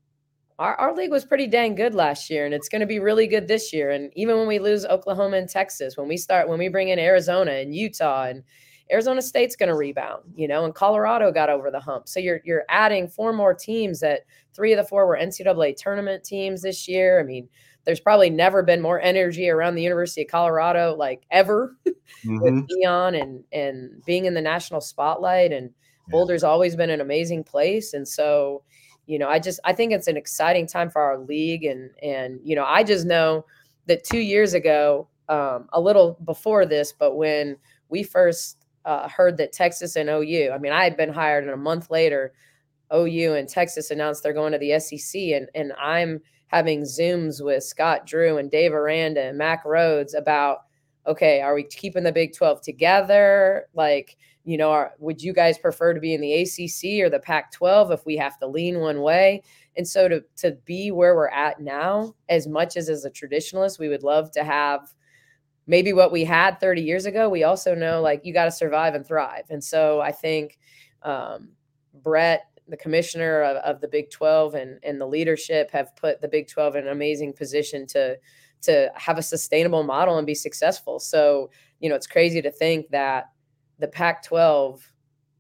our, 0.58 0.76
our 0.76 0.96
league 0.96 1.12
was 1.12 1.26
pretty 1.26 1.48
dang 1.48 1.76
good 1.76 1.94
last 1.94 2.30
year 2.30 2.46
and 2.46 2.54
it's 2.54 2.70
going 2.70 2.80
to 2.80 2.86
be 2.86 3.00
really 3.00 3.28
good 3.28 3.48
this 3.48 3.74
year 3.74 3.92
and 3.92 4.12
even 4.16 4.38
when 4.38 4.48
we 4.48 4.60
lose 4.60 4.86
oklahoma 4.86 5.38
and 5.38 5.50
texas 5.50 5.98
when 5.98 6.08
we 6.08 6.18
start 6.18 6.48
when 6.48 6.60
we 6.60 6.70
bring 6.70 6.90
in 6.90 7.00
arizona 7.00 7.52
and 7.52 7.76
utah 7.76 8.26
and 8.26 8.44
arizona 8.92 9.22
state's 9.22 9.56
going 9.56 9.70
to 9.70 9.76
rebound 9.76 10.24
you 10.36 10.48
know 10.48 10.64
and 10.64 10.76
colorado 10.76 11.32
got 11.32 11.50
over 11.50 11.72
the 11.72 11.80
hump 11.80 12.08
so 12.08 12.20
you're 12.20 12.42
you're 12.46 12.64
adding 12.70 13.08
four 13.08 13.34
more 13.34 13.54
teams 13.54 14.00
that 14.00 14.22
three 14.54 14.72
of 14.72 14.78
the 14.78 14.88
four 14.88 15.08
were 15.08 15.18
ncaa 15.18 15.76
tournament 15.76 16.24
teams 16.24 16.62
this 16.62 16.88
year 16.88 17.20
i 17.20 17.24
mean 17.24 17.48
there's 17.86 18.00
probably 18.00 18.32
never 18.32 18.64
been 18.64 18.82
more 18.82 19.00
energy 19.02 19.50
around 19.50 19.76
the 19.76 19.84
university 19.84 20.22
of 20.22 20.28
colorado 20.28 20.96
like 20.96 21.24
ever 21.32 21.76
mm-hmm. 21.88 22.40
with 22.40 22.68
Deion 22.70 23.22
and 23.22 23.44
and 23.52 24.04
being 24.06 24.26
in 24.26 24.34
the 24.34 24.42
national 24.42 24.82
spotlight 24.82 25.52
and 25.52 25.72
yeah. 26.08 26.12
boulder's 26.12 26.44
always 26.44 26.76
been 26.76 26.90
an 26.90 27.02
amazing 27.02 27.44
place 27.44 27.94
and 27.94 28.08
so 28.08 28.64
you 29.08 29.20
know, 29.20 29.30
I 29.30 29.40
just 29.40 29.60
I 29.64 29.74
think 29.74 29.92
it's 29.92 30.08
an 30.08 30.18
exciting 30.18 30.68
time 30.68 30.90
for 30.90 31.02
our 31.02 31.20
league, 31.20 31.64
and 31.64 31.90
and 32.02 32.40
you 32.44 32.56
know, 32.56 32.66
I 32.66 32.84
just 32.84 33.06
know 33.06 33.46
that 33.88 34.04
two 34.04 34.20
years 34.20 34.54
ago, 34.54 35.08
um, 35.30 35.68
a 35.74 35.80
little 35.80 36.18
before 36.26 36.66
this, 36.66 36.92
but 36.92 37.16
when 37.16 37.58
we 37.90 38.04
first 38.04 38.66
uh, 38.86 39.08
heard 39.08 39.38
that 39.38 39.54
Texas 39.54 39.96
and 39.96 40.10
OU, 40.10 40.52
I 40.54 40.58
mean, 40.58 40.72
I 40.72 40.84
had 40.84 40.98
been 40.98 41.14
hired, 41.14 41.44
and 41.44 41.54
a 41.54 41.58
month 41.58 41.90
later, 41.90 42.34
OU 42.94 43.36
and 43.36 43.48
Texas 43.50 43.92
announced 43.92 44.24
they're 44.24 44.34
going 44.34 44.54
to 44.54 44.58
the 44.58 44.80
SEC, 44.80 45.22
and 45.22 45.50
and 45.54 45.74
I'm 45.80 46.22
having 46.48 46.82
zooms 46.82 47.44
with 47.44 47.64
Scott 47.64 48.06
Drew 48.06 48.38
and 48.38 48.52
Dave 48.52 48.74
Aranda 48.74 49.24
and 49.24 49.38
Mack 49.38 49.66
Rhoades 49.66 50.16
about, 50.16 50.65
okay, 51.08 51.42
are 51.42 51.54
we 51.54 51.64
keeping 51.64 52.04
the 52.04 52.12
Big 52.12 52.34
12 52.34 52.62
together? 52.62 53.68
Like, 53.74 54.18
you 54.44 54.58
know, 54.58 54.72
are, 54.72 54.94
would 55.00 55.22
you 55.22 55.34
guys 55.34 55.58
prefer 55.58 55.94
to 55.94 56.00
be 56.00 56.14
in 56.14 56.22
the 56.22 56.34
ACC 56.34 57.04
or 57.04 57.10
the 57.10 57.20
Pac 57.20 57.52
12 57.52 57.92
if 57.92 58.06
we 58.06 58.16
have 58.18 58.38
to 58.40 58.48
lean 58.48 58.80
one 58.80 59.02
way? 59.02 59.42
And 59.76 59.88
so 59.88 60.08
to, 60.08 60.24
to 60.38 60.52
be 60.66 60.92
where 60.92 61.16
we're 61.16 61.30
at 61.30 61.60
now, 61.60 62.16
as 62.30 62.48
much 62.48 62.78
as 62.78 62.90
as 62.90 63.06
a 63.06 63.12
traditionalist, 63.12 63.80
we 63.80 63.90
would 63.90 64.04
love 64.04 64.32
to 64.32 64.44
have 64.44 64.94
maybe 65.68 65.94
what 65.94 66.12
we 66.12 66.24
had 66.24 66.60
30 66.60 66.82
years 66.82 67.06
ago. 67.06 67.28
We 67.28 67.44
also 67.44 67.74
know 67.74 68.02
like 68.02 68.22
you 68.24 68.34
got 68.34 68.46
to 68.46 68.52
survive 68.52 68.94
and 68.94 69.06
thrive. 69.06 69.46
And 69.50 69.64
so 69.64 70.00
I 70.00 70.12
think 70.12 70.60
um, 71.02 71.50
Brett, 72.04 72.46
the 72.68 72.78
commissioner 72.78 73.42
of, 73.42 73.58
of 73.58 73.82
the 73.82 73.88
Big 73.88 74.10
12 74.12 74.56
and, 74.56 74.80
and 74.84 75.00
the 75.00 75.08
leadership 75.08 75.72
have 75.72 75.96
put 75.96 76.22
the 76.22 76.28
Big 76.28 76.48
12 76.48 76.76
in 76.76 76.86
an 76.86 76.92
amazing 76.92 77.34
position 77.34 77.86
to 77.88 78.18
to 78.66 78.92
have 78.96 79.18
a 79.18 79.22
sustainable 79.22 79.84
model 79.84 80.18
and 80.18 80.28
be 80.28 80.36
successful. 80.36 81.00
So, 81.00 81.50
you 81.80 81.90
know, 81.90 81.96
it's 81.96 82.08
crazy 82.08 82.42
to 82.42 82.52
think 82.52 82.90
that 82.90 83.30
the 83.80 83.88
Pac 83.88 84.24
12 84.24 84.92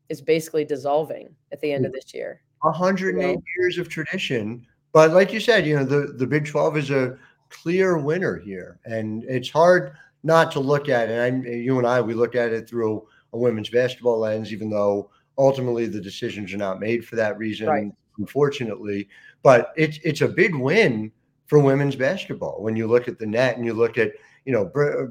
is 0.10 0.22
basically 0.22 0.66
dissolving 0.66 1.36
at 1.52 1.60
the 1.62 1.72
end 1.72 1.86
of 1.86 1.92
mm. 1.92 1.96
this 1.96 2.14
year. 2.14 2.42
108 2.62 3.22
you 3.22 3.36
know? 3.36 3.42
years 3.58 3.78
of 3.78 3.90
tradition. 3.90 4.66
But 4.94 5.12
like 5.12 5.34
you 5.34 5.40
said, 5.40 5.66
you 5.66 5.76
know, 5.76 5.84
the, 5.84 6.14
the 6.14 6.28
Big 6.28 6.46
12 6.46 6.78
is 6.78 6.92
a 6.92 7.18
clear 7.50 7.98
winner 7.98 8.38
here. 8.38 8.80
And 8.86 9.24
it's 9.26 9.50
hard 9.50 9.96
not 10.24 10.52
to 10.54 10.60
look 10.60 10.90
at 10.90 11.10
it. 11.10 11.14
And 11.14 11.48
I, 11.48 11.50
you 11.52 11.78
and 11.78 11.88
I, 11.88 12.02
we 12.02 12.14
look 12.14 12.36
at 12.36 12.52
it 12.52 12.68
through 12.68 13.08
a 13.34 13.38
women's 13.38 13.70
basketball 13.70 14.20
lens, 14.20 14.52
even 14.52 14.70
though 14.70 15.12
ultimately 15.38 15.86
the 15.86 16.02
decisions 16.02 16.54
are 16.54 16.58
not 16.58 16.80
made 16.80 17.06
for 17.06 17.16
that 17.16 17.38
reason, 17.38 17.68
right. 17.68 17.92
unfortunately. 18.18 19.08
But 19.44 19.74
it's 19.76 20.00
it's 20.04 20.22
a 20.22 20.28
big 20.28 20.56
win 20.56 21.12
for 21.46 21.60
women's 21.60 21.96
basketball 21.96 22.62
when 22.62 22.76
you 22.76 22.88
look 22.88 23.08
at 23.08 23.20
the 23.20 23.26
net 23.26 23.58
and 23.58 23.66
you 23.66 23.74
look 23.74 23.98
at 23.98 24.12
you 24.46 24.54
know 24.54 24.66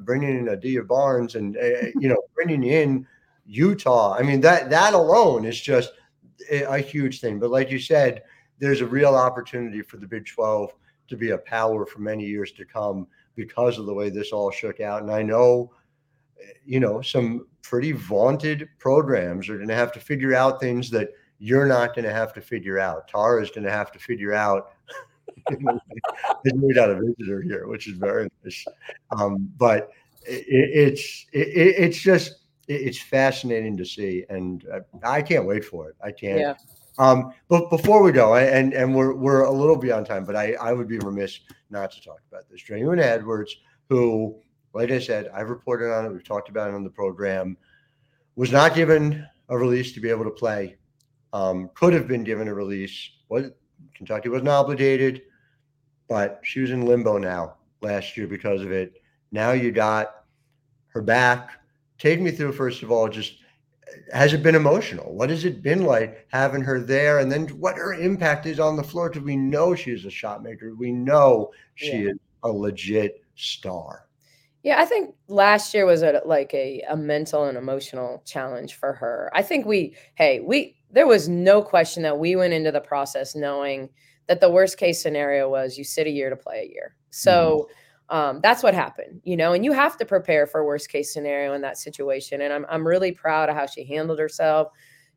bringing 0.05 0.39
in 0.39 0.49
Adia 0.49 0.83
Barnes 0.83 1.35
and 1.35 1.57
uh, 1.57 1.89
you 1.99 2.09
know 2.09 2.23
bringing 2.35 2.65
in 2.65 3.07
Utah. 3.47 4.15
I 4.19 4.23
mean, 4.23 4.41
that 4.41 4.71
that 4.71 4.95
alone 4.95 5.45
is 5.45 5.61
just 5.61 5.93
a 6.51 6.79
huge 6.79 7.21
thing. 7.21 7.39
But 7.39 7.51
like 7.51 7.71
you 7.71 7.79
said, 7.79 8.23
there's 8.59 8.81
a 8.81 8.87
real 8.87 9.15
opportunity 9.15 9.83
for 9.83 9.97
the 9.97 10.07
Big 10.07 10.27
12 10.27 10.73
to 11.09 11.17
be 11.17 11.31
a 11.31 11.39
power 11.39 11.85
for 11.87 12.01
many 12.01 12.25
years 12.25 12.53
to 12.53 12.65
come 12.65 13.07
because 13.35 13.79
of 13.79 13.87
the 13.87 13.95
way 13.95 14.11
this 14.11 14.33
all 14.33 14.51
shook 14.51 14.81
out. 14.81 15.03
And 15.03 15.11
I 15.11 15.23
know, 15.23 15.73
you 16.65 16.81
know, 16.81 17.01
some 17.01 17.47
pretty 17.63 17.93
vaunted 17.93 18.69
programs 18.79 19.49
are 19.49 19.57
going 19.57 19.69
to 19.69 19.75
have 19.75 19.93
to 19.93 20.01
figure 20.01 20.35
out 20.35 20.61
things 20.61 20.91
that 20.91 21.11
you're 21.39 21.67
not 21.67 21.95
going 21.95 22.05
to 22.05 22.13
have 22.13 22.33
to 22.35 22.41
figure 22.41 22.79
out. 22.79 23.09
Tara 23.09 23.43
is 23.43 23.51
going 23.51 23.65
to 23.65 23.71
have 23.71 23.93
to 23.93 23.99
figure 23.99 24.33
out. 24.33 24.73
We 25.51 26.75
got 26.75 26.91
a 26.91 27.01
visitor 27.01 27.43
here, 27.43 27.67
which 27.67 27.87
is 27.87 27.95
very 27.97 28.29
nice. 28.45 28.65
Um, 29.11 29.51
but 29.59 29.91
it, 30.27 30.45
it's 30.49 31.27
it, 31.33 31.49
it's 31.49 31.99
just 31.99 32.37
it's 32.69 33.01
fascinating 33.01 33.77
to 33.77 33.85
see, 33.85 34.25
and 34.29 34.65
uh, 34.73 34.81
I 35.03 35.23
can't 35.23 35.47
wait 35.47 35.65
for 35.65 35.89
it. 35.89 35.97
I 36.03 36.13
can't. 36.13 36.41
Yeah. 36.41 36.55
Um, 36.97 37.35
but 37.49 37.71
before 37.71 38.03
we 38.03 38.13
go, 38.13 38.37
and 38.37 38.73
and 38.73 38.95
we're 38.95 39.15
we're 39.15 39.45
a 39.45 39.51
little 39.51 39.77
beyond 39.77 40.07
time, 40.07 40.25
but 40.25 40.37
I 40.37 40.55
I 40.55 40.73
would 40.73 40.89
be 40.89 40.99
remiss 40.99 41.41
not 41.71 41.91
to 41.93 42.01
talk 42.01 42.21
about 42.31 42.49
this. 42.51 42.63
Dre'Una 42.63 43.03
Edwards, 43.03 43.57
who, 43.89 44.41
like 44.73 44.91
I 44.91 44.99
said, 44.99 45.29
I've 45.35 45.51
reported 45.51 45.93
on 45.93 46.07
it. 46.07 46.13
We've 46.13 46.25
talked 46.25 46.49
about 46.49 46.69
it 46.69 46.75
on 46.75 46.85
the 46.85 46.91
program. 46.91 47.57
Was 48.37 48.53
not 48.53 48.75
given 48.75 49.27
a 49.49 49.59
release 49.59 49.93
to 49.93 50.01
be 50.01 50.11
able 50.11 50.25
to 50.25 50.31
play. 50.31 50.77
Um, 51.33 51.71
could 51.75 51.93
have 51.93 52.09
been 52.09 52.25
given 52.25 52.49
a 52.49 52.55
release. 52.55 53.11
What 53.29 53.57
Kentucky 53.95 54.29
wasn't 54.29 54.49
obligated, 54.49 55.23
but 56.09 56.41
she 56.43 56.61
was 56.61 56.71
in 56.71 56.87
limbo 56.87 57.19
now 57.19 57.57
last 57.81 58.17
year 58.17 58.27
because 58.27 58.63
of 58.63 58.73
it. 58.73 59.01
Now 59.33 59.53
you 59.53 59.73
got 59.73 60.25
her 60.89 61.03
back. 61.03 61.51
Take 61.99 62.21
me 62.21 62.31
through 62.31 62.53
first 62.53 62.83
of 62.83 62.91
all 62.91 63.09
just 63.09 63.39
has 64.13 64.33
it 64.33 64.43
been 64.43 64.55
emotional? 64.55 65.15
What 65.15 65.31
has 65.31 65.45
it 65.45 65.63
been 65.63 65.85
like 65.85 66.27
having 66.33 66.63
her 66.63 66.81
there? 66.81 67.19
And 67.19 67.31
then 67.31 67.47
what 67.61 67.77
her 67.77 67.95
impact 67.95 68.47
is 68.47 68.59
on 68.59 68.77
the 68.77 68.83
floor 68.83 69.09
because 69.09 69.23
we 69.23 69.37
know 69.37 69.75
she 69.75 69.93
is 69.93 70.05
a 70.05 70.11
shot 70.11 70.43
maker. 70.43 70.75
We 70.75 70.91
know 70.93 71.51
she 71.75 71.93
yeah. 71.93 72.11
is 72.11 72.17
a 72.43 72.49
legit 72.49 73.25
star. 73.35 74.07
Yeah 74.63 74.81
i 74.81 74.87
think 74.87 75.15
last 75.29 75.75
year 75.75 75.85
was 75.85 76.03
a, 76.03 76.23
like 76.25 76.55
a, 76.55 76.83
a 76.89 76.97
mental 76.97 77.45
and 77.45 77.59
emotional 77.59 78.23
challenge 78.25 78.75
for 78.75 78.95
her. 78.95 79.31
I 79.35 79.43
think 79.43 79.67
we 79.67 79.97
hey 80.15 80.41
we 80.41 80.77
there 80.91 81.07
was 81.07 81.29
no 81.29 81.61
question 81.61 82.03
that 82.05 82.19
we 82.19 82.37
went 82.37 82.55
into 82.55 82.73
the 82.73 82.81
process 82.81 83.35
knowing 83.35 83.91
that 84.27 84.41
the 84.41 84.51
worst 84.51 84.79
case 84.79 85.03
scenario 85.03 85.49
was 85.49 85.77
you 85.77 85.85
sit 85.85 86.07
a 86.07 86.11
year 86.11 86.31
to 86.31 86.37
play 86.37 86.61
a 86.61 86.73
year 86.73 86.95
so 87.11 87.67
mm-hmm 87.69 87.81
um, 88.11 88.41
that's 88.43 88.63
what 88.63 88.75
happened, 88.75 89.23
you 89.25 89.37
know, 89.37 89.55
and 89.55 89.65
you 89.65 89.73
have 89.73 89.97
to 89.97 90.05
prepare 90.05 90.47
for 90.47 90.65
worst 90.65 90.91
case 90.91 91.13
scenario 91.13 91.55
in 91.55 91.63
that 91.63 91.79
situation. 91.79 92.43
And 92.43 92.53
I'm, 92.53 92.67
I'm 92.69 92.87
really 92.87 93.13
proud 93.13 93.49
of 93.49 93.57
how 93.57 93.67
she 93.67 93.85
handled 93.85 94.19
herself. 94.19 94.69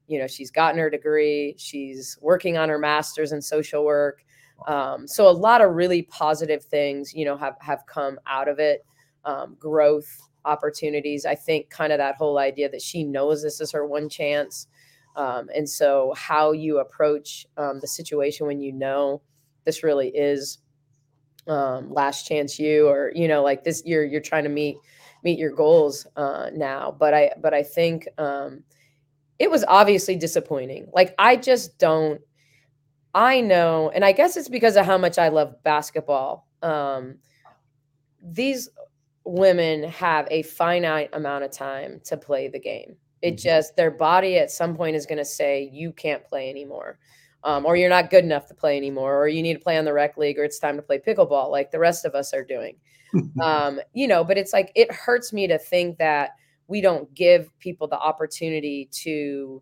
You 0.08 0.20
know, 0.20 0.28
she's 0.28 0.52
gotten 0.52 0.80
her 0.80 0.90
degree, 0.90 1.56
she's 1.58 2.18
working 2.22 2.58
on 2.58 2.70
her 2.70 2.80
master's 2.80 3.34
in 3.34 3.42
social 3.42 3.84
work. 3.84 4.24
Um, 4.68 5.06
so 5.06 5.28
a 5.28 5.32
lot 5.32 5.62
of 5.62 5.76
really 5.76 6.04
positive 6.04 6.64
things, 6.64 7.14
you 7.14 7.26
know, 7.26 7.36
have, 7.36 7.56
have 7.60 7.84
come 7.88 8.20
out 8.26 8.48
of 8.48 8.60
it. 8.60 8.86
Um, 9.26 9.58
growth 9.60 10.22
opportunities. 10.46 11.26
I 11.26 11.36
think 11.36 11.70
kind 11.70 11.92
of 11.92 11.98
that 11.98 12.16
whole 12.16 12.38
idea 12.38 12.70
that 12.70 12.82
she 12.82 13.04
knows 13.04 13.44
this 13.44 13.60
is 13.60 13.74
her 13.74 13.86
one 13.86 14.08
chance. 14.08 14.68
Um, 15.18 15.50
and 15.54 15.68
so 15.68 16.14
how 16.16 16.52
you 16.52 16.78
approach 16.78 17.48
um, 17.58 17.80
the 17.80 17.88
situation 17.88 18.46
when 18.46 18.62
you 18.62 18.72
know 18.72 19.22
this 19.66 19.84
really 19.84 20.10
is 20.10 20.60
um, 21.48 21.92
last 21.92 22.28
chance 22.28 22.60
you 22.60 22.88
or 22.88 23.12
you 23.16 23.28
know 23.28 23.42
like 23.42 23.64
this 23.64 23.82
you're 23.86 24.06
you're 24.06 24.22
trying 24.22 24.44
to 24.44 24.50
meet 24.50 24.78
meet 25.24 25.40
your 25.40 25.52
goals 25.52 26.06
uh, 26.16 26.52
now. 26.54 26.96
But 26.98 27.14
i 27.14 27.32
but 27.42 27.54
i 27.54 27.64
think 27.64 28.08
um, 28.18 28.64
it 29.40 29.50
was 29.50 29.66
obviously 29.68 30.16
disappointing. 30.16 30.88
Like 30.94 31.16
i 31.18 31.36
just 31.36 31.80
don't 31.80 32.22
i 33.16 33.42
know 33.42 33.90
and 33.96 34.06
i 34.06 34.12
guess 34.12 34.38
it's 34.38 34.50
because 34.50 34.76
of 34.76 34.86
how 34.86 34.98
much 34.98 35.18
i 35.18 35.30
love 35.30 35.64
basketball. 35.64 36.48
Um, 36.62 37.18
these 38.22 38.70
women 39.24 39.84
have 39.84 40.28
a 40.30 40.44
finite 40.44 41.10
amount 41.14 41.44
of 41.44 41.52
time 41.52 42.02
to 42.06 42.18
play 42.18 42.48
the 42.48 42.60
game 42.60 42.98
it 43.22 43.32
mm-hmm. 43.32 43.38
just 43.38 43.76
their 43.76 43.92
body 43.92 44.38
at 44.38 44.52
some 44.52 44.76
point 44.76 44.96
is 44.96 45.06
going 45.06 45.18
to 45.18 45.26
say 45.26 45.70
you 45.74 45.92
can't 45.92 46.24
play 46.24 46.50
anymore 46.50 47.00
um, 47.44 47.66
or 47.66 47.78
you're 47.78 47.90
not 47.90 48.10
good 48.10 48.24
enough 48.24 48.48
to 48.48 48.54
play 48.54 48.78
anymore, 48.78 49.18
or 49.18 49.28
you 49.28 49.42
need 49.42 49.54
to 49.54 49.60
play 49.60 49.78
on 49.78 49.86
the 49.86 49.94
rec 49.94 50.18
league, 50.18 50.38
or 50.38 50.44
it's 50.44 50.60
time 50.60 50.76
to 50.76 50.82
play 50.82 51.00
pickleball, 51.00 51.50
like 51.50 51.72
the 51.72 51.80
rest 51.80 52.06
of 52.06 52.16
us 52.16 52.34
are 52.34 52.44
doing. 52.44 52.76
um, 53.42 53.80
you 53.94 54.08
know, 54.08 54.24
but 54.24 54.38
it's 54.38 54.52
like 54.52 54.72
it 54.76 54.92
hurts 54.92 55.32
me 55.32 55.48
to 55.48 55.58
think 55.58 55.98
that 55.98 56.32
we 56.68 56.82
don't 56.82 57.14
give 57.14 57.58
people 57.60 57.88
the 57.88 57.98
opportunity 57.98 58.90
to 58.92 59.62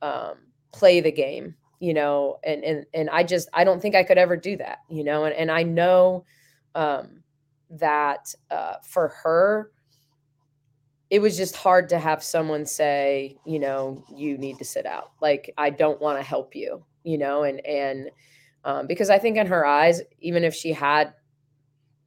um, 0.00 0.34
play 0.72 1.00
the 1.00 1.10
game, 1.10 1.56
you 1.80 1.92
know, 1.92 2.38
and 2.44 2.62
and 2.62 2.86
and 2.94 3.10
I 3.10 3.24
just 3.24 3.48
I 3.52 3.64
don't 3.64 3.80
think 3.80 3.96
I 3.96 4.04
could 4.04 4.18
ever 4.18 4.36
do 4.36 4.56
that, 4.58 4.78
you 4.88 5.02
know, 5.02 5.24
and 5.24 5.34
and 5.34 5.50
I 5.50 5.64
know 5.64 6.24
um, 6.76 7.24
that 7.70 8.32
uh, 8.50 8.74
for 8.84 9.08
her 9.24 9.72
it 11.10 11.20
was 11.20 11.36
just 11.36 11.56
hard 11.56 11.88
to 11.90 11.98
have 11.98 12.22
someone 12.22 12.66
say, 12.66 13.36
you 13.44 13.58
know, 13.58 14.04
you 14.14 14.38
need 14.38 14.58
to 14.58 14.64
sit 14.64 14.86
out. 14.86 15.12
Like, 15.20 15.52
I 15.56 15.70
don't 15.70 16.00
want 16.00 16.18
to 16.18 16.24
help 16.24 16.56
you 16.56 16.84
you 17.04 17.18
know, 17.18 17.44
and 17.44 17.64
and 17.64 18.10
um, 18.64 18.86
because 18.86 19.10
I 19.10 19.18
think 19.18 19.36
in 19.36 19.46
her 19.46 19.64
eyes, 19.64 20.00
even 20.20 20.42
if 20.42 20.54
she 20.54 20.72
had 20.72 21.12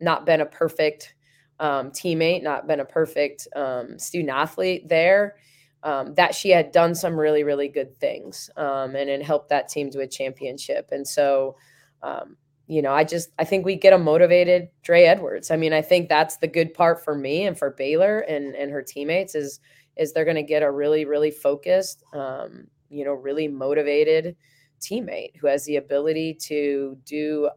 not 0.02 0.26
been 0.26 0.42
a 0.42 0.46
perfect 0.46 1.14
um, 1.60 1.92
teammate, 1.92 2.44
not 2.44 2.68
been 2.68 2.80
a 2.80 2.86
perfect 2.86 3.48
um, 3.56 3.98
student 3.98 4.32
athlete 4.32 4.90
there, 4.90 5.38
um, 5.84 6.16
that 6.16 6.36
she 6.36 6.50
had 6.50 6.72
done 6.72 6.96
some 6.96 7.18
really, 7.18 7.44
really 7.44 7.68
good 7.68 8.00
things 8.00 8.50
um, 8.58 8.96
and 8.96 9.10
it 9.10 9.24
helped 9.24 9.50
that 9.50 9.70
team 9.70 9.92
to 9.92 10.00
a 10.00 10.08
championship. 10.08 10.90
And 10.92 11.08
so, 11.08 11.56
um, 12.02 12.38
you 12.68 12.82
know, 12.82 12.92
I 12.92 13.06
just 13.06 13.30
I 13.40 13.46
think 13.46 13.66
we 13.66 13.76
get 13.76 13.94
a 13.94 13.98
motivated 13.98 14.70
Dre 14.84 15.04
Edwards. 15.04 15.52
I 15.52 15.56
mean, 15.56 15.74
I 15.74 15.82
think 15.82 16.10
that's 16.10 16.38
the 16.38 16.48
good 16.48 16.74
part 16.74 17.04
for 17.04 17.16
me 17.16 17.46
and 17.46 17.58
for 17.58 17.72
Baylor 17.72 18.20
and 18.20 18.56
and 18.56 18.72
her 18.72 18.82
teammates 18.82 19.36
is 19.36 19.60
is 19.96 20.14
they're 20.14 20.26
going 20.26 20.36
to 20.36 20.44
get 20.44 20.64
a 20.64 20.72
really 20.72 21.06
really 21.06 21.32
focused, 21.32 22.04
um, 22.14 22.68
you 22.90 23.06
know, 23.06 23.14
really 23.14 23.48
motivated 23.48 24.36
teammate 24.82 25.36
who 25.38 25.48
has 25.48 25.66
the 25.66 25.78
ability 25.78 26.34
to 26.34 26.98
do 27.06 27.50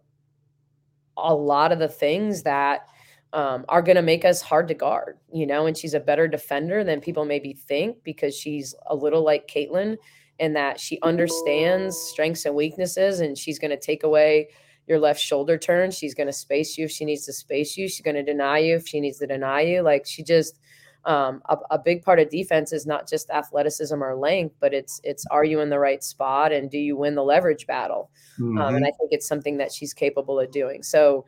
a 1.17 1.35
lot 1.35 1.73
of 1.73 1.79
the 1.79 1.89
things 1.89 2.45
that 2.45 2.87
um, 3.33 3.65
are 3.69 3.83
going 3.83 3.97
to 3.97 4.03
make 4.03 4.25
us 4.25 4.41
hard 4.41 4.69
to 4.69 4.75
guard, 4.75 5.19
you 5.33 5.47
know, 5.47 5.67
and 5.67 5.77
she's 5.77 5.95
a 5.95 6.01
better 6.01 6.27
defender 6.27 6.83
than 6.83 7.01
people 7.01 7.25
maybe 7.25 7.53
think 7.53 8.03
because 8.03 8.37
she's 8.37 8.75
a 8.87 8.97
little 8.97 9.23
like 9.23 9.49
Caitlin 9.49 9.97
in 10.39 10.55
that 10.55 10.81
she 10.81 10.99
understands 11.03 11.97
strengths 11.97 12.47
and 12.47 12.55
weaknesses 12.55 13.21
and 13.21 13.37
she's 13.37 13.59
going 13.59 13.71
to 13.71 13.79
take 13.79 14.03
away 14.03 14.49
your 14.91 14.99
left 14.99 15.21
shoulder 15.21 15.57
turn. 15.57 15.93
She's 15.93 16.15
going 16.15 16.27
to 16.27 16.33
space 16.33 16.77
you 16.77 16.87
if 16.87 16.91
she 16.91 17.05
needs 17.05 17.25
to 17.27 17.33
space 17.33 17.77
you. 17.77 17.89
She's 17.89 18.05
going 18.05 18.17
to 18.17 18.25
deny 18.25 18.59
you 18.59 18.75
if 18.75 18.89
she 18.89 19.01
needs 19.01 19.19
to 19.19 19.27
deny 19.27 19.61
you. 19.61 19.83
Like 19.83 20.05
she 20.05 20.25
just, 20.25 20.59
um, 21.05 21.41
a, 21.49 21.57
a, 21.71 21.79
big 21.79 22.03
part 22.03 22.19
of 22.19 22.29
defense 22.29 22.75
is 22.75 22.87
not 22.87 23.09
just 23.09 23.31
athleticism 23.31 24.03
or 24.03 24.17
length, 24.17 24.57
but 24.61 24.75
it's 24.75 25.01
it's 25.03 25.25
are 25.31 25.45
you 25.45 25.61
in 25.61 25.71
the 25.71 25.79
right 25.79 26.05
spot 26.05 26.53
and 26.53 26.71
do 26.71 26.77
you 26.77 26.95
win 26.95 27.15
the 27.15 27.23
leverage 27.23 27.67
battle? 27.67 28.11
Mm-hmm. 28.39 28.59
Um, 28.59 28.75
and 28.75 28.85
mm-hmm. 28.85 28.85
I 28.85 28.97
think 28.99 29.13
it's 29.13 29.27
something 29.27 29.57
that 29.57 29.73
she's 29.73 29.95
capable 29.95 30.39
of 30.39 30.51
doing. 30.51 30.83
So 30.83 31.25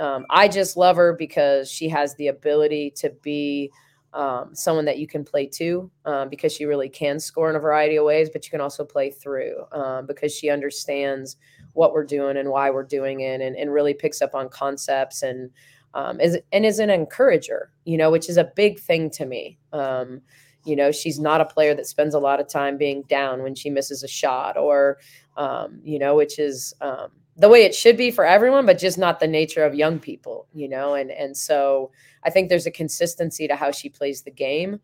um, 0.00 0.26
I 0.28 0.48
just 0.48 0.76
love 0.76 0.96
her 0.96 1.12
because 1.12 1.70
she 1.70 1.88
has 1.90 2.16
the 2.16 2.28
ability 2.28 2.94
to 2.96 3.10
be 3.22 3.70
um, 4.12 4.54
someone 4.54 4.84
that 4.86 4.98
you 4.98 5.06
can 5.06 5.24
play 5.24 5.46
to 5.46 5.90
um, 6.04 6.28
because 6.28 6.52
she 6.52 6.64
really 6.64 6.88
can 6.88 7.20
score 7.20 7.48
in 7.48 7.56
a 7.56 7.60
variety 7.60 7.96
of 7.96 8.04
ways, 8.04 8.28
but 8.30 8.44
you 8.44 8.50
can 8.50 8.60
also 8.60 8.84
play 8.84 9.10
through 9.10 9.64
um, 9.72 10.06
because 10.06 10.34
she 10.34 10.50
understands 10.50 11.36
what 11.74 11.92
we're 11.92 12.04
doing 12.04 12.36
and 12.36 12.50
why 12.50 12.70
we're 12.70 12.82
doing 12.82 13.20
it 13.20 13.40
and, 13.40 13.56
and 13.56 13.72
really 13.72 13.94
picks 13.94 14.20
up 14.20 14.34
on 14.34 14.48
concepts 14.48 15.22
and 15.22 15.50
um, 15.94 16.20
is 16.20 16.38
and 16.52 16.64
is 16.64 16.78
an 16.78 16.90
encourager, 16.90 17.70
you 17.84 17.96
know, 17.96 18.10
which 18.10 18.28
is 18.28 18.36
a 18.36 18.50
big 18.56 18.78
thing 18.78 19.10
to 19.10 19.26
me. 19.26 19.58
Um, 19.72 20.22
you 20.64 20.76
know, 20.76 20.92
she's 20.92 21.18
not 21.18 21.40
a 21.40 21.44
player 21.44 21.74
that 21.74 21.86
spends 21.86 22.14
a 22.14 22.20
lot 22.20 22.40
of 22.40 22.48
time 22.48 22.76
being 22.76 23.02
down 23.08 23.42
when 23.42 23.54
she 23.54 23.68
misses 23.68 24.02
a 24.02 24.08
shot 24.08 24.56
or, 24.56 24.98
um, 25.36 25.80
you 25.82 25.98
know, 25.98 26.14
which 26.14 26.38
is 26.38 26.72
um, 26.80 27.08
the 27.36 27.48
way 27.48 27.64
it 27.64 27.74
should 27.74 27.96
be 27.96 28.10
for 28.10 28.24
everyone, 28.24 28.64
but 28.64 28.78
just 28.78 28.96
not 28.96 29.18
the 29.18 29.26
nature 29.26 29.64
of 29.64 29.74
young 29.74 29.98
people, 29.98 30.46
you 30.54 30.68
know, 30.68 30.94
and 30.94 31.10
and 31.10 31.36
so 31.36 31.90
I 32.22 32.30
think 32.30 32.48
there's 32.48 32.66
a 32.66 32.70
consistency 32.70 33.48
to 33.48 33.56
how 33.56 33.70
she 33.70 33.88
plays 33.88 34.22
the 34.22 34.30
game 34.30 34.80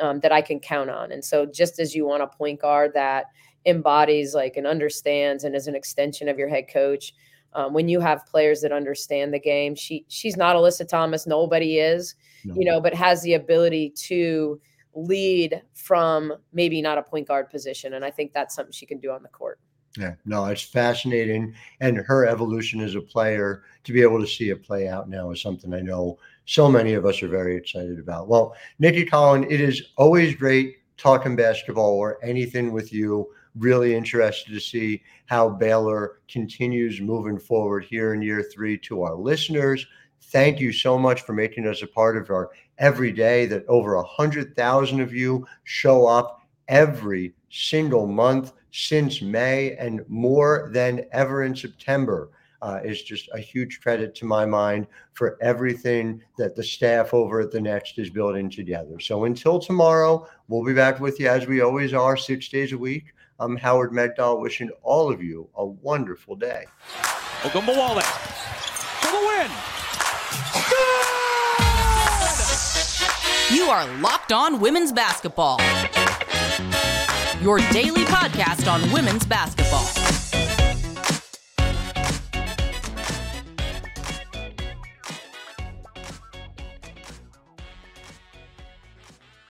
um, 0.00 0.20
that 0.20 0.32
I 0.32 0.42
can 0.42 0.58
count 0.60 0.90
on. 0.90 1.12
And 1.12 1.24
so 1.24 1.46
just 1.46 1.78
as 1.78 1.94
you 1.94 2.06
want 2.06 2.22
a 2.22 2.26
point 2.26 2.60
guard 2.60 2.92
that 2.94 3.26
embodies 3.66 4.34
like 4.34 4.56
and 4.56 4.66
understands 4.66 5.44
and 5.44 5.54
is 5.54 5.66
an 5.66 5.74
extension 5.74 6.28
of 6.28 6.38
your 6.38 6.48
head 6.48 6.66
coach 6.72 7.14
um, 7.52 7.72
when 7.72 7.88
you 7.88 8.00
have 8.00 8.24
players 8.26 8.60
that 8.60 8.72
understand 8.72 9.34
the 9.34 9.38
game 9.38 9.74
she 9.74 10.04
she's 10.08 10.36
not 10.36 10.56
alyssa 10.56 10.86
thomas 10.86 11.26
nobody 11.26 11.78
is 11.78 12.14
no. 12.44 12.54
you 12.56 12.64
know 12.64 12.80
but 12.80 12.94
has 12.94 13.22
the 13.22 13.34
ability 13.34 13.90
to 13.90 14.60
lead 14.94 15.62
from 15.74 16.32
maybe 16.52 16.80
not 16.80 16.98
a 16.98 17.02
point 17.02 17.28
guard 17.28 17.50
position 17.50 17.94
and 17.94 18.04
i 18.04 18.10
think 18.10 18.32
that's 18.32 18.54
something 18.54 18.72
she 18.72 18.86
can 18.86 18.98
do 18.98 19.10
on 19.10 19.22
the 19.22 19.28
court. 19.28 19.60
Yeah 19.98 20.14
no 20.24 20.46
it's 20.46 20.62
fascinating 20.62 21.54
and 21.80 21.98
her 21.98 22.26
evolution 22.26 22.80
as 22.80 22.94
a 22.94 23.00
player 23.00 23.64
to 23.84 23.92
be 23.92 24.02
able 24.02 24.20
to 24.20 24.26
see 24.26 24.50
it 24.50 24.62
play 24.62 24.88
out 24.88 25.08
now 25.08 25.30
is 25.32 25.42
something 25.42 25.74
i 25.74 25.80
know 25.80 26.18
so 26.46 26.68
many 26.68 26.94
of 26.94 27.06
us 27.06 27.22
are 27.22 27.28
very 27.28 27.56
excited 27.56 28.00
about. 28.00 28.26
Well 28.26 28.56
Nicki 28.78 29.04
Collen 29.04 29.46
it 29.50 29.60
is 29.60 29.82
always 29.96 30.34
great 30.34 30.78
talking 30.96 31.36
basketball 31.36 31.94
or 31.94 32.18
anything 32.24 32.72
with 32.72 32.92
you 32.92 33.28
really 33.56 33.94
interested 33.94 34.52
to 34.52 34.60
see 34.60 35.02
how 35.26 35.48
Baylor 35.48 36.20
continues 36.28 37.00
moving 37.00 37.38
forward 37.38 37.84
here 37.84 38.14
in 38.14 38.22
year 38.22 38.42
three 38.42 38.78
to 38.78 39.02
our 39.02 39.14
listeners. 39.14 39.86
Thank 40.22 40.60
you 40.60 40.72
so 40.72 40.98
much 40.98 41.22
for 41.22 41.32
making 41.32 41.66
us 41.66 41.82
a 41.82 41.86
part 41.86 42.16
of 42.16 42.30
our 42.30 42.50
every 42.78 43.12
day 43.12 43.46
that 43.46 43.66
over 43.66 43.94
a 43.94 44.04
hundred 44.04 44.54
thousand 44.54 45.00
of 45.00 45.12
you 45.12 45.46
show 45.64 46.06
up 46.06 46.46
every 46.68 47.34
single 47.50 48.06
month 48.06 48.52
since 48.70 49.20
May 49.20 49.74
and 49.76 50.04
more 50.08 50.70
than 50.72 51.04
ever 51.12 51.42
in 51.42 51.56
September. 51.56 52.30
Uh, 52.62 52.78
is 52.84 53.02
just 53.02 53.26
a 53.32 53.38
huge 53.38 53.80
credit 53.80 54.14
to 54.14 54.26
my 54.26 54.44
mind 54.44 54.86
for 55.14 55.38
everything 55.40 56.20
that 56.36 56.54
the 56.54 56.62
staff 56.62 57.14
over 57.14 57.40
at 57.40 57.50
the 57.50 57.58
Next 57.58 57.98
is 57.98 58.10
building 58.10 58.50
together. 58.50 59.00
So 59.00 59.24
until 59.24 59.58
tomorrow, 59.58 60.28
we'll 60.46 60.62
be 60.62 60.74
back 60.74 61.00
with 61.00 61.18
you 61.18 61.26
as 61.26 61.46
we 61.46 61.62
always 61.62 61.94
are, 61.94 62.18
six 62.18 62.48
days 62.50 62.74
a 62.74 62.78
week. 62.78 63.14
I'm 63.40 63.56
Howard 63.56 63.90
Megdal 63.92 64.38
wishing 64.38 64.68
all 64.82 65.10
of 65.10 65.22
you 65.22 65.48
a 65.56 65.64
wonderful 65.64 66.36
day. 66.36 66.66
Ogunbowale 67.40 68.02
for 69.00 69.10
the 69.10 69.18
win. 69.26 69.50
You 73.56 73.70
are 73.70 73.86
Locked 74.02 74.32
On 74.32 74.60
Women's 74.60 74.92
Basketball. 74.92 75.58
Your 77.40 77.60
daily 77.72 78.04
podcast 78.04 78.70
on 78.70 78.92
women's 78.92 79.24
basketball 79.24 79.99